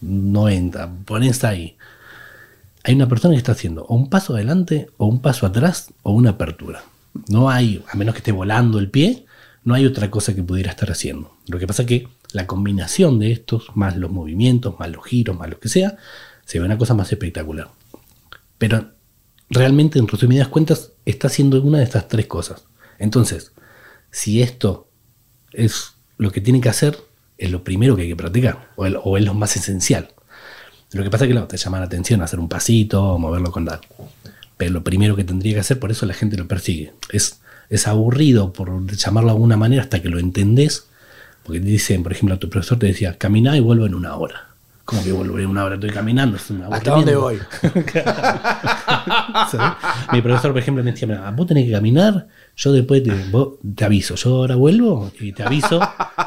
90, 0.00 0.92
pones 1.04 1.44
ahí. 1.44 1.76
Hay 2.84 2.94
una 2.94 3.08
persona 3.08 3.34
que 3.34 3.38
está 3.38 3.52
haciendo 3.52 3.84
o 3.84 3.94
un 3.94 4.08
paso 4.10 4.34
adelante, 4.34 4.88
o 4.96 5.06
un 5.06 5.20
paso 5.20 5.46
atrás, 5.46 5.92
o 6.02 6.12
una 6.12 6.30
apertura. 6.30 6.82
No 7.28 7.50
hay, 7.50 7.84
a 7.92 7.96
menos 7.96 8.14
que 8.14 8.18
esté 8.18 8.32
volando 8.32 8.78
el 8.78 8.90
pie, 8.90 9.26
no 9.64 9.74
hay 9.74 9.86
otra 9.86 10.10
cosa 10.10 10.34
que 10.34 10.42
pudiera 10.42 10.70
estar 10.70 10.90
haciendo. 10.90 11.36
Lo 11.46 11.58
que 11.58 11.66
pasa 11.66 11.82
es 11.82 11.88
que 11.88 12.08
la 12.32 12.46
combinación 12.46 13.18
de 13.18 13.32
estos, 13.32 13.68
más 13.74 13.96
los 13.96 14.10
movimientos, 14.10 14.78
más 14.78 14.90
los 14.90 15.04
giros, 15.04 15.36
más 15.36 15.50
lo 15.50 15.60
que 15.60 15.68
sea, 15.68 15.96
se 16.48 16.58
ve 16.58 16.64
una 16.64 16.78
cosa 16.78 16.94
más 16.94 17.12
espectacular. 17.12 17.70
Pero 18.56 18.92
realmente, 19.50 19.98
en 19.98 20.08
resumidas 20.08 20.48
cuentas, 20.48 20.92
está 21.04 21.26
haciendo 21.26 21.60
una 21.60 21.76
de 21.76 21.84
estas 21.84 22.08
tres 22.08 22.26
cosas. 22.26 22.64
Entonces, 22.98 23.52
si 24.10 24.40
esto 24.40 24.88
es 25.52 25.92
lo 26.16 26.30
que 26.30 26.40
tiene 26.40 26.62
que 26.62 26.70
hacer, 26.70 26.96
es 27.36 27.50
lo 27.50 27.62
primero 27.64 27.96
que 27.96 28.02
hay 28.02 28.08
que 28.08 28.16
practicar, 28.16 28.70
o, 28.76 29.18
es 29.18 29.24
lo 29.24 29.34
más 29.34 29.56
esencial. 29.58 30.08
Lo 30.92 31.02
que 31.02 31.10
pasa 31.10 31.24
es 31.24 31.28
que 31.28 31.34
claro, 31.34 31.48
te 31.48 31.58
llama 31.58 31.80
la 31.80 31.84
atención 31.84 32.22
hacer 32.22 32.40
un 32.40 32.48
pasito, 32.48 33.18
moverlo 33.18 33.52
con 33.52 33.66
tal. 33.66 33.80
Pero 34.56 34.72
lo 34.72 34.82
primero 34.82 35.16
que 35.16 35.24
tendría 35.24 35.52
que 35.52 35.60
hacer, 35.60 35.78
por 35.78 35.90
eso 35.90 36.06
la 36.06 36.14
gente 36.14 36.38
lo 36.38 36.48
persigue. 36.48 36.94
Es, 37.12 37.40
es 37.68 37.86
aburrido, 37.86 38.54
por 38.54 38.90
llamarlo 38.90 39.28
de 39.28 39.34
alguna 39.34 39.58
manera, 39.58 39.82
hasta 39.82 40.00
que 40.00 40.08
lo 40.08 40.18
entendés. 40.18 40.86
Porque 41.42 41.60
te 41.60 41.66
dicen, 41.66 42.02
por 42.02 42.12
ejemplo, 42.12 42.38
tu 42.38 42.48
profesor 42.48 42.78
te 42.78 42.86
decía, 42.86 43.18
camina 43.18 43.54
y 43.54 43.60
vuelve 43.60 43.84
en 43.84 43.94
una 43.94 44.16
hora. 44.16 44.47
Como 44.88 45.04
que 45.04 45.12
volveré 45.12 45.44
una 45.44 45.64
hora, 45.64 45.74
estoy 45.74 45.90
caminando. 45.90 46.38
Es 46.38 46.48
un 46.48 46.62
¿Hasta 46.62 46.92
dónde 46.92 47.14
voy? 47.14 47.38
Mi 50.12 50.22
profesor, 50.22 50.52
por 50.52 50.62
ejemplo, 50.62 50.82
me 50.82 50.92
decía, 50.92 51.06
"Mira, 51.06 51.30
vos 51.30 51.46
tenés 51.46 51.66
que 51.66 51.72
caminar, 51.72 52.26
yo 52.56 52.72
después 52.72 53.02
te, 53.02 53.12
vos- 53.30 53.56
te 53.74 53.84
aviso, 53.84 54.14
yo 54.14 54.36
ahora 54.36 54.54
vuelvo 54.56 55.12
y 55.20 55.32
te 55.32 55.42
aviso 55.42 55.78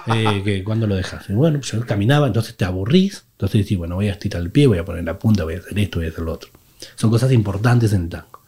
eh, 0.05 0.43
que 0.45 0.63
cuando 0.63 0.85
lo 0.85 0.93
dejas. 0.95 1.27
Y 1.29 1.33
bueno, 1.33 1.59
yo 1.61 1.83
caminaba, 1.87 2.27
entonces 2.27 2.55
te 2.55 2.63
aburrís, 2.65 3.25
entonces 3.31 3.63
decís, 3.63 3.79
bueno, 3.79 3.95
voy 3.95 4.09
a 4.09 4.11
estirar 4.11 4.43
el 4.43 4.51
pie, 4.51 4.67
voy 4.67 4.77
a 4.77 4.85
poner 4.85 5.05
la 5.05 5.17
punta, 5.17 5.43
voy 5.43 5.55
a 5.55 5.57
hacer 5.57 5.79
esto, 5.79 5.97
voy 5.99 6.05
a 6.05 6.09
hacer 6.11 6.23
lo 6.23 6.33
otro. 6.33 6.51
Son 6.95 7.09
cosas 7.09 7.31
importantes 7.31 7.93
en 7.93 8.03
el 8.03 8.09
tango. 8.09 8.41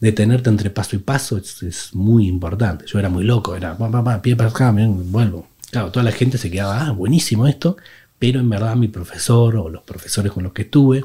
Detenerte 0.00 0.48
entre 0.48 0.70
paso 0.70 0.96
y 0.96 1.00
paso 1.00 1.36
es, 1.36 1.62
es 1.62 1.94
muy 1.94 2.26
importante. 2.26 2.86
Yo 2.86 2.98
era 2.98 3.10
muy 3.10 3.24
loco, 3.24 3.54
era 3.54 3.76
pa, 3.76 3.90
pa, 3.90 4.02
pa, 4.02 4.22
pie 4.22 4.34
para 4.34 4.48
acá, 4.48 4.72
bien, 4.72 5.12
vuelvo. 5.12 5.46
Claro, 5.70 5.90
toda 5.90 6.04
la 6.04 6.12
gente 6.12 6.38
se 6.38 6.50
quedaba, 6.50 6.86
ah, 6.86 6.92
buenísimo 6.92 7.46
esto, 7.46 7.76
pero 8.18 8.40
en 8.40 8.48
verdad 8.48 8.76
mi 8.76 8.88
profesor 8.88 9.56
o 9.56 9.68
los 9.68 9.82
profesores 9.82 10.32
con 10.32 10.42
los 10.42 10.52
que 10.52 10.62
estuve 10.62 11.04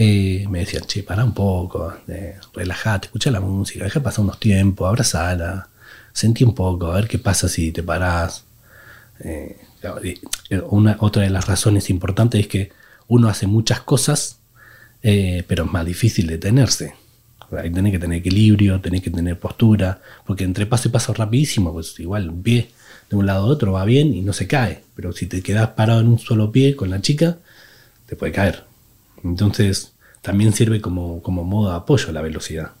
eh, 0.00 0.46
me 0.48 0.60
decían, 0.60 0.84
che, 0.86 1.02
pará 1.02 1.24
un 1.24 1.34
poco, 1.34 1.92
eh, 2.06 2.36
relajate, 2.54 3.06
escucha 3.08 3.32
la 3.32 3.40
música, 3.40 3.82
deja 3.82 4.00
pasar 4.00 4.24
unos 4.24 4.38
tiempos, 4.38 4.86
abrazala, 4.86 5.68
sentí 6.12 6.44
un 6.44 6.54
poco, 6.54 6.92
a 6.92 6.94
ver 6.94 7.08
qué 7.08 7.18
pasa 7.18 7.48
si 7.48 7.72
te 7.72 7.82
parás. 7.82 8.44
Eh, 9.18 9.56
eh, 10.04 10.62
otra 11.00 11.22
de 11.22 11.30
las 11.30 11.48
razones 11.48 11.90
importantes 11.90 12.42
es 12.42 12.46
que 12.46 12.70
uno 13.08 13.28
hace 13.28 13.48
muchas 13.48 13.80
cosas, 13.80 14.38
pero 15.02 15.64
es 15.64 15.72
más 15.72 15.84
difícil 15.84 16.28
detenerse. 16.28 16.94
Ahí 17.50 17.70
tenés 17.70 17.92
que 17.92 17.98
tener 17.98 18.18
equilibrio, 18.18 18.80
tenés 18.80 19.02
que 19.02 19.10
tener 19.10 19.38
postura, 19.40 20.00
porque 20.26 20.44
entre 20.44 20.66
paso 20.66 20.88
y 20.88 20.92
paso 20.92 21.12
rapidísimo, 21.12 21.72
pues 21.72 21.98
igual 21.98 22.28
un 22.28 22.42
pie 22.42 22.70
de 23.10 23.16
un 23.16 23.26
lado 23.26 23.44
a 23.44 23.48
otro 23.48 23.72
va 23.72 23.84
bien 23.84 24.14
y 24.14 24.22
no 24.22 24.32
se 24.32 24.46
cae, 24.46 24.82
pero 24.94 25.12
si 25.12 25.26
te 25.26 25.42
quedas 25.42 25.70
parado 25.70 26.00
en 26.00 26.08
un 26.08 26.18
solo 26.18 26.52
pie 26.52 26.76
con 26.76 26.90
la 26.90 27.00
chica, 27.00 27.38
te 28.06 28.16
puede 28.16 28.32
caer. 28.32 28.64
Entonces, 29.24 29.94
también 30.22 30.52
sirve 30.52 30.80
como, 30.80 31.22
como 31.22 31.44
modo 31.44 31.70
de 31.70 31.76
apoyo 31.76 32.10
a 32.10 32.12
la 32.12 32.22
velocidad. 32.22 32.72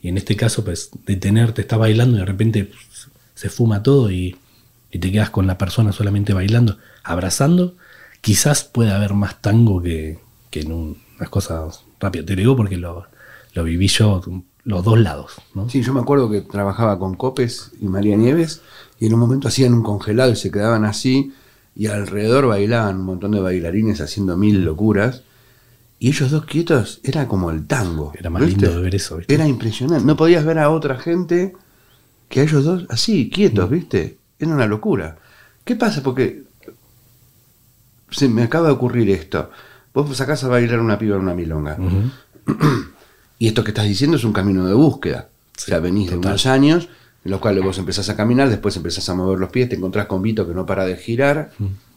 Y 0.00 0.08
en 0.08 0.16
este 0.16 0.36
caso, 0.36 0.64
pues, 0.64 0.90
detenerte, 1.06 1.62
está 1.62 1.76
bailando 1.76 2.16
y 2.16 2.20
de 2.20 2.26
repente 2.26 2.64
pues, 2.64 3.08
se 3.34 3.48
fuma 3.50 3.82
todo 3.82 4.10
y, 4.10 4.36
y 4.90 4.98
te 4.98 5.10
quedas 5.10 5.30
con 5.30 5.46
la 5.46 5.58
persona 5.58 5.92
solamente 5.92 6.32
bailando, 6.32 6.78
abrazando, 7.02 7.76
quizás 8.20 8.64
puede 8.64 8.92
haber 8.92 9.14
más 9.14 9.40
tango 9.42 9.82
que, 9.82 10.18
que 10.50 10.60
en 10.60 10.72
un- 10.72 11.02
unas 11.18 11.28
cosas 11.30 11.82
rápidas. 12.00 12.26
Te 12.26 12.34
lo 12.34 12.40
digo 12.40 12.56
porque 12.56 12.76
lo, 12.76 13.06
lo 13.54 13.64
viví 13.64 13.88
yo 13.88 14.22
los 14.68 14.84
dos 14.84 15.00
lados. 15.00 15.32
¿no? 15.54 15.68
Sí, 15.70 15.82
yo 15.82 15.94
me 15.94 16.00
acuerdo 16.00 16.30
que 16.30 16.42
trabajaba 16.42 16.98
con 16.98 17.14
Copes 17.14 17.72
y 17.80 17.86
María 17.86 18.16
Nieves 18.16 18.60
y 19.00 19.06
en 19.06 19.14
un 19.14 19.20
momento 19.20 19.48
hacían 19.48 19.72
un 19.72 19.82
congelado 19.82 20.30
y 20.30 20.36
se 20.36 20.50
quedaban 20.50 20.84
así 20.84 21.32
y 21.74 21.86
alrededor 21.86 22.46
bailaban 22.46 22.96
un 22.96 23.06
montón 23.06 23.30
de 23.30 23.40
bailarines 23.40 24.02
haciendo 24.02 24.36
mil 24.36 24.64
locuras 24.64 25.22
y 25.98 26.08
ellos 26.08 26.30
dos 26.30 26.44
quietos 26.44 27.00
era 27.02 27.26
como 27.26 27.50
el 27.50 27.66
tango. 27.66 28.12
Era 28.14 28.28
más 28.28 28.44
¿viste? 28.44 28.66
lindo 28.66 28.76
de 28.76 28.82
ver 28.82 28.94
eso. 28.94 29.16
¿viste? 29.16 29.34
Era 29.34 29.48
impresionante. 29.48 30.04
No 30.04 30.16
podías 30.18 30.44
ver 30.44 30.58
a 30.58 30.68
otra 30.68 30.98
gente 30.98 31.54
que 32.28 32.40
a 32.40 32.42
ellos 32.42 32.62
dos 32.62 32.86
así, 32.90 33.30
quietos, 33.30 33.70
¿viste? 33.70 34.18
Era 34.38 34.52
una 34.52 34.66
locura. 34.66 35.16
¿Qué 35.64 35.76
pasa? 35.76 36.02
Porque 36.02 36.42
se 38.10 38.28
me 38.28 38.42
acaba 38.42 38.66
de 38.66 38.74
ocurrir 38.74 39.08
esto. 39.08 39.50
Vos 39.94 40.14
sacás 40.14 40.44
a 40.44 40.48
bailar 40.48 40.80
una 40.80 40.98
piba 40.98 41.16
en 41.16 41.22
una 41.22 41.34
milonga. 41.34 41.78
Y 43.38 43.46
esto 43.46 43.62
que 43.62 43.70
estás 43.70 43.86
diciendo 43.86 44.16
es 44.16 44.24
un 44.24 44.32
camino 44.32 44.66
de 44.66 44.74
búsqueda. 44.74 45.28
o 45.56 45.60
sea, 45.60 45.78
venís 45.78 46.10
de 46.10 46.16
unos 46.16 46.46
años 46.46 46.88
en 47.24 47.30
los 47.30 47.40
cuales 47.40 47.62
vos 47.62 47.78
empezás 47.78 48.08
a 48.08 48.16
caminar, 48.16 48.48
después 48.48 48.76
empezás 48.76 49.08
a 49.08 49.14
mover 49.14 49.38
los 49.38 49.50
pies, 49.50 49.68
te 49.68 49.76
encontrás 49.76 50.06
con 50.06 50.22
Vito 50.22 50.46
que 50.46 50.54
no 50.54 50.64
para 50.64 50.84
de 50.84 50.96
girar, 50.96 51.50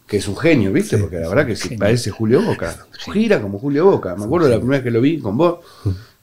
que 0.06 0.18
es 0.18 0.28
un 0.28 0.36
genio, 0.36 0.72
¿viste? 0.72 0.98
Porque 0.98 1.18
la 1.18 1.28
verdad 1.28 1.46
que 1.46 1.76
parece 1.76 2.10
Julio 2.10 2.42
Boca. 2.42 2.86
Gira 3.12 3.40
como 3.40 3.58
Julio 3.58 3.86
Boca. 3.86 4.14
Me 4.16 4.24
acuerdo 4.24 4.48
la 4.48 4.58
primera 4.58 4.78
vez 4.78 4.84
que 4.84 4.90
lo 4.90 5.00
vi 5.00 5.18
con 5.20 5.36
vos, 5.36 5.60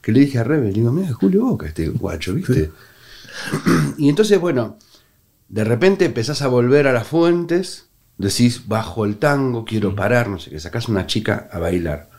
que 0.00 0.12
le 0.12 0.20
dije 0.20 0.38
a 0.38 0.44
Rebe, 0.44 0.70
digo, 0.70 0.92
mira, 0.92 1.08
es 1.08 1.14
Julio 1.14 1.44
Boca 1.44 1.66
este 1.66 1.88
guacho, 1.88 2.34
¿viste? 2.34 2.70
y 3.98 4.08
entonces, 4.08 4.38
bueno, 4.38 4.76
de 5.48 5.64
repente 5.64 6.04
empezás 6.04 6.42
a 6.42 6.48
volver 6.48 6.86
a 6.86 6.92
las 6.92 7.06
fuentes, 7.06 7.86
decís, 8.16 8.68
bajo 8.68 9.04
el 9.04 9.16
tango, 9.16 9.64
quiero 9.64 9.94
parar, 9.94 10.28
no 10.28 10.38
sé 10.38 10.50
qué, 10.50 10.60
sacás 10.60 10.88
una 10.88 11.06
chica 11.06 11.48
a 11.50 11.58
bailar. 11.58 12.10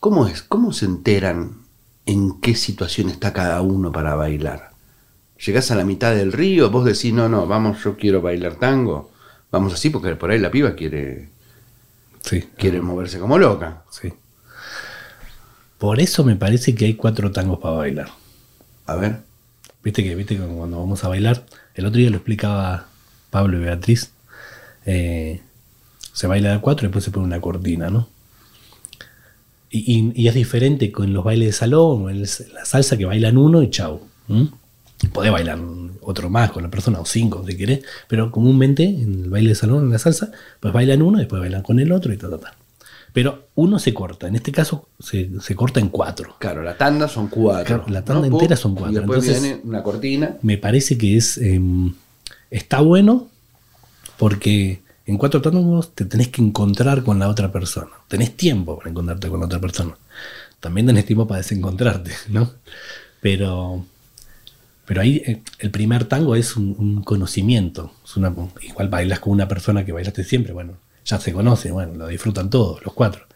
¿Cómo 0.00 0.26
es? 0.26 0.42
¿Cómo 0.42 0.72
se 0.72 0.86
enteran 0.86 1.59
en 2.10 2.40
qué 2.40 2.54
situación 2.54 3.08
está 3.08 3.32
cada 3.32 3.60
uno 3.62 3.92
para 3.92 4.14
bailar? 4.14 4.70
Llegás 5.44 5.70
a 5.70 5.74
la 5.74 5.84
mitad 5.84 6.14
del 6.14 6.32
río, 6.32 6.70
vos 6.70 6.84
decís, 6.84 7.12
no, 7.12 7.28
no, 7.28 7.46
vamos, 7.46 7.82
yo 7.82 7.96
quiero 7.96 8.20
bailar 8.20 8.56
tango. 8.56 9.10
Vamos 9.50 9.72
así, 9.72 9.90
porque 9.90 10.14
por 10.16 10.30
ahí 10.30 10.38
la 10.38 10.50
piba 10.50 10.74
quiere, 10.74 11.28
Sí. 12.22 12.44
quiere 12.56 12.80
moverse 12.80 13.18
como 13.18 13.38
loca. 13.38 13.82
Sí. 13.90 14.12
Por 15.78 15.98
eso 16.00 16.24
me 16.24 16.36
parece 16.36 16.74
que 16.74 16.84
hay 16.84 16.94
cuatro 16.94 17.32
tangos 17.32 17.58
para 17.58 17.74
bailar. 17.76 18.08
A 18.86 18.96
ver. 18.96 19.20
Viste 19.82 20.04
que, 20.04 20.14
viste 20.14 20.36
que 20.36 20.42
cuando 20.42 20.78
vamos 20.78 21.02
a 21.04 21.08
bailar, 21.08 21.46
el 21.74 21.86
otro 21.86 21.98
día 21.98 22.10
lo 22.10 22.16
explicaba 22.16 22.86
Pablo 23.30 23.56
y 23.56 23.60
Beatriz, 23.62 24.10
eh, 24.84 25.40
se 26.12 26.26
baila 26.26 26.52
de 26.52 26.60
cuatro 26.60 26.84
y 26.84 26.88
después 26.88 27.04
se 27.04 27.10
pone 27.10 27.24
una 27.26 27.40
cortina, 27.40 27.88
¿no? 27.88 28.08
Y, 29.70 29.78
y- 29.98 30.12
y 30.14 30.28
es 30.28 30.34
diferente 30.34 30.90
con 30.90 31.12
los 31.12 31.22
bailes 31.24 31.48
de 31.48 31.52
salón 31.52 32.02
o 32.04 32.10
en 32.10 32.22
la 32.22 32.64
salsa 32.64 32.96
que 32.98 33.04
bailan 33.04 33.38
uno 33.38 33.62
y 33.62 33.70
chau. 33.70 34.00
¿m? 34.28 34.48
Podés 35.12 35.32
bailar 35.32 35.58
otro 36.02 36.28
más 36.28 36.50
con 36.50 36.62
la 36.62 36.70
persona 36.70 36.98
o 37.00 37.04
cinco 37.06 37.44
si 37.46 37.56
querés, 37.56 37.80
pero 38.08 38.30
comúnmente 38.30 38.82
en 38.84 39.24
el 39.24 39.30
baile 39.30 39.50
de 39.50 39.54
salón, 39.54 39.84
en 39.84 39.90
la 39.90 39.98
salsa, 39.98 40.30
pues 40.58 40.74
bailan 40.74 41.02
uno, 41.02 41.18
después 41.18 41.40
bailan 41.40 41.62
con 41.62 41.78
el 41.80 41.92
otro 41.92 42.12
y 42.12 42.16
ta, 42.16 42.28
ta, 42.28 42.38
ta. 42.38 42.54
Pero 43.12 43.48
uno 43.56 43.78
se 43.78 43.92
corta, 43.94 44.28
en 44.28 44.36
este 44.36 44.52
caso 44.52 44.88
se, 44.98 45.30
se 45.40 45.54
corta 45.56 45.80
en 45.80 45.88
cuatro. 45.88 46.36
Claro, 46.38 46.62
la 46.62 46.76
tanda 46.76 47.08
son 47.08 47.28
cuatro. 47.28 47.84
La 47.88 48.04
tanda 48.04 48.26
entera 48.26 48.56
son 48.56 48.74
cuatro, 48.74 48.92
Y 48.92 48.96
después 48.96 49.20
entonces- 49.26 49.42
viene 49.42 49.60
una 49.64 49.82
cortina. 49.82 50.36
me 50.42 50.58
parece 50.58 50.96
que 50.98 51.16
es 51.16 51.38
em, 51.38 51.92
está 52.50 52.80
bueno 52.80 53.28
porque 54.16 54.80
en 55.10 55.18
cuatro 55.18 55.42
tangos 55.42 55.92
te 55.94 56.04
tenés 56.04 56.28
que 56.28 56.40
encontrar 56.40 57.02
con 57.02 57.18
la 57.18 57.28
otra 57.28 57.50
persona. 57.50 57.90
Tenés 58.06 58.36
tiempo 58.36 58.76
para 58.78 58.90
encontrarte 58.90 59.28
con 59.28 59.40
la 59.40 59.46
otra 59.46 59.60
persona. 59.60 59.96
También 60.60 60.86
tenés 60.86 61.04
tiempo 61.04 61.26
para 61.26 61.38
desencontrarte, 61.38 62.12
¿no? 62.28 62.52
Pero, 63.20 63.84
pero 64.86 65.00
ahí 65.00 65.22
eh, 65.26 65.42
el 65.58 65.70
primer 65.72 66.04
tango 66.04 66.36
es 66.36 66.56
un, 66.56 66.76
un 66.78 67.02
conocimiento. 67.02 67.92
Es 68.04 68.16
una, 68.16 68.32
igual 68.62 68.88
bailas 68.88 69.18
con 69.18 69.32
una 69.32 69.48
persona 69.48 69.84
que 69.84 69.92
bailaste 69.92 70.22
siempre, 70.22 70.52
bueno, 70.52 70.74
ya 71.04 71.18
se 71.18 71.32
conoce, 71.32 71.72
bueno, 71.72 71.94
lo 71.94 72.06
disfrutan 72.06 72.48
todos, 72.48 72.84
los 72.84 72.94
cuatro. 72.94 73.26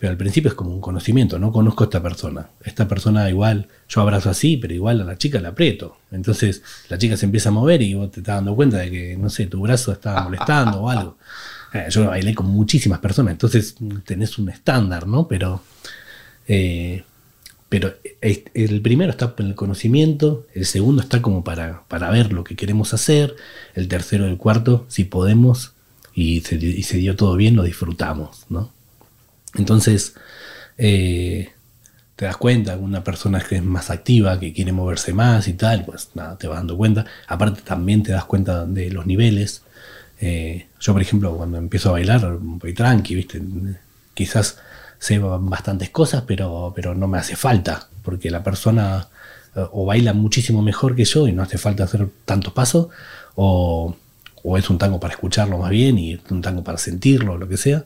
Pero 0.00 0.12
al 0.12 0.16
principio 0.16 0.48
es 0.48 0.54
como 0.54 0.72
un 0.72 0.80
conocimiento, 0.80 1.38
no 1.38 1.52
conozco 1.52 1.84
a 1.84 1.86
esta 1.86 2.02
persona. 2.02 2.48
Esta 2.64 2.88
persona 2.88 3.28
igual, 3.28 3.68
yo 3.86 4.00
abrazo 4.00 4.30
así, 4.30 4.56
pero 4.56 4.72
igual 4.72 5.02
a 5.02 5.04
la 5.04 5.18
chica 5.18 5.38
la 5.42 5.50
aprieto. 5.50 5.98
Entonces 6.10 6.62
la 6.88 6.96
chica 6.96 7.18
se 7.18 7.26
empieza 7.26 7.50
a 7.50 7.52
mover 7.52 7.82
y 7.82 7.92
vos 7.92 8.10
te 8.10 8.20
estás 8.20 8.36
dando 8.36 8.56
cuenta 8.56 8.78
de 8.78 8.90
que, 8.90 9.18
no 9.18 9.28
sé, 9.28 9.46
tu 9.46 9.60
brazo 9.60 9.92
está 9.92 10.22
molestando 10.24 10.80
o 10.80 10.88
algo. 10.88 11.18
Eh, 11.74 11.84
yo 11.90 12.06
bailé 12.06 12.34
con 12.34 12.46
muchísimas 12.46 12.98
personas, 12.98 13.32
entonces 13.32 13.74
mm, 13.78 13.98
tenés 13.98 14.38
un 14.38 14.48
estándar, 14.48 15.06
¿no? 15.06 15.28
Pero, 15.28 15.60
eh, 16.48 17.04
pero 17.68 17.92
el 18.22 18.80
primero 18.80 19.10
está 19.10 19.34
en 19.36 19.48
el 19.48 19.54
conocimiento, 19.54 20.46
el 20.54 20.64
segundo 20.64 21.02
está 21.02 21.20
como 21.20 21.44
para, 21.44 21.82
para 21.88 22.10
ver 22.10 22.32
lo 22.32 22.42
que 22.42 22.56
queremos 22.56 22.94
hacer, 22.94 23.36
el 23.74 23.86
tercero 23.86 24.26
y 24.26 24.30
el 24.30 24.38
cuarto, 24.38 24.86
si 24.88 25.04
podemos 25.04 25.74
y 26.14 26.40
se, 26.40 26.56
y 26.56 26.84
se 26.84 26.96
dio 26.96 27.16
todo 27.16 27.36
bien, 27.36 27.54
lo 27.54 27.64
disfrutamos, 27.64 28.46
¿no? 28.48 28.72
Entonces, 29.54 30.14
eh, 30.78 31.50
te 32.16 32.26
das 32.26 32.36
cuenta, 32.36 32.76
una 32.76 33.02
persona 33.02 33.40
que 33.40 33.56
es 33.56 33.64
más 33.64 33.90
activa, 33.90 34.38
que 34.38 34.52
quiere 34.52 34.72
moverse 34.72 35.12
más 35.12 35.48
y 35.48 35.54
tal, 35.54 35.84
pues 35.84 36.10
nada, 36.14 36.36
te 36.36 36.48
vas 36.48 36.58
dando 36.58 36.76
cuenta. 36.76 37.06
Aparte 37.26 37.62
también 37.62 38.02
te 38.02 38.12
das 38.12 38.24
cuenta 38.26 38.66
de 38.66 38.90
los 38.90 39.06
niveles. 39.06 39.62
Eh, 40.20 40.66
yo, 40.78 40.92
por 40.92 41.02
ejemplo, 41.02 41.36
cuando 41.36 41.56
empiezo 41.58 41.88
a 41.88 41.92
bailar, 41.92 42.36
voy 42.40 42.74
tranqui, 42.74 43.14
¿viste? 43.14 43.40
Quizás 44.14 44.58
sé 44.98 45.18
bastantes 45.18 45.90
cosas, 45.90 46.24
pero, 46.26 46.72
pero 46.76 46.94
no 46.94 47.08
me 47.08 47.18
hace 47.18 47.36
falta, 47.36 47.88
porque 48.02 48.30
la 48.30 48.42
persona 48.42 49.08
eh, 49.56 49.64
o 49.72 49.86
baila 49.86 50.12
muchísimo 50.12 50.62
mejor 50.62 50.94
que 50.94 51.06
yo 51.06 51.26
y 51.26 51.32
no 51.32 51.42
hace 51.42 51.56
falta 51.56 51.84
hacer 51.84 52.06
tantos 52.26 52.52
pasos, 52.52 52.88
o, 53.34 53.96
o 54.42 54.58
es 54.58 54.68
un 54.68 54.78
tango 54.78 55.00
para 55.00 55.14
escucharlo 55.14 55.58
más 55.58 55.70
bien 55.70 55.98
y 55.98 56.20
un 56.30 56.42
tango 56.42 56.62
para 56.62 56.76
sentirlo, 56.78 57.38
lo 57.38 57.48
que 57.48 57.56
sea. 57.56 57.84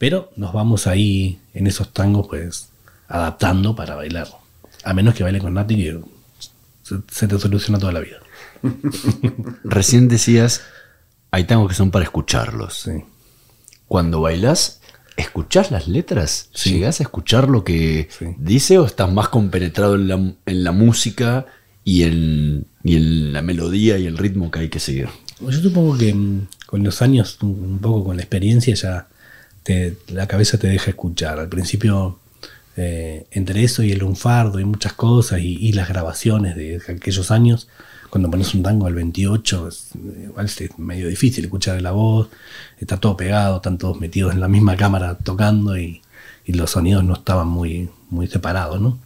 Pero 0.00 0.32
nos 0.34 0.54
vamos 0.54 0.86
ahí 0.86 1.38
en 1.52 1.66
esos 1.66 1.92
tangos, 1.92 2.26
pues, 2.26 2.70
adaptando 3.06 3.76
para 3.76 3.96
bailar. 3.96 4.28
A 4.82 4.94
menos 4.94 5.14
que 5.14 5.22
baile 5.22 5.40
con 5.40 5.52
Nati, 5.52 5.76
que 5.76 6.00
se, 6.82 6.96
se 7.10 7.28
te 7.28 7.38
soluciona 7.38 7.78
toda 7.78 7.92
la 7.92 8.00
vida. 8.00 8.16
Recién 9.62 10.08
decías, 10.08 10.62
hay 11.30 11.44
tangos 11.44 11.68
que 11.68 11.74
son 11.74 11.90
para 11.90 12.02
escucharlos. 12.06 12.78
Sí. 12.80 12.92
Cuando 13.88 14.22
bailás, 14.22 14.80
¿escuchás 15.18 15.70
las 15.70 15.86
letras? 15.86 16.48
Sí. 16.54 16.72
¿Llegás 16.72 17.00
a 17.00 17.02
escuchar 17.02 17.50
lo 17.50 17.62
que 17.62 18.08
Sí. 18.18 18.24
dice 18.38 18.78
o 18.78 18.86
estás 18.86 19.12
más 19.12 19.28
compenetrado 19.28 19.96
en 19.96 20.08
la, 20.08 20.14
en 20.14 20.64
la 20.64 20.72
música 20.72 21.44
y 21.84 22.04
en, 22.04 22.66
y 22.84 22.96
en 22.96 23.34
la 23.34 23.42
melodía 23.42 23.98
y 23.98 24.06
el 24.06 24.16
ritmo 24.16 24.50
que 24.50 24.60
hay 24.60 24.68
que 24.70 24.80
seguir? 24.80 25.10
Yo 25.40 25.52
supongo 25.52 25.98
que 25.98 26.14
mm, 26.14 26.46
con 26.64 26.82
los 26.84 27.02
años, 27.02 27.36
un 27.42 27.80
poco 27.82 28.02
con 28.04 28.16
la 28.16 28.22
experiencia, 28.22 28.74
ya 28.74 29.08
la 30.08 30.26
cabeza 30.26 30.58
te 30.58 30.68
deja 30.68 30.90
escuchar. 30.90 31.38
Al 31.38 31.48
principio, 31.48 32.18
eh, 32.76 33.26
entre 33.30 33.64
eso 33.64 33.82
y 33.82 33.92
el 33.92 33.98
lunfardo 34.00 34.60
y 34.60 34.64
muchas 34.64 34.92
cosas, 34.92 35.40
y, 35.40 35.72
las 35.72 35.88
grabaciones 35.88 36.56
de 36.56 36.80
aquellos 36.88 37.30
años, 37.30 37.68
cuando 38.10 38.30
pones 38.30 38.54
un 38.54 38.62
tango 38.62 38.86
al 38.86 38.94
28, 38.94 39.68
es, 39.68 39.90
eh, 39.96 40.30
es 40.64 40.78
medio 40.78 41.08
difícil 41.08 41.44
escuchar 41.44 41.80
la 41.82 41.92
voz, 41.92 42.28
está 42.78 42.98
todo 42.98 43.16
pegado, 43.16 43.56
están 43.56 43.78
todos 43.78 44.00
metidos 44.00 44.32
en 44.32 44.40
la 44.40 44.48
misma 44.48 44.76
cámara 44.76 45.16
tocando 45.16 45.78
y, 45.78 46.02
y 46.44 46.52
los 46.54 46.70
sonidos 46.70 47.04
no 47.04 47.14
estaban 47.14 47.48
muy, 47.48 47.88
muy 48.10 48.26
separados, 48.26 48.80
¿no? 48.80 48.98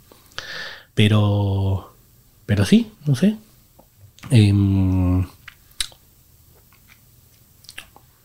Pero, 0.94 1.94
pero 2.46 2.64
sí, 2.64 2.92
no 3.06 3.14
sé. 3.16 3.36
Em, 4.30 5.26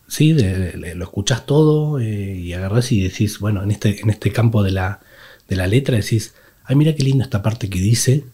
sí, 0.10 0.34
lo 0.34 1.04
escuchás 1.06 1.45
todo 1.45 2.00
eh, 2.00 2.36
y 2.36 2.54
agarrás 2.54 2.91
y 2.91 3.02
decís, 3.02 3.39
bueno, 3.39 3.63
en 3.63 3.72
este, 3.72 4.02
en 4.02 4.10
este 4.10 4.32
campo 4.32 4.63
de 4.63 4.72
la, 4.72 5.00
de 5.48 5.56
la 5.56 5.67
letra 5.67 5.98
decís, 5.98 6.34
ay, 6.65 6.76
mira 6.76 6.95
qué 6.95 7.04
linda 7.04 7.24
esta 7.26 7.41
parte 7.43 7.69
que 7.69 7.80
dice, 7.80 8.26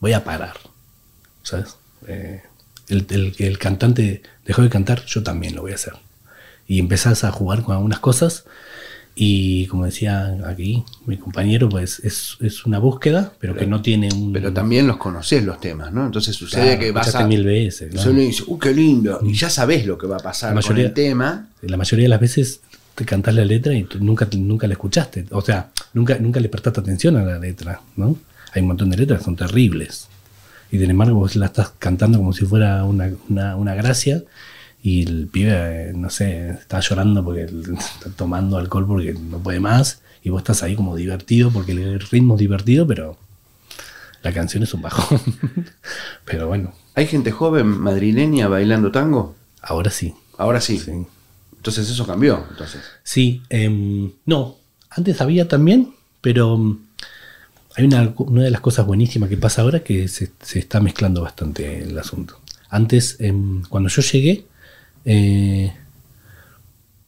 voy 0.00 0.12
a 0.14 0.24
parar. 0.24 0.56
¿Sabes? 1.42 1.76
Eh, 2.08 2.42
el, 2.88 3.06
el- 3.10 3.34
el 3.38 3.58
cantante 3.58 4.22
dejó 4.44 4.62
de 4.62 4.68
cantar, 4.70 5.04
yo 5.06 5.22
también 5.22 5.54
lo 5.54 5.62
voy 5.62 5.72
a 5.72 5.76
hacer. 5.76 5.94
Y 6.66 6.80
empezás 6.80 7.24
a 7.24 7.30
jugar 7.32 7.62
con 7.62 7.74
algunas 7.76 8.00
cosas 8.00 8.44
y 9.18 9.64
como 9.68 9.86
decía 9.86 10.36
aquí 10.46 10.84
mi 11.06 11.16
compañero, 11.16 11.70
pues 11.70 12.00
es, 12.00 12.36
es 12.40 12.66
una 12.66 12.78
búsqueda, 12.78 13.32
pero, 13.40 13.56
que 13.56 13.66
no 13.66 13.80
tiene 13.80 14.08
un... 14.14 14.30
Pero 14.30 14.52
también 14.52 14.86
los 14.86 14.98
conocés 14.98 15.42
los 15.42 15.58
temas, 15.58 15.90
¿no? 15.90 16.04
Entonces 16.04 16.36
sucede 16.36 16.64
Claro, 16.64 16.80
que 16.80 16.90
vas 16.92 17.14
a. 17.14 17.26
mil 17.26 17.42
veces, 17.44 17.90
claro. 17.92 18.10
Uno 18.10 18.20
dice, 18.20 18.42
¡uh, 18.46 18.58
qué 18.58 18.74
lindo! 18.74 19.18
Y 19.22 19.32
ya 19.32 19.48
sabés 19.48 19.86
lo 19.86 19.96
que 19.96 20.06
va 20.06 20.16
a 20.16 20.20
pasar 20.20 20.54
La 20.54 20.60
con 20.60 20.68
mayoría- 20.70 20.86
el 20.88 20.92
tema. 20.92 21.48
La 21.62 21.78
mayoría 21.78 22.04
de 22.04 22.08
las 22.10 22.20
veces 22.20 22.60
te 22.94 23.06
cantás 23.06 23.34
la 23.34 23.44
letra 23.46 23.72
y 23.74 23.84
tú 23.84 23.98
nunca, 24.04 24.28
nunca 24.36 24.66
la 24.66 24.74
escuchaste. 24.74 25.24
O 25.30 25.40
sea, 25.40 25.70
nunca, 25.94 26.18
nunca 26.18 26.38
le 26.38 26.50
prestaste 26.50 26.80
atención 26.80 27.16
a 27.16 27.24
la 27.24 27.38
letra, 27.38 27.80
¿no? 27.96 28.16
Hay 28.52 28.60
un 28.62 28.68
montón 28.68 28.90
de 28.90 28.98
letras 28.98 29.20
que 29.20 29.24
son 29.24 29.36
terribles. 29.36 30.08
Y 30.70 30.78
sin 30.78 30.90
embargo 30.90 31.14
vos 31.18 31.36
la 31.36 31.46
estás 31.46 31.72
cantando 31.78 32.18
como 32.18 32.32
si 32.34 32.44
fuera 32.44 32.84
una, 32.84 33.10
una, 33.30 33.56
una 33.56 33.74
gracia 33.74 34.22
y 34.82 35.02
el 35.02 35.28
pibe, 35.28 35.90
eh, 35.90 35.92
no 35.94 36.10
sé, 36.10 36.50
está 36.50 36.80
llorando 36.80 37.24
porque 37.24 37.42
está 37.42 38.10
tomando 38.16 38.56
alcohol 38.56 38.86
porque 38.86 39.14
no 39.14 39.38
puede 39.38 39.60
más 39.60 40.00
y 40.22 40.30
vos 40.30 40.40
estás 40.40 40.62
ahí 40.62 40.76
como 40.76 40.94
divertido 40.96 41.50
porque 41.50 41.72
el 41.72 42.00
ritmo 42.00 42.34
es 42.34 42.40
divertido, 42.40 42.86
pero 42.86 43.16
la 44.22 44.32
canción 44.32 44.62
es 44.62 44.74
un 44.74 44.82
bajón. 44.82 45.20
pero 46.24 46.48
bueno, 46.48 46.72
¿Hay 46.96 47.06
gente 47.06 47.30
joven 47.30 47.66
madrileña 47.66 48.48
bailando 48.48 48.90
tango? 48.90 49.36
ahora 49.60 49.90
sí. 49.90 50.14
Ahora 50.38 50.62
sí. 50.62 50.78
Sí. 50.78 50.92
Entonces 51.54 51.90
eso 51.90 52.06
cambió. 52.06 52.46
Entonces. 52.50 52.80
Sí, 53.04 53.42
em, 53.50 54.12
no, 54.24 54.56
antes 54.88 55.20
había 55.20 55.46
también, 55.46 55.94
pero 56.22 56.54
em, 56.54 56.78
hay 57.76 57.84
una, 57.84 58.14
una 58.16 58.44
de 58.44 58.50
las 58.50 58.62
cosas 58.62 58.86
buenísimas 58.86 59.28
que 59.28 59.36
pasa 59.36 59.60
ahora 59.60 59.80
que 59.80 60.08
se, 60.08 60.32
se 60.40 60.58
está 60.58 60.80
mezclando 60.80 61.20
bastante 61.20 61.82
el 61.82 61.98
asunto. 61.98 62.40
Antes, 62.70 63.16
em, 63.18 63.62
cuando 63.68 63.90
yo 63.90 64.00
llegué, 64.00 64.46
eh, 65.06 65.72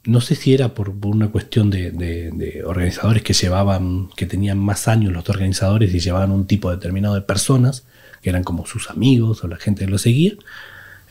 no 0.05 0.21
sé 0.23 0.35
si 0.35 0.55
era 0.55 0.73
por, 0.73 0.89
una 1.05 1.29
cuestión 1.29 1.69
de 1.71 2.63
organizadores 2.65 3.23
que 3.23 3.35
llevaban, 3.35 4.09
que 4.17 4.25
tenían 4.25 4.59
más 4.59 4.89
años 4.89 5.13
los 5.13 5.29
organizadores 5.29 5.95
y 5.95 6.01
llevaban 6.01 6.31
un 6.31 6.47
tipo 6.47 6.71
determinado 6.71 7.15
de 7.15 7.21
personas, 7.21 7.85
que 8.23 8.31
eran 8.31 8.43
como 8.43 8.65
sus 8.67 8.89
amigos 8.91 9.45
o 9.45 9.49
la 9.49 9.57
gente 9.59 9.85
que 9.85 9.91
lo 9.91 9.99
seguía, 9.99 10.33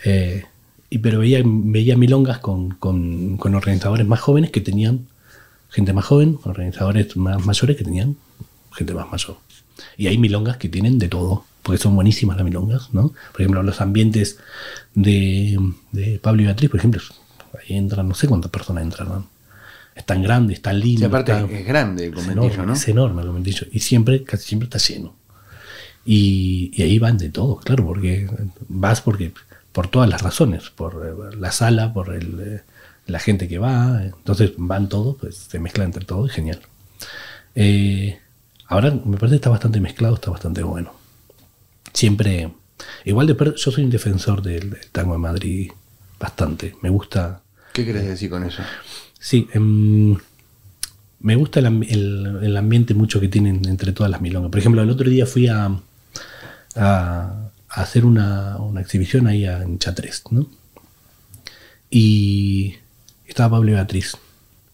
eh, 0.03 0.45
y, 0.89 0.97
pero 0.99 1.19
veía, 1.19 1.41
veía 1.45 1.95
milongas 1.95 2.39
con, 2.39 2.71
con- 2.71 3.37
con 3.37 3.53
organizadores 3.55 4.07
más 4.07 4.19
jóvenes 4.19 4.51
que 4.51 4.61
tenían 4.61 5.05
gente 5.69 5.93
más 5.93 6.05
joven, 6.05 6.39
organizadores 6.43 7.15
más 7.17 7.45
mayores 7.45 7.77
que 7.77 7.83
tenían 7.83 8.15
gente 8.71 8.93
más 8.93 9.11
mayor. 9.11 9.37
Y 9.97 10.07
hay 10.07 10.17
milongas 10.17 10.57
que 10.57 10.69
tienen 10.69 10.97
de 10.97 11.07
todo, 11.09 11.45
porque 11.67 11.81
son 11.83 11.93
buenísimas 11.95 12.37
las 12.37 12.45
milongas, 12.45 12.93
¿no? 12.93 13.09
Por 13.33 13.41
ejemplo, 13.41 13.61
los 13.61 13.81
ambientes 13.81 14.39
de, 14.95 15.59
de 15.91 16.17
Pablo 16.19 16.41
y 16.41 16.45
Beatriz, 16.45 16.69
por 16.69 16.79
ejemplo, 16.79 17.01
ahí 17.59 17.75
entran, 17.77 18.07
no 18.07 18.15
sé 18.15 18.27
cuántas 18.27 18.49
personas 18.51 18.83
entran, 18.83 19.09
¿no? 19.09 19.27
Es 19.93 20.05
tan 20.05 20.21
grande, 20.23 20.53
es 20.53 20.61
tan 20.61 20.79
lindo. 20.79 20.99
Sí, 20.99 21.05
aparte 21.05 21.31
está- 21.33 21.51
es 21.53 21.65
grande 21.67 22.05
el 22.05 22.09
es 22.11 22.15
conventillo, 22.15 22.53
enorme, 22.53 22.65
¿no? 22.67 22.73
Es 22.73 22.87
enorme 22.87 23.21
el 23.21 23.27
conventillo. 23.27 23.67
Y 23.71 23.79
siempre, 23.81 24.23
casi 24.23 24.45
siempre 24.47 24.65
está 24.67 24.77
lleno. 24.77 25.15
Y, 26.05 26.71
y 26.73 26.83
ahí 26.83 26.99
van 26.99 27.17
de 27.17 27.29
todo, 27.29 27.57
claro, 27.57 27.85
porque 27.85 28.29
vas 28.69 29.01
porque 29.01 29.33
por 29.73 29.87
todas 29.89 30.09
las 30.09 30.21
razones, 30.21 30.69
por 30.69 31.05
eh, 31.05 31.35
la 31.37 31.51
sala, 31.51 31.93
por 31.93 32.13
el, 32.13 32.39
eh, 32.39 32.61
la 33.07 33.19
gente 33.19 33.47
que 33.47 33.57
va, 33.59 34.01
entonces 34.03 34.53
van 34.57 34.87
todos, 34.87 35.17
pues 35.19 35.35
se 35.35 35.59
mezcla 35.59 35.83
entre 35.83 36.05
todos, 36.05 36.29
y 36.31 36.33
genial. 36.33 36.61
Eh, 37.55 38.19
ahora 38.67 38.91
me 38.91 39.17
parece 39.17 39.31
que 39.33 39.35
está 39.37 39.49
bastante 39.49 39.79
mezclado, 39.81 40.15
está 40.15 40.31
bastante 40.31 40.63
bueno. 40.63 40.91
Siempre, 41.93 42.51
igual 43.05 43.27
de 43.27 43.35
yo 43.55 43.71
soy 43.71 43.83
un 43.83 43.89
defensor 43.89 44.41
del, 44.41 44.69
del 44.71 44.87
tango 44.91 45.13
de 45.13 45.19
Madrid 45.19 45.71
bastante, 46.19 46.75
me 46.81 46.89
gusta 46.89 47.41
¿Qué 47.73 47.85
querés 47.85 48.05
decir 48.07 48.29
con 48.29 48.43
eso? 48.43 48.63
Sí, 49.19 49.47
em, 49.53 50.17
me 51.19 51.35
gusta 51.35 51.59
el, 51.59 51.65
ambi- 51.67 51.87
el- 51.91 52.39
el 52.43 52.57
ambiente 52.57 52.93
mucho 52.93 53.19
que 53.19 53.27
tienen 53.27 53.67
entre 53.67 53.91
todas 53.91 54.09
las 54.11 54.21
milongas. 54.21 54.49
Por 54.51 54.59
ejemplo, 54.59 54.81
el 54.81 54.89
otro 54.89 55.09
día 55.09 55.25
fui 55.25 55.47
a, 55.47 55.65
a- 55.65 55.79
a 56.75 57.81
hacer 57.81 58.05
una, 58.05 58.57
una 58.57 58.81
exhibición 58.81 59.27
ahí 59.27 59.45
en 59.45 59.77
Chatres, 59.79 60.23
¿no? 60.31 60.47
Y 61.89 62.75
estaba 63.25 63.51
Pablo 63.57 63.71
y 63.71 63.73
Beatriz. 63.75 64.17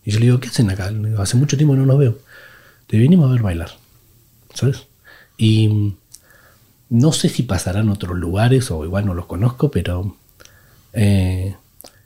Y 0.05 0.11
yo 0.11 0.19
le 0.19 0.25
digo, 0.25 0.39
¿qué 0.39 0.47
hacen 0.49 0.69
acá? 0.69 0.89
Digo, 0.91 1.21
Hace 1.21 1.37
mucho 1.37 1.57
tiempo 1.57 1.75
no 1.75 1.85
los 1.85 1.97
veo. 1.97 2.17
Te 2.87 2.97
vinimos 2.97 3.29
a 3.29 3.33
ver 3.33 3.41
bailar, 3.41 3.71
¿sabes? 4.53 4.83
Y 5.37 5.95
no 6.93 7.11
sé 7.11 7.27
si 7.27 7.41
pasarán 7.43 7.89
otros 7.89 8.15
lugares 8.17 8.69
o 8.69 8.85
igual 8.85 9.05
no 9.07 9.15
los 9.15 9.25
conozco, 9.25 9.71
pero 9.71 10.15
eh, 10.93 11.55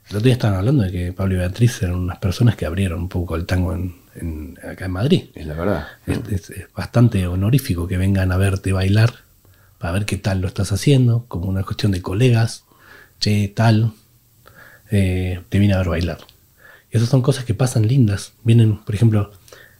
el 0.09 0.15
otro 0.15 0.21
día 0.21 0.33
estaban 0.33 0.57
hablando 0.57 0.83
de 0.83 0.91
que 0.91 1.11
Pablo 1.11 1.35
y 1.35 1.37
Beatriz 1.39 1.81
eran 1.83 1.95
unas 1.95 2.19
personas 2.19 2.55
que 2.55 2.65
abrieron 2.65 3.01
un 3.01 3.09
poco 3.09 3.35
el 3.35 3.45
tango 3.45 3.73
en, 3.73 3.95
en- 4.15 4.57
acá 4.63 4.85
en 4.85 4.91
Madrid. 4.91 5.23
Es 5.35 5.45
la 5.45 5.55
verdad. 5.55 5.87
Es, 6.05 6.19
es- 6.31 6.49
es 6.51 6.73
bastante 6.73 7.27
honorífico 7.27 7.85
que 7.87 7.97
vengan 7.97 8.31
a 8.31 8.37
verte 8.37 8.71
bailar 8.71 9.13
para 9.77 9.91
ver 9.91 10.05
qué 10.05 10.15
tal 10.17 10.39
lo 10.39 10.47
estás 10.47 10.71
haciendo, 10.71 11.25
como 11.27 11.47
una 11.47 11.63
cuestión 11.63 11.91
de 11.91 12.01
colegas, 12.01 12.63
che, 13.19 13.49
tal, 13.49 13.91
eh, 14.89 15.41
te 15.49 15.59
vine 15.59 15.73
a 15.73 15.77
ver 15.79 15.89
bailar. 15.89 16.19
Y 16.91 16.97
esas 16.97 17.09
son 17.09 17.21
cosas 17.21 17.43
que 17.43 17.53
pasan 17.53 17.87
lindas. 17.87 18.31
Vienen, 18.45 18.77
por 18.77 18.95
ejemplo, 18.95 19.31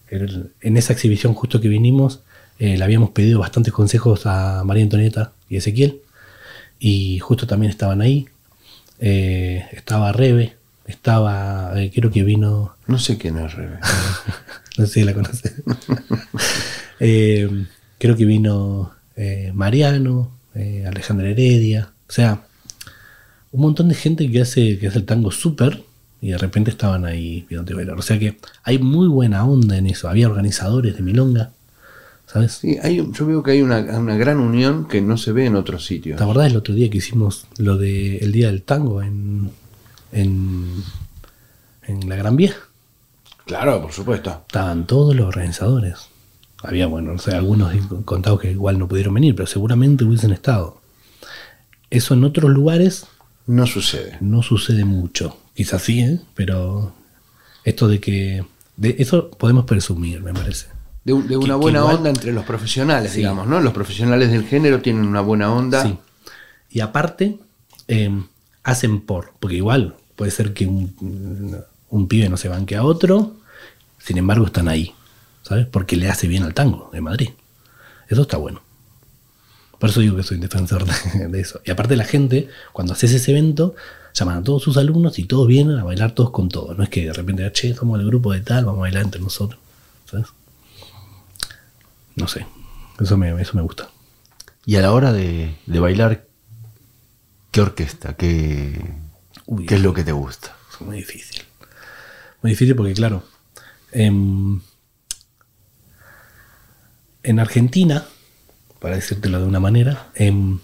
el- 0.10 0.52
en 0.62 0.76
esa 0.76 0.92
exhibición 0.92 1.34
justo 1.34 1.62
que 1.62 1.70
vinimos, 1.70 2.22
eh, 2.60 2.78
le 2.78 2.84
habíamos 2.84 3.12
pedido 3.12 3.40
bastantes 3.40 3.74
consejos 3.74 4.26
a 4.26 4.64
María 4.64 4.84
Antonieta 4.84 5.32
y 5.50 5.58
Ezequiel, 5.58 6.02
y 6.80 7.20
justo 7.20 7.48
también 7.48 7.72
estaban 7.72 8.02
ahí. 8.02 8.28
Eh, 9.00 9.66
estaba 9.74 10.12
Rebe, 10.12 10.56
estaba, 10.86 11.72
eh, 11.76 11.92
creo 11.94 12.10
que 12.10 12.24
vino 12.24 12.76
No 12.88 12.98
sé 12.98 13.18
quién 13.18 13.38
es 13.38 13.54
Rebe. 13.54 13.78
no 14.78 14.86
sé 14.86 14.94
si 14.94 15.04
la 15.04 15.14
conoces. 15.14 15.54
Creo 18.00 18.16
que 18.16 18.26
vino 18.26 18.92
Mariano, 19.54 20.32
Alejandra 20.54 21.30
Heredia. 21.30 21.92
O 22.08 22.12
sea, 22.12 22.44
un 23.52 23.62
montón 23.62 23.90
de 23.90 23.96
gente 23.96 24.30
que 24.30 24.42
hace, 24.42 24.78
que 24.78 24.88
hace 24.88 25.00
el 25.00 25.06
tango 25.06 25.32
súper 25.32 25.84
y 26.22 26.30
de 26.30 26.38
repente 26.38 26.72
estaban 26.72 27.06
ahí 27.06 27.46
viéndote 27.50 27.74
bailar. 27.74 27.98
O 27.98 28.02
sea 28.02 28.20
que 28.20 28.38
hay 28.64 28.80
muy 28.80 29.08
buena 29.08 29.46
onda 29.46 29.78
en 29.78 29.88
eso. 29.88 30.10
Había 30.10 30.28
organizadores 30.28 30.96
de 30.96 31.02
Milonga, 31.02 31.52
¿sabes? 32.28 32.54
Sí, 32.54 32.78
hay, 32.84 32.98
yo 33.12 33.26
veo 33.26 33.42
que 33.42 33.52
hay 33.52 33.62
una, 33.64 33.80
una 33.98 34.16
gran 34.18 34.38
unión 34.40 34.88
que 34.88 35.02
no 35.02 35.18
se 35.18 35.32
ve 35.32 35.46
en 35.46 35.56
otros 35.56 35.86
sitios. 35.86 36.18
¿Te 36.18 36.24
acordás 36.24 36.52
el 36.52 36.58
otro 36.58 36.76
día 36.76 36.90
que 36.90 36.98
hicimos 37.00 37.48
lo 37.58 37.78
del 37.78 38.20
el 38.22 38.32
Día 38.32 38.48
del 38.48 38.62
Tango 38.62 39.02
en, 39.02 39.50
en, 40.12 40.84
en 41.88 42.10
la 42.10 42.16
Gran 42.16 42.36
Vía? 42.36 42.54
Claro, 43.46 43.82
por 43.82 43.92
supuesto. 43.94 44.30
Estaban 44.48 44.86
todos 44.86 45.16
los 45.16 45.26
organizadores. 45.26 45.96
Había, 46.64 46.88
bueno, 46.88 47.14
no 47.14 47.20
sé, 47.20 47.32
algunos 47.36 47.74
contados 48.04 48.42
que 48.42 48.52
igual 48.52 48.78
no 48.80 48.88
pudieron 48.88 49.14
venir, 49.14 49.36
pero 49.36 49.48
seguramente 49.48 50.04
hubiesen 50.04 50.32
estado. 50.32 50.82
Eso 51.90 52.14
en 52.16 52.24
otros 52.26 52.52
lugares 52.52 53.06
No 53.46 53.66
sucede. 53.68 54.18
no 54.20 54.42
sucede 54.44 54.84
mucho. 54.84 55.38
Quizás 55.56 55.84
sí, 55.84 56.02
¿eh? 56.02 56.20
pero 56.36 56.94
esto 57.64 57.88
de 57.88 58.00
que... 58.02 58.44
De 58.76 58.96
eso 59.00 59.30
podemos 59.32 59.66
presumir, 59.66 60.22
me 60.22 60.34
parece. 60.34 60.68
De, 61.08 61.38
una 61.38 61.46
que 61.46 61.54
buena 61.54 61.80
igual- 61.80 61.96
onda 61.98 62.10
entre 62.10 62.34
los 62.34 62.44
profesionales, 62.46 63.12
Sí. 63.12 63.20
digamos, 63.20 63.48
¿no? 63.48 63.60
Los 63.62 63.74
profesionales 63.74 64.30
del 64.32 64.46
género 64.46 64.82
tienen 64.82 65.06
una 65.06 65.22
buena 65.22 65.52
onda. 65.54 65.84
Sí. 65.84 65.98
Y 66.70 66.82
aparte, 66.82 67.38
eh, 67.88 68.12
hacen 68.64 69.02
por, 69.02 69.32
porque 69.40 69.56
igual 69.56 69.96
puede 70.16 70.32
ser 70.32 70.54
que 70.54 70.66
un, 70.68 71.58
un 71.90 72.08
pibe 72.08 72.28
no 72.30 72.36
se 72.38 72.50
banque 72.50 72.76
a 72.76 72.84
otro, 72.84 73.36
sin 74.00 74.18
embargo 74.18 74.46
están 74.46 74.68
ahí, 74.68 74.94
¿sabes? 75.44 75.66
Porque 75.66 75.96
le 75.96 76.10
hace 76.10 76.28
bien 76.28 76.44
al 76.44 76.54
tango 76.54 76.90
de 76.92 77.00
Madrid. 77.02 77.30
Eso 78.10 78.24
está 78.24 78.38
bueno. 78.38 78.62
Por 79.80 79.90
eso 79.92 80.02
digo 80.02 80.16
que 80.18 80.24
soy 80.24 80.38
defensor 80.40 80.86
de, 80.86 81.28
de 81.30 81.40
eso. 81.40 81.62
Y 81.66 81.72
aparte 81.72 81.96
la 81.96 82.04
gente, 82.04 82.50
cuando 82.74 82.94
haces 82.94 83.14
ese 83.14 83.32
evento, 83.32 83.76
llaman 84.14 84.40
a 84.40 84.44
todos 84.44 84.64
sus 84.64 84.76
alumnos 84.78 85.20
y 85.20 85.24
todos 85.26 85.48
vienen 85.48 85.78
a 85.78 85.84
bailar 85.84 86.12
todos 86.12 86.32
con 86.32 86.50
todos. 86.50 86.76
No 86.78 86.84
es 86.84 86.90
que 86.90 87.06
de 87.06 87.14
repente, 87.14 87.50
che, 87.54 87.74
somos 87.76 88.00
el 88.00 88.06
grupo 88.08 88.34
de 88.34 88.42
tal, 88.42 88.66
vamos 88.66 88.80
a 88.80 88.82
bailar 88.82 89.04
entre 89.04 89.22
nosotros. 89.22 89.60
¿Sabes? 90.10 90.26
No 92.18 92.28
sé. 92.28 92.46
Eso 93.00 93.18
me, 93.18 93.40
eso 93.42 93.54
me 93.56 93.62
gusta. 93.62 93.90
Y 94.66 94.76
a 94.76 94.82
la 94.82 94.92
hora 94.92 95.14
de, 95.14 95.56
de 95.66 95.80
bailar, 95.80 96.28
¿qué 97.52 97.62
orquesta? 97.62 98.16
¿Qué, 98.18 98.94
Uy, 99.46 99.66
¿Qué 99.66 99.76
es 99.76 99.82
lo 99.82 99.94
que 99.94 100.04
te 100.04 100.12
gusta? 100.12 100.56
Es 100.74 100.82
muy 100.86 100.98
difícil. 100.98 101.44
Muy 102.42 102.52
difícil 102.52 102.76
porque, 102.76 102.94
claro, 102.94 103.24
em, 103.94 104.60
en 107.24 107.40
Argentina, 107.40 108.06
para 108.80 108.96
decírtelo 108.96 109.40
de 109.40 109.46
una 109.48 109.60
manera, 109.60 110.10
em, 110.16 110.60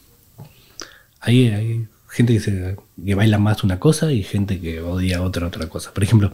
hay, 1.19 1.47
hay 1.47 1.87
gente 2.09 2.33
que, 2.33 2.39
se- 2.39 2.75
que 3.03 3.15
baila 3.15 3.37
más 3.39 3.63
una 3.63 3.79
cosa 3.79 4.11
y 4.11 4.23
gente 4.23 4.59
que 4.59 4.81
odia 4.81 5.21
otra 5.21 5.47
otra 5.47 5.67
cosa. 5.67 5.93
Por 5.93 6.03
ejemplo, 6.03 6.33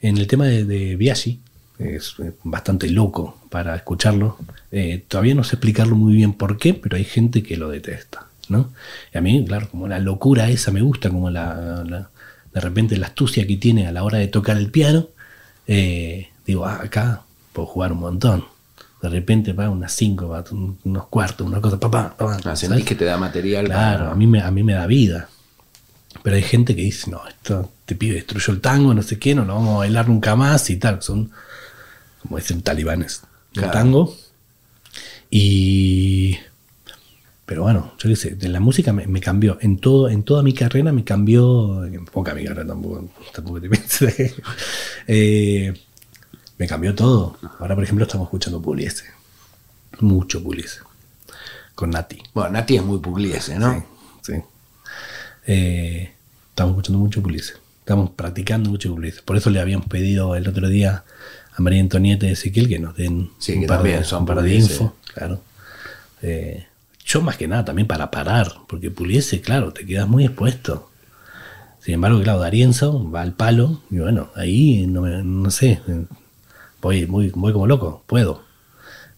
en 0.00 0.16
el 0.18 0.26
tema 0.26 0.46
de, 0.46 0.64
de 0.64 0.96
Biaggi, 0.96 1.40
es 1.80 2.14
eh, 2.20 2.32
bastante 2.44 2.88
loco 2.90 3.38
para 3.50 3.74
escucharlo. 3.74 4.36
Eh, 4.70 5.04
todavía 5.08 5.34
no 5.34 5.44
sé 5.44 5.56
explicarlo 5.56 5.96
muy 5.96 6.14
bien 6.14 6.32
por 6.34 6.58
qué, 6.58 6.74
pero 6.74 6.96
hay 6.96 7.04
gente 7.04 7.42
que 7.42 7.56
lo 7.56 7.68
detesta. 7.70 8.26
¿no? 8.48 8.70
Y 9.14 9.18
a 9.18 9.20
mí, 9.20 9.44
claro, 9.46 9.68
como 9.70 9.86
la 9.88 9.98
locura 10.00 10.48
esa 10.50 10.70
me 10.72 10.80
gusta, 10.82 11.08
como 11.10 11.30
la, 11.30 11.84
la- 11.88 12.10
de 12.52 12.60
repente 12.60 12.96
la 12.96 13.06
astucia 13.06 13.46
que 13.46 13.56
tiene 13.56 13.86
a 13.86 13.92
la 13.92 14.02
hora 14.02 14.18
de 14.18 14.26
tocar 14.26 14.56
el 14.56 14.70
piano, 14.70 15.06
eh, 15.68 16.28
digo, 16.44 16.66
ah, 16.66 16.80
acá 16.82 17.22
puedo 17.52 17.66
jugar 17.66 17.92
un 17.92 18.00
montón. 18.00 18.44
De 19.02 19.08
repente 19.08 19.52
va 19.52 19.70
unas 19.70 19.92
cinco, 19.94 20.36
unos 20.84 21.06
cuartos, 21.06 21.46
una 21.46 21.60
cosa, 21.60 21.78
papá, 21.78 22.14
papá. 22.18 22.38
Ah, 22.44 22.56
sentís 22.56 22.84
que 22.84 22.94
te 22.96 23.04
da 23.04 23.16
material 23.16 23.66
Claro, 23.66 23.98
para- 24.00 24.10
a 24.12 24.14
mí, 24.16 24.26
me, 24.26 24.42
a 24.42 24.50
mí 24.50 24.62
me 24.64 24.72
da 24.74 24.86
vida. 24.86 25.28
Pero 26.24 26.34
hay 26.36 26.42
gente 26.42 26.74
que 26.74 26.82
dice, 26.82 27.08
no, 27.10 27.20
esto 27.28 27.70
te 27.86 27.94
pibe 27.94 28.16
destruyó 28.16 28.52
el 28.52 28.60
tango, 28.60 28.92
no 28.92 29.02
sé 29.02 29.18
qué, 29.18 29.34
no 29.34 29.44
lo 29.44 29.54
vamos 29.54 29.76
a 29.76 29.78
bailar 29.78 30.08
nunca 30.08 30.34
más 30.36 30.68
y 30.70 30.76
tal. 30.76 31.00
Son, 31.02 31.30
como 32.22 32.36
dicen, 32.36 32.62
talibanes 32.62 33.22
del 33.54 33.64
Claro. 33.64 33.70
tango. 33.78 34.16
Y... 35.30 36.38
Pero 37.46 37.62
bueno, 37.64 37.94
yo 37.98 38.08
qué 38.08 38.14
sé, 38.14 38.30
de 38.36 38.48
la 38.48 38.60
música 38.60 38.92
me, 38.92 39.06
me 39.08 39.20
cambió. 39.20 39.58
En 39.60 39.78
todo, 39.78 40.08
en 40.08 40.22
toda 40.22 40.42
mi 40.44 40.52
carrera 40.54 40.92
me 40.92 41.02
cambió. 41.02 41.84
En 41.84 42.04
poca 42.04 42.32
mi 42.32 42.44
carrera 42.44 42.64
tampoco, 42.66 43.08
tampoco 43.32 43.60
te 43.60 43.68
pienses. 43.70 44.34
Eh, 45.08 45.74
me 46.58 46.66
cambió 46.68 46.94
todo. 46.94 47.38
Ahora, 47.58 47.74
por 47.74 47.82
ejemplo, 47.82 48.04
estamos 48.04 48.26
escuchando 48.26 48.62
Puliese. 48.62 49.04
Mucho 49.98 50.42
Puliese. 50.44 50.80
Con 51.74 51.90
Nati. 51.90 52.22
Bueno, 52.34 52.50
Nati 52.50 52.76
es 52.76 52.84
muy 52.84 52.98
pugliese, 53.00 53.58
¿no? 53.58 53.84
Sí. 54.22 54.34
sí. 54.34 54.42
Eh, 55.46 56.12
estamos 56.50 56.72
escuchando 56.72 56.98
mucho 57.00 57.20
Puliese. 57.20 57.54
Estamos 57.80 58.10
practicando 58.10 58.70
mucho 58.70 58.94
Puliese. 58.94 59.22
Por 59.22 59.36
eso 59.36 59.50
le 59.50 59.58
habíamos 59.58 59.86
pedido 59.88 60.36
el 60.36 60.46
otro 60.46 60.68
día 60.68 61.02
a 61.60 61.64
María 61.64 61.80
Antonieta 61.80 62.26
y 62.26 62.30
Ezequiel 62.32 62.68
que 62.68 62.78
nos 62.78 62.96
den 62.96 63.30
Sí, 63.38 63.54
un 63.54 63.60
que 63.62 63.66
par, 63.66 63.78
también 63.78 63.98
de, 64.00 64.04
son 64.04 64.20
un 64.20 64.26
par 64.26 64.42
de 64.42 64.54
info. 64.54 64.94
Claro. 65.14 65.40
Eh, 66.22 66.66
yo 67.04 67.20
más 67.22 67.36
que 67.36 67.48
nada 67.48 67.64
también 67.64 67.88
para 67.88 68.10
parar, 68.10 68.52
porque 68.68 68.90
Puliese, 68.90 69.40
claro, 69.40 69.72
te 69.72 69.84
quedas 69.86 70.08
muy 70.08 70.24
expuesto. 70.24 70.90
Sin 71.80 71.94
embargo, 71.94 72.20
claro, 72.22 72.40
Darienzo 72.40 73.10
va 73.10 73.22
al 73.22 73.32
palo 73.32 73.82
y 73.90 73.98
bueno, 73.98 74.30
ahí 74.36 74.86
no, 74.86 75.00
me- 75.02 75.22
no 75.22 75.50
sé, 75.50 75.80
voy, 76.82 77.06
muy, 77.06 77.30
voy 77.34 77.52
como 77.52 77.66
loco, 77.66 78.04
puedo. 78.06 78.42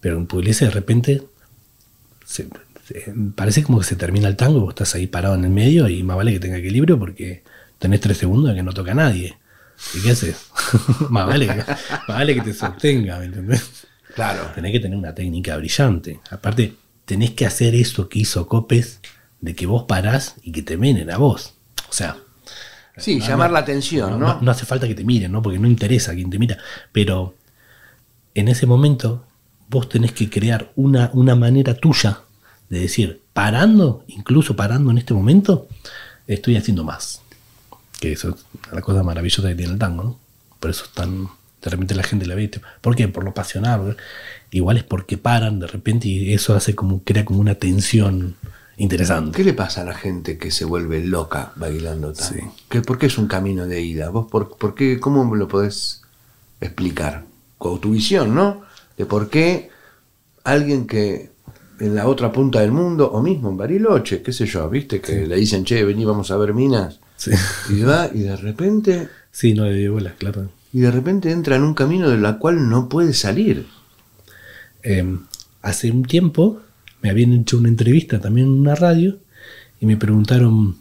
Pero 0.00 0.16
en 0.16 0.26
Pugliese 0.26 0.66
de 0.66 0.70
repente 0.70 1.22
se- 2.24 2.48
se- 2.87 3.12
parece 3.35 3.62
como 3.62 3.78
que 3.81 3.85
se 3.85 3.96
termina 3.96 4.28
el 4.28 4.37
tango 4.37 4.59
y 4.59 4.61
vos 4.61 4.70
estás 4.70 4.94
ahí 4.94 5.07
parado 5.07 5.35
en 5.35 5.44
el 5.44 5.50
medio 5.50 5.88
y 5.88 6.02
más 6.02 6.16
vale 6.16 6.33
que 6.33 6.40
tenga 6.40 6.59
equilibrio 6.59 6.98
porque 6.98 7.42
tenés 7.78 8.00
tres 8.00 8.16
segundos 8.18 8.50
de 8.50 8.57
que 8.57 8.62
no 8.62 8.72
toca 8.72 8.92
a 8.92 8.94
nadie. 8.94 9.37
¿Y 9.95 10.01
qué 10.01 10.11
haces? 10.12 10.47
más, 11.11 11.27
vale 11.27 11.47
que, 11.47 11.55
más 11.57 12.07
vale 12.09 12.35
que 12.35 12.40
te 12.40 12.55
sostenga, 12.55 13.18
¿me 13.18 13.27
entendés? 13.27 13.87
Claro. 14.14 14.51
Tenés 14.55 14.73
que 14.73 14.81
tener 14.81 14.97
una 14.99 15.14
técnica 15.14 15.57
brillante. 15.57 16.21
Aparte, 16.31 16.75
tenés 17.05 17.31
que 17.31 17.47
hacer 17.47 17.75
eso 17.75 18.09
que 18.09 18.21
hizo 18.21 18.47
Copes, 18.47 19.01
de 19.40 19.55
que 19.55 19.66
vos 19.66 19.85
parás 19.85 20.37
y 20.42 20.53
que 20.53 20.62
te 20.62 20.77
miren 20.77 21.11
a 21.11 21.16
vos. 21.18 21.55
O 21.88 21.92
sea, 21.92 22.16
Sí, 22.97 23.21
llamar 23.21 23.51
la 23.51 23.61
atención, 23.61 24.11
¿no? 24.12 24.35
no, 24.35 24.40
no 24.42 24.51
hace 24.51 24.66
falta 24.66 24.87
que 24.87 24.95
te 24.95 25.03
miren, 25.05 25.33
¿no? 25.33 25.40
Porque 25.40 25.59
no 25.59 25.66
interesa 25.66 26.12
a 26.12 26.14
quien 26.14 26.29
te 26.29 26.38
mira. 26.38 26.59
Pero 26.92 27.35
en 28.35 28.49
ese 28.49 28.66
momento 28.66 29.25
vos 29.68 29.88
tenés 29.88 30.12
que 30.12 30.29
crear 30.29 30.73
una, 30.77 31.11
una 31.14 31.35
manera 31.35 31.75
tuya 31.75 32.21
de 32.68 32.81
decir, 32.81 33.23
parando, 33.33 34.05
incluso 34.09 34.57
parando 34.57 34.90
en 34.90 34.99
este 34.99 35.14
momento, 35.14 35.68
estoy 36.27 36.57
haciendo 36.57 36.85
más. 36.85 37.23
Que 38.03 38.12
eso 38.12 38.31
es 38.31 38.35
la 38.73 38.81
cosa 38.81 39.05
maravillosa 39.05 39.47
que 39.49 39.55
tiene 39.55 39.75
el 39.75 39.79
tango, 39.79 40.03
¿no? 40.03 40.19
Por 40.59 40.71
eso 40.71 40.85
es 40.87 40.91
tan... 40.91 41.29
De 41.62 41.71
repente 41.71 41.95
la 41.95 42.03
gente 42.03 42.27
la 42.27 42.35
ve. 42.35 42.51
¿Por 42.81 42.97
qué? 42.97 43.07
Por 43.07 43.23
lo 43.23 43.33
pasional. 43.33 43.97
Igual 44.51 44.79
es 44.79 44.83
porque 44.83 45.17
paran 45.17 45.61
de 45.61 45.69
repente 45.69 46.09
y 46.09 46.33
eso 46.33 46.57
hace 46.57 46.75
como, 46.75 47.05
crea 47.05 47.25
como 47.25 47.38
una 47.38 47.55
tensión 47.55 48.35
interesante. 48.77 49.37
¿Qué 49.37 49.45
le 49.45 49.53
pasa 49.55 49.83
a 49.83 49.85
la 49.85 49.95
gente 49.95 50.38
que 50.38 50.51
se 50.51 50.65
vuelve 50.65 51.05
loca 51.05 51.53
bailando 51.55 52.12
tango? 52.12 52.53
¿Qué- 52.69 52.81
¿Por 52.83 52.99
qué 52.99 53.07
es 53.07 53.17
un 53.19 53.29
camino 53.29 53.67
de 53.67 53.81
ida? 53.81 54.11
¿Vos 54.11 54.27
por, 54.29 54.57
por 54.57 54.75
qué, 54.75 54.99
cómo 54.99 55.33
lo 55.37 55.47
podés 55.47 56.03
explicar? 56.61 57.25
Con 57.59 57.81
tu 57.81 57.93
visión, 57.93 58.35
¿no? 58.35 58.62
De 58.99 59.07
por 59.07 59.31
qué 59.31 59.71
alguien 60.43 60.88
que 60.88 61.31
en 61.79 61.95
la 61.95 62.09
otra 62.09 62.33
punta 62.33 62.61
del 62.61 62.73
mundo, 62.73 63.11
o 63.12 63.23
mismo 63.23 63.51
en 63.51 63.57
Bariloche, 63.57 64.23
qué 64.23 64.33
sé 64.33 64.47
yo, 64.47 64.69
viste, 64.69 65.01
que 65.01 65.27
le 65.29 65.37
dicen, 65.37 65.65
che, 65.65 65.85
vení, 65.85 66.05
vamos 66.05 66.31
a 66.33 66.37
ver 66.37 66.55
minas, 66.55 66.99
Sí, 67.22 67.30
y 67.70 67.82
va, 67.82 68.11
y 68.12 68.20
de 68.20 68.37
repente, 68.37 69.08
sí 69.30 69.54
no 69.54 69.64
le 69.66 69.74
dio 69.74 69.92
bola, 69.92 70.14
claro. 70.18 70.50
y 70.72 70.80
de 70.80 70.90
repente 70.90 71.30
entra 71.30 71.54
en 71.54 71.62
un 71.62 71.74
camino 71.74 72.11
de 72.11 72.18
la 72.18 72.38
cual 72.38 72.68
no 72.68 72.88
puede 72.88 73.12
salir. 73.14 73.66
Eh, 74.82 75.18
hace 75.61 75.92
un 75.92 76.02
tiempo 76.02 76.61
me 77.00 77.11
habían 77.11 77.32
hecho 77.32 77.58
una 77.58 77.68
entrevista 77.68 78.20
también 78.20 78.48
en 78.48 78.54
una 78.54 78.74
radio 78.74 79.18
y 79.80 79.87
me 79.87 79.96
preguntaron, 79.96 80.78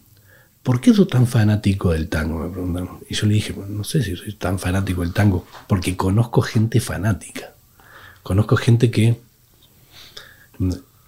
¿por 0.64 0.82
qué 0.82 0.96
sos 0.96 1.08
tan 1.08 1.28
fanático 1.28 1.92
del 1.92 2.08
tango? 2.10 2.40
Me 2.40 2.50
preguntaron. 2.50 2.90
Y 3.08 3.14
yo 3.14 3.28
le 3.28 3.36
dije, 3.36 3.54
"Bueno, 3.54 3.74
no 3.78 3.84
sé 3.84 4.02
si 4.02 4.16
soy 4.16 4.34
tan 4.34 4.58
fanático 4.58 5.02
del 5.02 5.14
tango, 5.14 5.46
porque 5.68 5.96
conozco 5.96 6.42
gente 6.42 6.80
fanática. 6.80 7.54
Conozco 8.24 8.56
gente 8.56 8.90
que 8.90 9.20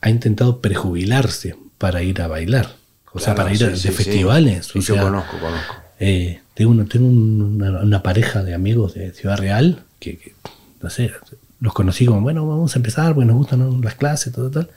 ha 0.01 0.09
intentado 0.09 0.59
prejubilarse 0.61 1.55
para 1.79 2.03
ir 2.03 2.21
a 2.21 2.27
bailar. 2.27 2.82
O 3.13 3.19
sea, 3.19 3.35
para 3.35 3.51
ir 3.51 3.57
sí, 3.57 3.63
a 3.65 3.75
sí, 3.75 3.89
festivales. 3.89 4.67
Sí, 4.67 4.79
o 4.79 4.81
yo 4.81 4.93
sea, 4.95 5.03
conozco, 5.03 5.37
conozco. 5.39 5.75
eh, 5.99 6.41
tengo 6.55 6.71
una, 6.71 6.85
tengo 6.85 7.07
una, 7.07 7.81
una 7.81 8.03
pareja 8.03 8.43
de 8.43 8.53
amigos 8.53 8.95
de 8.95 9.11
Ciudad 9.13 9.37
Real 9.37 9.83
que, 9.99 10.17
que, 10.17 10.33
no 10.81 10.89
sé, 10.89 11.11
los 11.59 11.73
conocí 11.73 12.05
como, 12.05 12.21
bueno, 12.21 12.47
vamos 12.47 12.75
a 12.75 12.79
empezar 12.79 13.13
porque 13.13 13.25
nos 13.25 13.37
gustan 13.37 13.59
¿no? 13.59 13.79
las 13.81 13.95
clases, 13.95 14.33
todo 14.33 14.49
tal. 14.51 14.69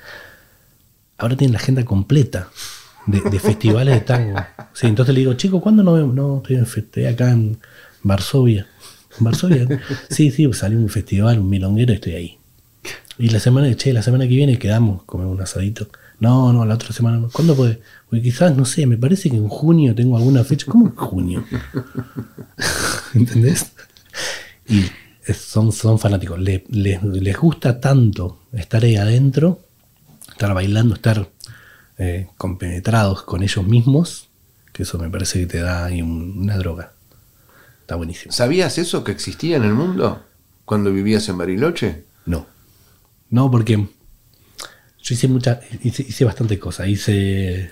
Ahora 1.18 1.37
tienen 1.37 1.53
la 1.55 1.59
agenda 1.59 1.85
completa 1.85 2.49
de, 3.07 3.20
de 3.22 3.40
festivales 3.40 3.94
de 3.94 4.01
tango. 4.03 4.38
Sí, 4.72 4.87
entonces 4.87 5.14
le 5.14 5.20
digo, 5.20 5.35
chico, 5.35 5.61
¿cuándo 5.61 5.83
no 5.83 5.94
vemos? 5.94 6.14
No, 6.14 6.37
estoy, 6.38 6.57
en 6.57 6.64
estoy 6.64 7.07
acá 7.07 7.31
en 7.31 7.59
Varsovia. 8.03 8.66
¿En 9.18 9.25
Varsovia? 9.25 9.66
Sí, 10.11 10.31
sí, 10.31 10.46
salió 10.53 10.79
un 10.79 10.90
festival, 10.90 11.38
un 11.40 11.49
milonguero 11.49 11.92
y 11.92 11.96
estoy 11.96 12.12
ahí. 12.14 12.38
Y 13.18 13.31
la 13.31 13.40
semana, 13.40 13.75
che, 13.75 13.92
la 13.94 14.03
semana 14.03 14.25
que 14.25 14.35
viene 14.35 14.59
quedamos, 14.59 15.03
comemos 15.05 15.35
un 15.35 15.40
asadito. 15.42 15.88
No, 16.18 16.52
no, 16.52 16.64
la 16.64 16.74
otra 16.74 16.92
semana 16.92 17.18
no. 17.18 17.29
¿Cuándo 17.31 17.55
puede? 17.55 17.81
Porque 18.09 18.22
quizás, 18.22 18.57
no 18.57 18.64
sé, 18.64 18.87
me 18.87 18.96
parece 18.96 19.29
que 19.31 19.37
en 19.37 19.48
junio 19.48 19.94
tengo 19.94 20.16
alguna 20.16 20.44
fecha. 20.44 20.66
¿Cómo 20.70 20.87
en 20.87 20.94
junio? 20.94 21.44
¿Entendés? 23.14 23.72
Y 24.68 24.85
son, 25.33 25.72
son 25.72 25.98
fanáticos. 25.98 26.38
Le- 26.40 26.64
les, 26.68 27.02
les 27.02 27.37
gusta 27.37 27.81
tanto 27.81 28.40
estar 28.52 28.83
ahí 28.85 28.96
adentro, 28.96 29.61
estar 30.31 30.55
bailando, 30.55 30.94
estar 30.94 31.29
eh, 31.98 32.29
compenetrados 32.37 33.22
con 33.22 33.42
ellos 33.42 33.66
mismos, 33.66 34.29
que 34.72 34.83
eso 34.85 34.98
me 34.98 35.11
parece 35.11 35.40
que 35.40 35.46
te 35.46 35.61
da 35.61 35.85
ahí 35.85 36.02
un- 36.02 36.38
una 36.38 36.57
droga. 36.57 36.92
Está 37.81 37.94
buenísimo. 37.96 38.33
¿Sabías 38.33 38.79
eso 38.79 39.05
que 39.05 39.12
existía 39.12 39.57
en 39.57 39.64
el 39.64 39.74
mundo 39.74 40.22
cuando 40.64 40.92
vivías 40.92 41.29
en 41.29 41.38
Bariloche? 41.38 42.05
No. 42.24 42.46
No, 43.31 43.50
porque 43.50 43.87
yo 45.06 45.14
hice 45.14 45.28
muchas, 45.28 45.58
hice, 45.84 46.02
hice 46.02 46.24
bastante 46.24 46.58
cosas. 46.58 46.88
Hice, 46.88 47.70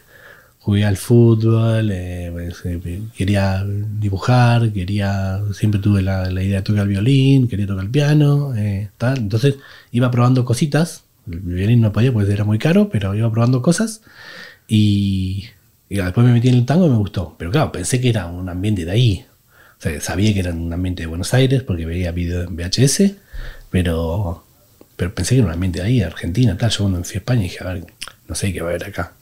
jugué 0.60 0.84
al 0.84 0.96
fútbol, 0.96 1.90
eh, 1.90 2.30
pues, 2.32 2.62
eh, 2.64 3.02
quería 3.16 3.64
dibujar, 3.64 4.72
quería, 4.72 5.40
siempre 5.52 5.80
tuve 5.80 6.00
la, 6.00 6.30
la 6.30 6.42
idea 6.44 6.58
de 6.58 6.62
tocar 6.62 6.84
el 6.84 6.88
violín, 6.90 7.48
quería 7.48 7.66
tocar 7.66 7.84
el 7.84 7.90
piano, 7.90 8.54
eh, 8.54 8.90
tal. 8.98 9.18
Entonces 9.18 9.56
iba 9.90 10.10
probando 10.12 10.44
cositas. 10.44 11.02
El 11.28 11.40
violín 11.40 11.80
no 11.80 11.92
podía 11.92 12.12
porque 12.12 12.32
era 12.32 12.44
muy 12.44 12.58
caro, 12.58 12.88
pero 12.88 13.14
iba 13.16 13.30
probando 13.32 13.62
cosas. 13.62 14.02
Y, 14.68 15.46
después 15.88 16.26
me 16.26 16.32
metí 16.32 16.48
en 16.48 16.54
el 16.54 16.66
tango 16.66 16.86
y 16.86 16.90
me 16.90 16.98
gustó. 16.98 17.34
Pero 17.36 17.50
claro, 17.50 17.72
pensé 17.72 18.00
que 18.00 18.10
era 18.10 18.26
un 18.26 18.48
ambiente 18.48 18.84
de 18.84 18.92
ahí. 18.92 19.26
Sabía 20.00 20.32
que 20.32 20.40
era 20.40 20.52
un 20.52 20.72
ambiente 20.72 21.02
de 21.02 21.08
Buenos 21.08 21.34
Aires 21.34 21.62
porque 21.64 21.84
veía 21.84 22.12
videos 22.12 22.48
en 22.48 22.56
VHS, 22.56 23.12
pero, 23.70 24.44
pero 24.96 25.14
pensé 25.14 25.34
que 25.34 25.38
era 25.40 25.46
un 25.48 25.52
ambiente 25.54 25.80
de 25.80 25.86
ahí, 25.86 26.02
Argentina, 26.02 26.56
tal. 26.56 26.70
Yo 26.70 26.78
cuando 26.80 26.98
me 26.98 27.04
fui 27.04 27.14
a 27.16 27.18
España 27.18 27.42
dije, 27.42 27.58
a 27.62 27.72
ver, 27.72 27.86
no 28.28 28.34
sé 28.34 28.52
qué 28.52 28.60
va 28.60 28.68
a 28.68 28.70
haber 28.70 28.84
acá. 28.88 29.12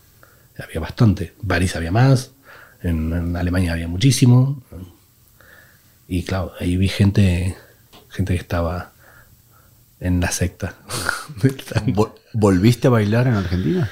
Había 0.62 0.80
bastante. 0.80 1.32
París 1.46 1.74
había 1.76 1.90
más, 1.90 2.30
En, 2.82 3.12
en 3.12 3.36
Alemania 3.36 3.72
había 3.72 3.88
muchísimo. 3.88 4.62
Y 6.08 6.24
claro, 6.24 6.52
ahí 6.60 6.76
vi 6.76 6.88
gente, 6.88 7.56
gente 8.10 8.34
que 8.34 8.40
estaba 8.40 8.92
en 10.00 10.20
la 10.20 10.30
secta. 10.30 10.74
Vol- 11.86 12.12
¿Volviste 12.34 12.88
a 12.88 12.90
bailar 12.90 13.26
en 13.28 13.34
Argentina? 13.34 13.90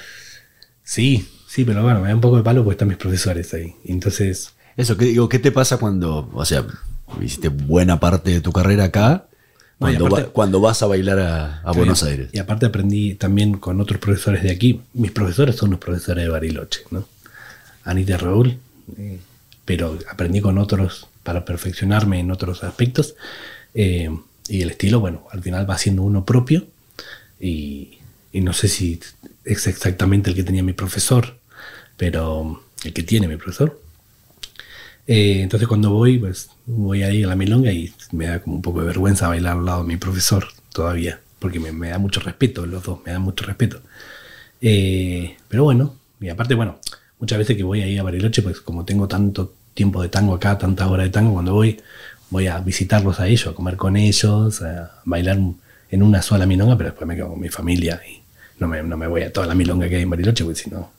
sí, 0.82 1.28
sí, 1.48 1.64
pero 1.64 1.82
bueno, 1.82 2.00
me 2.00 2.08
da 2.08 2.14
un 2.14 2.20
poco 2.20 2.36
de 2.36 2.42
palo 2.42 2.62
porque 2.64 2.74
están 2.74 2.88
mis 2.88 2.96
profesores 2.96 3.54
ahí. 3.54 3.74
Entonces, 3.84 4.52
Eso, 4.76 4.96
¿qué, 4.96 5.06
digo, 5.06 5.28
¿qué 5.28 5.38
te 5.38 5.52
pasa 5.52 5.76
cuando, 5.78 6.28
o 6.34 6.44
sea, 6.44 6.64
hiciste 7.20 7.48
buena 7.48 8.00
parte 8.00 8.30
de 8.32 8.40
tu 8.40 8.52
carrera 8.52 8.84
acá, 8.84 9.26
cuando, 9.80 10.06
aparte- 10.06 10.22
va- 10.28 10.32
cuando 10.32 10.60
vas 10.60 10.82
a 10.82 10.86
bailar 10.86 11.18
a, 11.18 11.60
a 11.62 11.72
Buenos 11.72 12.02
Aires? 12.02 12.28
Y 12.32 12.38
aparte 12.38 12.66
aprendí 12.66 13.14
también 13.14 13.54
con 13.54 13.80
otros 13.80 13.98
profesores 14.00 14.42
de 14.42 14.50
aquí. 14.50 14.80
Mis 14.94 15.10
profesores 15.10 15.56
son 15.56 15.70
los 15.70 15.80
profesores 15.80 16.22
de 16.24 16.30
Bariloche, 16.30 16.80
¿no? 16.90 17.06
Anita 17.84 18.16
Raúl. 18.18 18.58
eh, 18.96 19.18
pero 19.64 19.98
aprendí 20.10 20.40
con 20.40 20.58
otros 20.58 21.06
para 21.22 21.44
perfeccionarme 21.44 22.18
en 22.20 22.30
otros 22.30 22.62
aspectos. 22.64 23.14
eh, 23.74 24.10
y 24.48 24.62
el 24.62 24.70
estilo, 24.70 24.98
bueno, 24.98 25.26
al 25.30 25.42
final 25.42 25.68
va 25.70 25.78
siendo 25.78 26.02
uno 26.02 26.24
propio. 26.24 26.66
Y, 27.38 27.98
y 28.32 28.40
no 28.40 28.52
sé 28.52 28.66
si 28.68 28.98
es 29.44 29.66
exactamente 29.68 30.28
el 30.30 30.36
que 30.36 30.42
tenía 30.44 30.62
mi 30.62 30.72
profesor, 30.72 31.38
pero 31.96 32.62
el 32.84 32.92
que 32.92 33.02
tiene 33.04 33.28
mi 33.28 33.36
profesor. 33.36 33.80
Eh, 35.06 35.40
entonces 35.42 35.68
cuando 35.68 35.90
voy, 35.90 36.18
pues 36.18 36.50
voy 36.66 37.02
ahí 37.04 37.22
a 37.24 37.28
la 37.28 37.36
milonga 37.36 37.72
y 37.72 37.92
me 38.12 38.26
da 38.26 38.40
como 38.40 38.56
un 38.56 38.62
poco 38.62 38.80
de 38.80 38.86
vergüenza 38.86 39.28
bailar 39.28 39.56
al 39.56 39.64
lado 39.64 39.82
de 39.82 39.88
mi 39.88 39.96
profesor 39.96 40.48
todavía, 40.72 41.20
porque 41.38 41.60
me, 41.60 41.88
da 41.88 41.98
mucho 41.98 42.20
respeto, 42.20 42.66
los 42.66 42.82
dos 42.82 43.00
me 43.04 43.12
dan 43.12 43.22
mucho 43.22 43.44
respeto. 43.44 43.80
Eh, 44.60 45.36
pero 45.48 45.64
bueno, 45.64 45.96
y 46.20 46.28
aparte, 46.28 46.54
bueno, 46.54 46.78
muchas 47.18 47.38
veces 47.38 47.56
que 47.56 47.62
voy 47.62 47.82
ahí 47.82 47.98
a 47.98 48.02
Bariloche, 48.02 48.42
pues 48.42 48.60
como 48.60 48.84
tengo 48.84 49.08
tanto 49.08 49.54
tiempo 49.74 50.02
de 50.02 50.08
tango 50.08 50.34
acá, 50.34 50.58
tantas 50.58 50.88
horas 50.88 51.06
de 51.06 51.10
tango, 51.10 51.32
cuando 51.32 51.54
voy, 51.54 51.80
voy 52.30 52.46
a 52.46 52.58
visitarlos 52.60 53.20
a 53.20 53.28
ellos, 53.28 53.48
a 53.48 53.54
comer 53.54 53.76
con 53.76 53.96
ellos, 53.96 54.62
a 54.62 55.00
bailar 55.04 55.38
en 55.90 56.02
una 56.02 56.22
sola 56.22 56.46
milonga, 56.46 56.76
pero 56.76 56.90
después 56.90 57.08
me 57.08 57.16
quedo 57.16 57.30
con 57.30 57.40
mi 57.40 57.48
familia 57.48 58.00
y 58.08 58.20
no 58.58 58.68
me, 58.68 58.82
no 58.82 58.96
me 58.96 59.06
voy 59.06 59.22
a 59.22 59.32
toda 59.32 59.46
la 59.46 59.54
milonga 59.54 59.88
que 59.88 59.96
hay 59.96 60.02
en 60.02 60.10
Bariloche, 60.10 60.44
porque 60.44 60.60
si 60.60 60.70
no, 60.70 60.90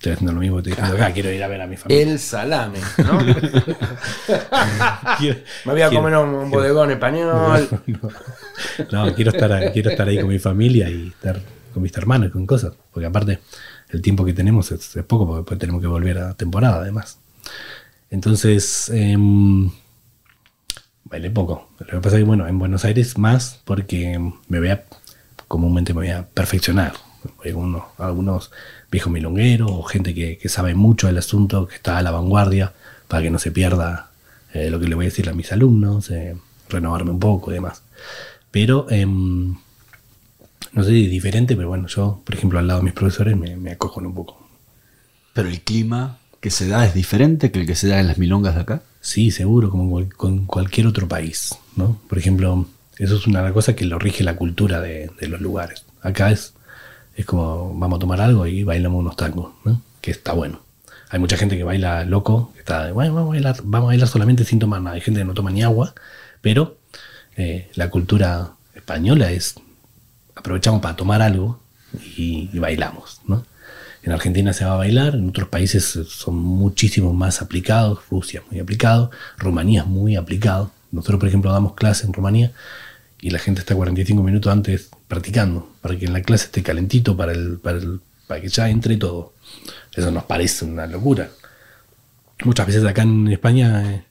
estoy 0.00 0.12
haciendo 0.12 0.32
lo 0.32 0.40
mismo 0.40 0.56
que 0.62 0.70
estoy 0.70 0.82
diciendo 0.82 1.04
acá, 1.04 1.12
quiero 1.12 1.30
ir 1.30 1.44
a 1.44 1.48
ver 1.48 1.60
a 1.60 1.66
mi 1.66 1.76
familia. 1.76 2.02
El 2.10 2.18
salame, 2.18 2.78
¿no? 2.98 3.18
Quiero- 5.18 5.38
Me 5.66 5.72
voy 5.72 5.82
a 5.82 5.88
quiero- 5.88 6.02
comer 6.02 6.16
un, 6.18 6.50
bodegón 6.50 6.90
español. 6.90 7.68
No, 8.92 9.14
quiero 9.14 9.30
estar, 9.30 9.72
quiero 9.72 9.90
estar 9.90 10.06
ahí 10.08 10.18
con 10.20 10.28
mi 10.28 10.38
familia 10.38 10.88
y 10.90 11.08
estar 11.08 11.40
con 11.72 11.82
mis 11.82 11.96
hermanos, 11.96 12.30
con 12.30 12.46
cosas. 12.46 12.72
Porque 12.92 13.06
aparte, 13.06 13.38
el 13.90 14.02
tiempo 14.02 14.24
que 14.24 14.32
tenemos 14.34 14.70
es, 14.72 14.94
es 14.96 15.04
poco, 15.04 15.26
porque 15.26 15.38
después 15.40 15.58
tenemos 15.58 15.80
que 15.80 15.86
volver 15.86 16.18
a 16.18 16.34
temporada, 16.34 16.80
además. 16.82 17.18
Entonces, 18.10 18.90
em, 18.92 19.70
bailé 21.04 21.30
poco. 21.30 21.70
Lo 21.78 21.86
que 21.86 21.96
pasa 22.00 22.16
es 22.16 22.22
que, 22.22 22.26
bueno, 22.26 22.46
en 22.48 22.58
Buenos 22.58 22.84
Aires 22.84 23.16
más, 23.18 23.60
porque 23.64 24.18
me 24.48 24.58
voy 24.58 24.68
a, 24.70 24.84
comúnmente 25.48 25.94
me 25.94 26.00
voy 26.00 26.10
a 26.10 26.26
perfeccionar. 26.26 26.92
Voy 27.38 27.52
con 27.52 27.62
unos- 27.64 27.84
algunos 27.98 28.50
viejos 28.90 29.12
milongueros 29.12 29.70
o 29.70 29.82
gente 29.82 30.14
que, 30.14 30.38
que 30.38 30.48
sabe 30.48 30.74
mucho 30.74 31.06
del 31.06 31.18
asunto, 31.18 31.68
que 31.68 31.76
está 31.76 31.98
a 31.98 32.02
la 32.02 32.10
vanguardia, 32.10 32.72
para 33.08 33.22
que 33.22 33.30
no 33.30 33.38
se 33.38 33.50
pierda 33.50 34.10
eh, 34.54 34.70
lo 34.70 34.80
que 34.80 34.88
le 34.88 34.94
voy 34.94 35.06
a 35.06 35.08
decir 35.08 35.28
a 35.28 35.32
mis 35.34 35.52
alumnos, 35.52 36.10
eh, 36.10 36.36
renovarme 36.68 37.10
un 37.12 37.20
poco 37.20 37.50
y 37.50 37.54
demás. 37.54 37.82
Pero, 38.50 38.86
em, 38.90 39.56
no 40.72 40.84
sé 40.84 40.90
si 40.90 41.04
es 41.04 41.10
diferente, 41.10 41.56
pero 41.56 41.68
bueno, 41.68 41.86
yo, 41.88 42.20
por 42.24 42.34
ejemplo, 42.34 42.58
al 42.58 42.66
lado 42.66 42.80
de 42.80 42.84
mis 42.84 42.92
profesores 42.94 43.36
me, 43.36 43.56
me 43.56 43.72
acojo 43.72 44.00
un 44.00 44.14
poco. 44.14 44.48
Pero 45.34 45.48
el 45.48 45.60
clima 45.62 46.18
que 46.40 46.50
se 46.50 46.68
da 46.68 46.86
es 46.86 46.94
diferente 46.94 47.50
que 47.50 47.60
el 47.60 47.66
que 47.66 47.74
se 47.76 47.88
da 47.88 48.00
en 48.00 48.06
las 48.08 48.18
milongas 48.18 48.54
de 48.54 48.62
acá. 48.62 48.82
Sí, 49.00 49.30
seguro, 49.30 49.70
como 49.70 50.08
con 50.16 50.46
cualquier 50.46 50.86
otro 50.86 51.08
país, 51.08 51.54
¿no? 51.76 52.00
Por 52.08 52.18
ejemplo, 52.18 52.66
eso 52.98 53.16
es 53.16 53.26
una 53.26 53.52
cosa 53.52 53.74
que 53.76 53.84
lo 53.86 53.98
rige 53.98 54.24
la 54.24 54.36
cultura 54.36 54.80
de, 54.80 55.10
de 55.20 55.28
los 55.28 55.40
lugares. 55.40 55.84
Acá 56.02 56.30
es, 56.30 56.54
es 57.16 57.26
como, 57.26 57.74
vamos 57.78 57.96
a 57.98 58.00
tomar 58.00 58.20
algo 58.20 58.46
y 58.46 58.64
bailamos 58.64 59.00
unos 59.00 59.16
tangos, 59.16 59.52
¿no? 59.64 59.82
Que 60.00 60.10
está 60.10 60.32
bueno. 60.32 60.60
Hay 61.10 61.18
mucha 61.18 61.36
gente 61.36 61.56
que 61.56 61.64
baila 61.64 62.04
loco, 62.04 62.52
que 62.54 62.60
está, 62.60 62.92
bueno, 62.92 63.14
vamos 63.14 63.30
a 63.30 63.32
bailar, 63.32 63.56
vamos 63.64 63.88
a 63.88 63.88
bailar 63.88 64.08
solamente 64.08 64.44
sin 64.44 64.58
tomar 64.58 64.80
nada. 64.80 64.94
Hay 64.94 65.00
gente 65.00 65.20
que 65.20 65.24
no 65.24 65.34
toma 65.34 65.50
ni 65.50 65.62
agua, 65.62 65.94
pero 66.40 66.78
eh, 67.36 67.70
la 67.74 67.90
cultura 67.90 68.52
española 68.74 69.32
es, 69.32 69.56
aprovechamos 70.34 70.80
para 70.80 70.96
tomar 70.96 71.20
algo 71.20 71.60
y, 72.16 72.48
y 72.52 72.58
bailamos, 72.58 73.20
¿no? 73.26 73.44
En 74.02 74.12
Argentina 74.12 74.52
se 74.52 74.64
va 74.64 74.74
a 74.74 74.76
bailar, 74.76 75.14
en 75.14 75.28
otros 75.28 75.48
países 75.48 75.84
son 75.84 76.36
muchísimo 76.36 77.12
más 77.12 77.42
aplicados, 77.42 77.98
Rusia 78.10 78.40
es 78.40 78.50
muy 78.50 78.60
aplicado, 78.60 79.10
Rumanía 79.36 79.82
es 79.82 79.86
muy 79.86 80.16
aplicado. 80.16 80.70
Nosotros, 80.90 81.20
por 81.20 81.28
ejemplo, 81.28 81.52
damos 81.52 81.74
clase 81.74 82.06
en 82.06 82.14
Rumanía 82.14 82.52
y 83.20 83.30
la 83.30 83.38
gente 83.38 83.60
está 83.60 83.74
45 83.74 84.22
minutos 84.22 84.50
antes 84.50 84.90
practicando, 85.10 85.68
para 85.82 85.98
que 85.98 86.06
en 86.06 86.12
la 86.12 86.22
clase 86.22 86.44
esté 86.46 86.62
calentito, 86.62 87.16
para, 87.16 87.32
el, 87.32 87.58
para, 87.58 87.78
el- 87.78 88.00
para 88.28 88.40
que 88.40 88.48
ya 88.48 88.70
entre 88.70 88.96
todo. 88.96 89.34
Eso 89.92 90.10
nos 90.12 90.22
parece 90.22 90.64
una 90.64 90.86
locura. 90.86 91.28
Muchas 92.44 92.68
veces 92.68 92.84
acá 92.84 93.02
en 93.02 93.26
España, 93.26 93.92
eh, 93.92 94.04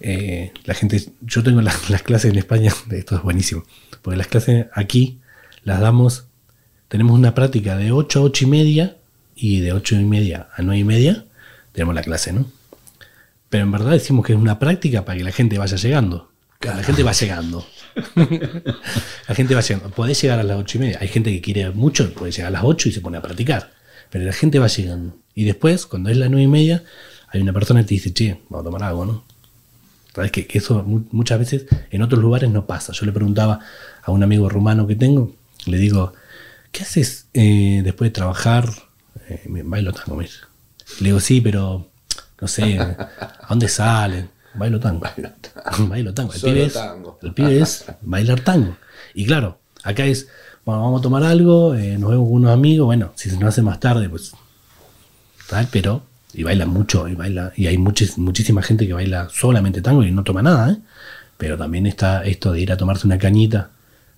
eh, 0.00 0.52
la 0.64 0.74
gente, 0.74 1.04
yo 1.22 1.42
tengo 1.42 1.60
las, 1.60 1.90
las 1.90 2.02
clases 2.04 2.30
en 2.30 2.38
España, 2.38 2.72
esto 2.90 3.16
es 3.16 3.22
buenísimo, 3.22 3.64
porque 4.00 4.16
las 4.16 4.28
clases 4.28 4.66
aquí 4.72 5.18
las 5.64 5.80
damos, 5.80 6.24
tenemos 6.88 7.18
una 7.18 7.34
práctica 7.34 7.76
de 7.76 7.90
8 7.90 8.20
a 8.20 8.22
8 8.22 8.44
y 8.44 8.48
media 8.48 8.96
y 9.34 9.58
de 9.60 9.72
8 9.72 9.96
y 9.96 10.04
media 10.04 10.48
a 10.56 10.62
9 10.62 10.78
y 10.78 10.84
media 10.84 11.24
tenemos 11.72 11.94
la 11.96 12.02
clase, 12.02 12.32
¿no? 12.32 12.46
Pero 13.50 13.64
en 13.64 13.72
verdad 13.72 13.90
decimos 13.90 14.24
que 14.24 14.34
es 14.34 14.38
una 14.38 14.58
práctica 14.60 15.04
para 15.04 15.18
que 15.18 15.24
la 15.24 15.32
gente 15.32 15.58
vaya 15.58 15.76
llegando. 15.76 16.30
La 16.60 16.82
gente 16.84 17.02
va 17.02 17.12
llegando. 17.12 17.66
la 19.28 19.34
gente 19.34 19.54
va 19.54 19.60
llegando. 19.60 19.90
Podés 19.90 20.20
llegar 20.22 20.38
a 20.38 20.42
las 20.42 20.56
8 20.58 20.78
y 20.78 20.80
media. 20.80 20.98
Hay 21.00 21.08
gente 21.08 21.30
que 21.32 21.40
quiere 21.40 21.70
mucho, 21.70 22.12
puede 22.14 22.32
llegar 22.32 22.48
a 22.48 22.50
las 22.52 22.62
8 22.64 22.88
y 22.88 22.92
se 22.92 23.00
pone 23.00 23.18
a 23.18 23.22
practicar. 23.22 23.72
Pero 24.10 24.24
la 24.24 24.32
gente 24.32 24.58
va 24.58 24.66
llegando. 24.66 25.16
Y 25.34 25.44
después, 25.44 25.86
cuando 25.86 26.10
es 26.10 26.16
las 26.16 26.30
9 26.30 26.44
y 26.44 26.48
media, 26.48 26.84
hay 27.28 27.40
una 27.40 27.52
persona 27.52 27.80
que 27.80 27.88
te 27.88 27.94
dice, 27.94 28.12
che, 28.12 28.38
vamos 28.48 28.60
a 28.66 28.70
tomar 28.70 28.82
algo, 28.84 29.04
¿no? 29.06 29.24
Sabes 30.14 30.30
que, 30.30 30.46
eso 30.52 30.82
mu- 30.82 31.04
muchas 31.10 31.38
veces 31.38 31.64
en 31.90 32.02
otros 32.02 32.20
lugares 32.20 32.50
no 32.50 32.66
pasa. 32.66 32.92
Yo 32.92 33.06
le 33.06 33.12
preguntaba 33.12 33.60
a 34.02 34.10
un 34.10 34.22
amigo 34.22 34.48
rumano 34.48 34.86
que 34.86 34.94
tengo, 34.96 35.34
le 35.66 35.78
digo, 35.78 36.12
¿qué 36.70 36.82
haces 36.82 37.26
eh, 37.32 37.80
después 37.82 38.10
de 38.10 38.12
trabajar? 38.12 38.68
Eh, 39.28 39.42
bailo 39.64 39.92
tango, 39.92 40.16
me. 40.16 40.24
Le 40.24 41.06
digo, 41.06 41.20
sí, 41.20 41.40
pero 41.40 41.88
no 42.40 42.48
sé, 42.48 42.78
¿a 42.78 43.46
dónde 43.48 43.68
salen? 43.68 44.28
Bailo 44.58 44.78
tango. 44.80 45.00
Bailo 45.88 46.14
tango. 46.14 46.32
El, 46.32 46.38
Solo 46.40 46.52
pibe 46.52 46.66
es, 46.66 46.72
tango. 46.74 47.18
el 47.22 47.32
pibe 47.32 47.60
es 47.60 47.84
bailar 48.02 48.40
tango. 48.40 48.76
Y 49.14 49.24
claro, 49.26 49.58
acá 49.82 50.04
es, 50.06 50.28
bueno, 50.64 50.82
vamos 50.82 51.00
a 51.00 51.02
tomar 51.02 51.24
algo, 51.24 51.74
eh, 51.74 51.96
nos 51.98 52.10
vemos 52.10 52.26
con 52.26 52.34
unos 52.36 52.50
amigos, 52.52 52.86
bueno, 52.86 53.12
si 53.16 53.30
se 53.30 53.36
nos 53.38 53.48
hace 53.50 53.62
más 53.62 53.80
tarde, 53.80 54.08
pues 54.08 54.32
tal, 55.48 55.68
pero 55.70 56.02
y 56.34 56.42
baila 56.44 56.64
mucho 56.66 57.08
y 57.08 57.14
baila 57.14 57.52
y 57.56 57.66
hay 57.66 57.76
muchis- 57.76 58.16
muchísima 58.16 58.62
gente 58.62 58.86
que 58.86 58.94
baila 58.94 59.28
solamente 59.30 59.82
tango 59.82 60.02
y 60.02 60.10
no 60.10 60.24
toma 60.24 60.40
nada 60.40 60.70
¿eh? 60.72 60.76
pero 61.36 61.58
también 61.58 61.86
está 61.86 62.24
esto 62.24 62.52
de 62.52 62.60
ir 62.62 62.72
a 62.72 62.78
tomarse 62.78 63.06
una 63.06 63.18
cañita 63.18 63.68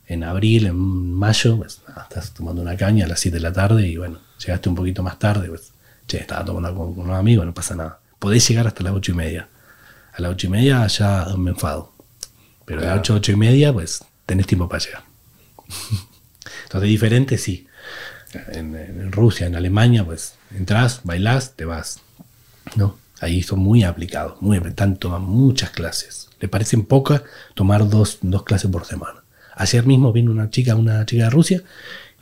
en 0.07 0.23
abril 0.23 0.67
en 0.67 0.77
mayo 1.13 1.57
pues 1.57 1.81
nada, 1.89 2.03
estás 2.09 2.31
tomando 2.33 2.63
una 2.63 2.77
caña 2.77 3.07
a 3.07 3.09
las 3.09 3.19
7 3.19 3.39
de 3.39 3.41
la 3.41 3.53
tarde 3.53 3.89
y 3.89 3.97
bueno 3.97 4.19
llegaste 4.39 4.69
un 4.69 4.77
poquito 4.77 5.03
más 5.03 5.19
tarde 5.19 5.49
pues 5.49 5.73
che 6.07 6.19
estaba 6.19 6.45
tomando 6.45 6.73
con, 6.77 6.95
con 6.95 7.05
unos 7.07 7.19
amigos 7.19 7.47
no 7.47 7.53
pasa 7.53 7.75
nada 7.75 7.99
podés 8.21 8.49
llegar 8.49 8.69
hasta 8.69 8.85
las 8.85 8.93
ocho 8.93 9.11
y 9.11 9.15
media 9.17 9.49
a 10.17 10.21
las 10.23 10.31
ocho 10.33 10.47
y 10.47 10.51
media 10.51 10.87
ya 10.87 11.27
me 11.37 11.51
enfado 11.51 11.93
pero 12.65 12.81
de 12.81 12.87
Claro. 12.87 13.01
8 13.01 13.13
a 13.13 13.17
8 13.17 13.33
y 13.33 13.37
media 13.37 13.73
pues 13.73 14.03
tenés 14.27 14.47
tiempo 14.47 14.69
para 14.69 14.83
llegar 14.85 15.03
entonces 16.65 16.89
diferente 16.89 17.39
sí 17.39 17.67
en, 18.53 18.75
en 18.75 19.13
Rusia, 19.13 19.47
en 19.47 19.55
Alemania, 19.55 20.05
pues 20.05 20.35
entras, 20.57 21.03
bailás, 21.05 21.55
te 21.55 21.65
vas. 21.65 22.01
¿no? 22.75 22.99
Ahí 23.21 23.45
son 23.45 23.61
muy 23.61 23.85
aplicados, 23.85 24.43
muy 24.43 24.59
apli- 24.59 24.99
toman 24.99 25.23
muchas 25.23 25.71
clases. 25.71 26.29
Le 26.41 26.49
parecen 26.49 26.85
pocas 26.85 27.23
tomar 27.55 27.89
dos, 27.89 28.19
dos 28.23 28.43
clases 28.43 28.69
por 28.73 28.87
semana. 28.87 29.23
Ayer 29.55 29.87
mismo 29.87 30.13
vino 30.13 30.33
una 30.33 30.51
chica, 30.51 30.75
una 30.75 31.07
chica 31.07 31.25
de 31.25 31.31
Rusia, 31.31 31.63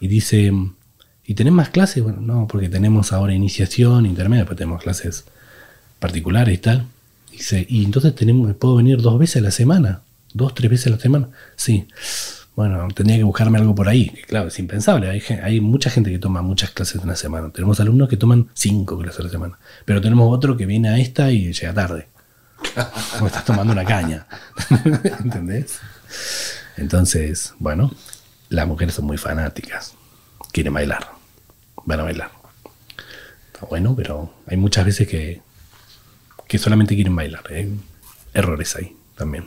y 0.01 0.09
dice, 0.09 0.53
¿y 1.25 1.33
tenés 1.35 1.55
más 1.55 1.71
clases? 1.71 2.03
Bueno, 2.03 2.21
no, 2.21 2.47
porque 2.47 2.69
tenemos 2.69 3.15
ahora 3.15 3.33
iniciación, 3.33 4.05
intermedia, 4.05 4.45
pues 4.45 4.59
tenemos 4.59 4.83
clases 4.83 5.25
particulares 5.99 6.55
y 6.55 6.59
tal. 6.59 6.89
Dice, 7.33 7.67
y 7.69 7.85
entonces 7.85 8.15
tenemos, 8.15 8.55
puedo 8.55 8.77
venir 8.77 9.01
dos 9.01 9.19
veces 9.19 9.37
a 9.37 9.41
la 9.41 9.51
semana, 9.51 10.03
dos, 10.33 10.55
tres 10.55 10.71
veces 10.71 10.87
a 10.89 10.91
la 10.91 10.99
semana. 10.99 11.31
Sí. 11.57 11.89
Bueno, 12.55 12.87
tendría 12.95 13.17
que 13.17 13.25
buscarme 13.25 13.59
algo 13.59 13.75
por 13.75 13.89
ahí. 13.89 14.11
Claro, 14.29 14.49
es 14.49 14.59
impensable. 14.59 15.23
Hay, 15.43 15.61
mucha 15.61 15.89
gente 15.89 16.11
que 16.11 16.19
toma 16.19 16.43
muchas 16.43 16.71
clases 16.71 16.97
en 16.97 17.05
una 17.05 17.17
semana. 17.17 17.51
Tenemos 17.51 17.81
alumnos 17.81 18.09
que 18.11 18.19
toman 18.19 18.51
cinco 18.53 18.99
clases 18.99 19.21
a 19.21 19.23
la 19.25 19.31
semana. 19.31 19.59
Pero 19.87 20.03
tenemos 20.03 20.33
otro 20.33 20.57
que 20.57 20.67
viene 20.67 20.91
a 20.91 20.99
esta 20.99 21.31
y 21.31 21.53
llega 21.53 21.73
tarde. 21.73 22.09
O 23.21 23.27
estás 23.27 23.45
tomando 23.45 23.73
una 23.73 23.85
caña. 23.85 24.27
¿Entendés? 25.25 25.81
Entonces, 26.77 27.55
bueno, 27.59 27.93
las 28.49 28.67
mujeres 28.67 28.95
son 28.95 29.07
muy 29.07 29.17
fanáticas. 29.17 29.95
Quieren 30.53 30.75
bailar. 30.75 31.07
Van 31.85 32.01
a 32.01 32.03
bailar. 32.03 32.31
Está 33.53 33.67
bueno, 33.67 33.95
pero 33.97 34.33
hay 34.47 34.57
muchas 34.57 34.85
veces 34.85 35.09
que 35.09 35.41
que 36.53 36.59
solamente 36.59 36.95
quieren 36.95 37.17
bailar. 37.17 37.43
Hay 37.51 37.75
errores 38.35 38.77
ahí 38.77 38.95
también. 39.17 39.47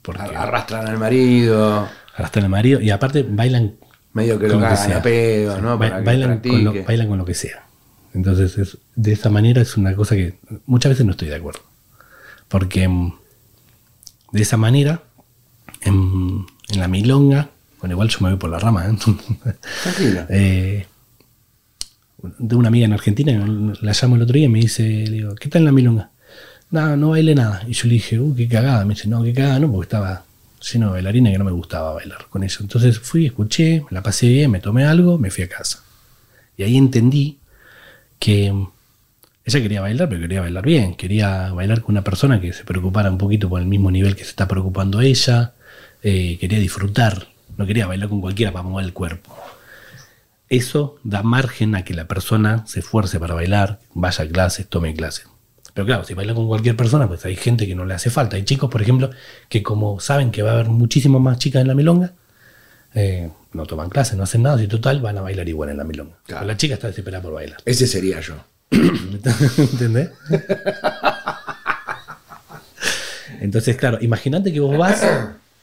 Porque 0.00 0.22
Arrastran 0.22 0.86
al 0.88 0.96
marido, 0.96 1.86
arrastran 2.16 2.44
al 2.46 2.50
marido 2.50 2.80
y 2.80 2.88
aparte 2.88 3.22
bailan 3.28 3.74
medio 4.14 4.38
que 4.38 4.48
lo 4.48 4.58
cagan 4.58 4.92
a 4.94 5.02
pedo, 5.02 5.60
¿no? 5.60 5.76
Ba- 5.76 5.78
Para 5.90 5.98
que 5.98 6.04
bailan, 6.06 6.38
con 6.40 6.64
lo, 6.64 6.84
bailan 6.84 7.08
con 7.08 7.18
lo 7.18 7.26
que 7.26 7.34
sea. 7.34 7.66
Entonces, 8.14 8.56
es- 8.56 8.78
de 8.96 9.12
esa 9.12 9.28
manera 9.28 9.60
es 9.60 9.76
una 9.76 9.94
cosa 9.94 10.16
que 10.16 10.38
muchas 10.64 10.90
veces 10.92 11.04
no 11.04 11.12
estoy 11.12 11.28
de 11.28 11.34
acuerdo. 11.36 11.60
Porque 12.48 12.88
mm, 12.88 13.12
de 14.32 14.40
esa 14.42 14.56
manera, 14.56 15.02
en, 15.82 16.46
en 16.70 16.80
la 16.80 16.88
milonga, 16.88 17.50
bueno, 17.80 17.92
igual 17.96 18.08
yo 18.08 18.16
me 18.22 18.30
voy 18.30 18.38
por 18.38 18.48
la 18.48 18.58
rama, 18.58 18.86
¿eh? 18.88 18.96
Tranquilo. 19.82 20.24
Eh, 20.30 20.86
de 22.38 22.56
una 22.56 22.68
amiga 22.68 22.86
en 22.86 22.94
Argentina, 22.94 23.46
la 23.82 23.92
llamo 23.92 24.16
el 24.16 24.22
otro 24.22 24.32
día 24.34 24.46
y 24.46 24.48
me 24.48 24.60
dice, 24.60 24.82
digo, 24.82 25.34
¿qué 25.34 25.50
tal 25.50 25.60
en 25.62 25.66
la 25.66 25.72
milonga? 25.72 26.10
No, 26.70 26.96
no 26.96 27.10
bailé 27.10 27.34
nada. 27.34 27.62
Y 27.66 27.72
yo 27.72 27.88
le 27.88 27.94
dije, 27.94 28.18
uh, 28.18 28.34
qué 28.34 28.48
cagada. 28.48 28.84
Me 28.84 28.94
dice, 28.94 29.08
no, 29.08 29.22
qué 29.22 29.32
cagada, 29.32 29.58
no, 29.58 29.70
porque 29.70 29.86
estaba 29.86 30.24
lleno 30.72 30.86
de 30.86 30.92
bailarina 30.92 31.30
que 31.32 31.38
no 31.38 31.44
me 31.44 31.50
gustaba 31.50 31.94
bailar 31.94 32.26
con 32.28 32.42
eso. 32.44 32.62
Entonces 32.62 32.98
fui, 32.98 33.26
escuché, 33.26 33.84
la 33.90 34.02
pasé 34.02 34.28
bien, 34.28 34.50
me 34.50 34.60
tomé 34.60 34.84
algo, 34.84 35.18
me 35.18 35.30
fui 35.30 35.44
a 35.44 35.48
casa. 35.48 35.82
Y 36.56 36.62
ahí 36.62 36.76
entendí 36.76 37.38
que 38.18 38.52
mm, 38.52 38.68
ella 39.46 39.60
quería 39.62 39.80
bailar, 39.80 40.08
pero 40.08 40.20
quería 40.20 40.40
bailar 40.42 40.64
bien. 40.64 40.94
Quería 40.94 41.52
bailar 41.52 41.82
con 41.82 41.94
una 41.94 42.04
persona 42.04 42.40
que 42.40 42.52
se 42.52 42.64
preocupara 42.64 43.10
un 43.10 43.18
poquito 43.18 43.48
por 43.48 43.60
el 43.60 43.66
mismo 43.66 43.90
nivel 43.90 44.14
que 44.14 44.24
se 44.24 44.30
está 44.30 44.46
preocupando 44.46 45.00
ella. 45.00 45.54
Eh, 46.02 46.38
quería 46.38 46.58
disfrutar, 46.58 47.28
no 47.56 47.66
quería 47.66 47.86
bailar 47.86 48.08
con 48.08 48.20
cualquiera 48.20 48.52
para 48.52 48.62
mover 48.62 48.84
el 48.84 48.92
cuerpo. 48.92 49.34
Eso 50.48 50.98
da 51.04 51.22
margen 51.22 51.74
a 51.74 51.84
que 51.84 51.94
la 51.94 52.06
persona 52.06 52.66
se 52.66 52.80
esfuerce 52.80 53.20
para 53.20 53.34
bailar, 53.34 53.80
vaya 53.94 54.24
a 54.24 54.28
clases, 54.28 54.68
tome 54.68 54.94
clases. 54.94 55.29
Pero 55.74 55.86
claro, 55.86 56.04
si 56.04 56.14
baila 56.14 56.34
con 56.34 56.46
cualquier 56.48 56.76
persona, 56.76 57.06
pues 57.08 57.24
hay 57.24 57.36
gente 57.36 57.66
que 57.66 57.74
no 57.74 57.84
le 57.84 57.94
hace 57.94 58.10
falta. 58.10 58.36
Hay 58.36 58.44
chicos, 58.44 58.70
por 58.70 58.82
ejemplo, 58.82 59.10
que 59.48 59.62
como 59.62 60.00
saben 60.00 60.30
que 60.30 60.42
va 60.42 60.50
a 60.50 60.54
haber 60.54 60.68
muchísimas 60.68 61.20
más 61.20 61.38
chicas 61.38 61.62
en 61.62 61.68
la 61.68 61.74
milonga, 61.74 62.12
eh, 62.94 63.30
no 63.52 63.66
toman 63.66 63.88
clases, 63.88 64.16
no 64.16 64.24
hacen 64.24 64.42
nada, 64.42 64.62
y 64.62 64.66
total 64.66 65.00
van 65.00 65.18
a 65.18 65.20
bailar 65.20 65.48
igual 65.48 65.70
en 65.70 65.78
la 65.78 65.84
milonga. 65.84 66.16
Claro. 66.26 66.46
La 66.46 66.56
chica 66.56 66.74
está 66.74 66.88
desesperada 66.88 67.22
por 67.22 67.34
bailar. 67.34 67.58
Ese 67.64 67.86
sería 67.86 68.20
yo. 68.20 68.34
¿Entendés? 68.70 70.10
Entonces, 73.40 73.76
claro, 73.76 73.98
imagínate 74.00 74.52
que 74.52 74.60
vos 74.60 74.76
vas, 74.76 75.02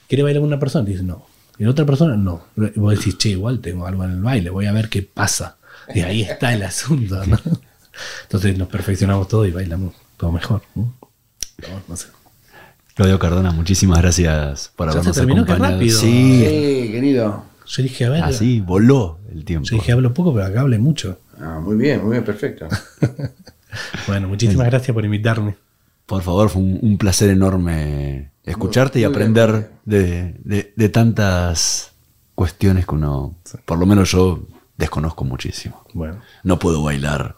querés 0.08 0.24
bailar 0.24 0.41
con 0.41 0.47
una 0.47 0.60
persona, 0.60 0.88
y 0.88 0.91
dices 0.91 1.05
no. 1.05 1.26
Y 1.60 1.64
la 1.64 1.72
otra 1.72 1.86
persona, 1.86 2.16
no. 2.16 2.45
Y 2.55 2.80
vos 2.80 2.97
decís, 2.97 3.18
che, 3.18 3.30
igual 3.30 3.60
tengo 3.60 3.88
algo 3.88 4.03
en 4.03 4.12
el 4.12 4.22
baile, 4.22 4.49
voy 4.49 4.66
a 4.66 4.72
ver 4.72 4.89
qué 4.89 5.01
pasa. 5.01 5.58
Y 5.93 6.01
ahí 6.01 6.22
está 6.22 6.53
el 6.53 6.64
asunto, 6.64 7.26
¿no? 7.26 7.39
Entonces 8.24 8.58
nos 8.58 8.68
perfeccionamos 8.68 9.28
todo 9.28 9.45
y 9.45 9.52
bailamos 9.52 9.93
todo 10.18 10.32
mejor. 10.32 10.62
¿no? 10.76 10.84
No, 11.60 11.82
no 11.88 11.95
sé. 11.98 12.08
Claudio 12.95 13.20
Cardona, 13.20 13.52
muchísimas 13.52 14.00
gracias 14.00 14.72
por 14.76 14.88
Ya 14.88 14.93
se 14.93 14.98
habernos 15.00 15.16
terminó, 15.16 15.45
qué 15.45 15.52
acompañado. 15.54 15.80
rápido. 15.80 16.00
Sí, 16.00 16.45
Sí, 16.45 16.91
querido. 16.91 17.43
Yo 17.68 17.84
dije, 17.84 18.06
a 18.06 18.10
ver, 18.10 18.24
así 18.24 18.62
voló 18.62 19.20
el 19.32 19.43
tiempo. 19.45 19.68
yo 19.68 19.76
dije, 19.76 19.91
hablo 19.91 20.14
poco, 20.14 20.34
pero 20.34 20.45
acá 20.45 20.62
hablé 20.62 20.80
mucho. 20.80 21.20
Ah, 21.39 21.60
muy 21.62 21.76
bien, 21.76 22.02
muy 22.02 22.12
bien, 22.12 22.24
perfecto. 22.24 22.68
Bueno, 24.08 24.28
muchísimas 24.28 24.68
gracias 24.68 24.93
por 24.93 25.04
invitarme. 25.06 25.56
Por 26.06 26.22
favor, 26.24 26.50
fue 26.50 26.62
un, 26.62 26.80
un 26.82 26.98
placer 26.98 27.30
enorme 27.30 28.32
escucharte 28.43 29.00
y 29.00 29.04
Muy 29.04 29.12
aprender 29.12 29.72
de, 29.86 30.36
de- 30.43 30.74
de 30.76 30.89
tantas 30.89 31.91
cuestiones 32.34 32.86
que 32.88 32.95
uno, 32.95 33.36
por 33.66 33.78
lo 33.78 33.86
menos 33.86 34.10
yo, 34.12 34.48
desconozco 34.78 35.26
muchísimo. 35.26 35.86
Bueno, 35.93 36.22
No 36.43 36.58
puedo 36.60 36.82
bailar, 36.82 37.36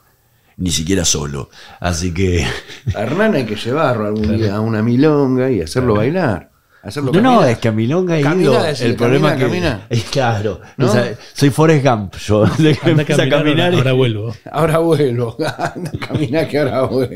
ni 0.60 0.70
siquiera 0.72 1.03
solo. 1.05 1.49
Así 1.80 2.14
que. 2.14 2.45
A 2.95 3.01
Hernán 3.01 3.34
hay 3.36 3.45
que 3.45 3.55
llevarlo 3.55 4.05
algún 4.05 4.38
día 4.38 4.55
a 4.55 4.60
una 4.62 4.84
milonga 4.84 5.49
y 5.49 5.62
hacerlo 5.62 5.95
bailar. 5.95 6.49
Hacerlo 6.82 7.12
No, 7.12 7.20
no, 7.22 7.43
es 7.43 7.57
que 7.57 7.68
a 7.68 7.72
Milonga 7.74 8.18
he 8.18 8.22
Camina, 8.22 8.41
ido. 8.51 8.66
el 8.66 8.95
problema 8.95 9.36
camina, 9.36 9.41
es 9.41 9.41
que. 9.41 9.45
camina. 9.49 9.86
Es 9.89 10.03
claro. 10.05 10.62
¿No? 10.78 10.86
o 10.88 10.89
sea, 10.93 11.14
soy 11.34 11.49
Forrest 11.49 11.86
Gump. 11.86 12.16
Yo 12.16 12.45
de 12.57 12.74
que 12.74 12.80
anda 12.84 12.88
a 12.88 13.01
empiezo 13.01 13.22
a 13.22 13.30
caminar, 13.30 13.66
ahora, 13.66 13.76
y- 13.76 13.78
ahora 13.80 13.91
vuelvo. 13.93 14.36
Ahora 14.49 14.78
vuelvo. 14.78 15.38
Anda, 15.57 15.91
camina 16.07 16.47
que 16.47 16.57
ahora 16.60 16.84
vuelvo. 16.84 17.16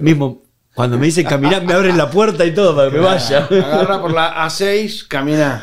Mismo, 0.00 0.42
cuando 0.74 0.98
me 0.98 1.06
dicen 1.06 1.24
caminar, 1.24 1.64
me 1.64 1.72
abren 1.72 1.96
la 1.96 2.10
puerta 2.10 2.44
y 2.44 2.52
todo 2.52 2.74
para 2.74 2.90
que 2.90 2.96
me 2.96 3.04
vaya. 3.04 3.44
Agarra 3.46 4.00
por 4.00 4.12
la 4.12 4.44
A6, 4.44 5.06
camina. 5.06 5.62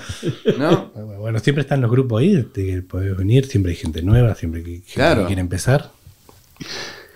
¿No? 0.58 0.91
Bueno, 1.20 1.39
siempre 1.39 1.64
están 1.64 1.82
los 1.82 1.91
grupos 1.91 2.22
ahí, 2.22 2.34
de 2.34 2.45
que 2.66 2.82
podés 2.82 3.18
venir, 3.18 3.45
siempre 3.45 3.74
hay 3.74 3.78
gente 3.78 4.01
nueva, 4.03 4.36
siempre 4.36 4.64
que, 4.64 4.72
gente 4.72 4.93
Claro. 4.93 5.22
que 5.24 5.28
quiere 5.28 5.41
empezar. 5.41 5.91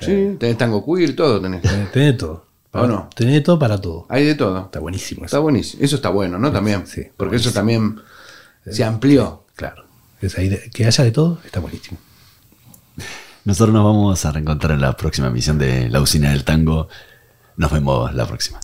Sí, 0.06 0.36
tenés 0.40 0.58
tango 0.58 0.84
queer, 0.86 1.16
todo 1.16 1.40
tenés. 1.42 1.62
Tenés, 1.62 1.92
tenés 1.92 2.14
de 2.14 2.18
todo. 2.20 2.46
¿O 2.74 2.88
no? 2.88 3.10
Tenés 3.16 3.34
de 3.36 3.42
todo 3.42 3.60
para 3.60 3.80
todo. 3.80 4.06
Hay 4.10 4.26
de 4.26 4.36
todo. 4.36 4.58
Está 4.66 4.80
buenísimo 4.80 5.26
Está 5.26 5.38
eso. 5.38 5.42
buenísimo. 5.44 5.84
Eso 5.84 5.96
está 5.98 6.10
bueno, 6.10 6.40
¿no? 6.40 6.52
También. 6.52 6.88
Sí, 6.88 7.04
Porque 7.18 7.36
eso 7.36 7.52
también 7.52 8.00
se 8.70 8.84
amplió. 8.84 9.44
Claro. 9.56 9.84
Esa 10.22 10.42
idea- 10.42 10.60
que 10.74 10.86
haya 10.86 11.04
de 11.04 11.12
todo, 11.12 11.40
está 11.44 11.60
buenísimo. 11.60 11.98
Nosotros 13.44 13.74
nos 13.74 13.84
vamos 13.84 14.24
a 14.26 14.32
reencontrar 14.32 14.74
en 14.74 14.82
la 14.82 14.96
próxima 14.96 15.28
emisión 15.28 15.58
de 15.58 15.90
La 15.90 16.00
Usina 16.00 16.30
del 16.32 16.44
Tango. 16.46 16.88
Nos 17.58 17.72
vemos 17.72 18.14
la 18.14 18.26
próxima. 18.28 18.60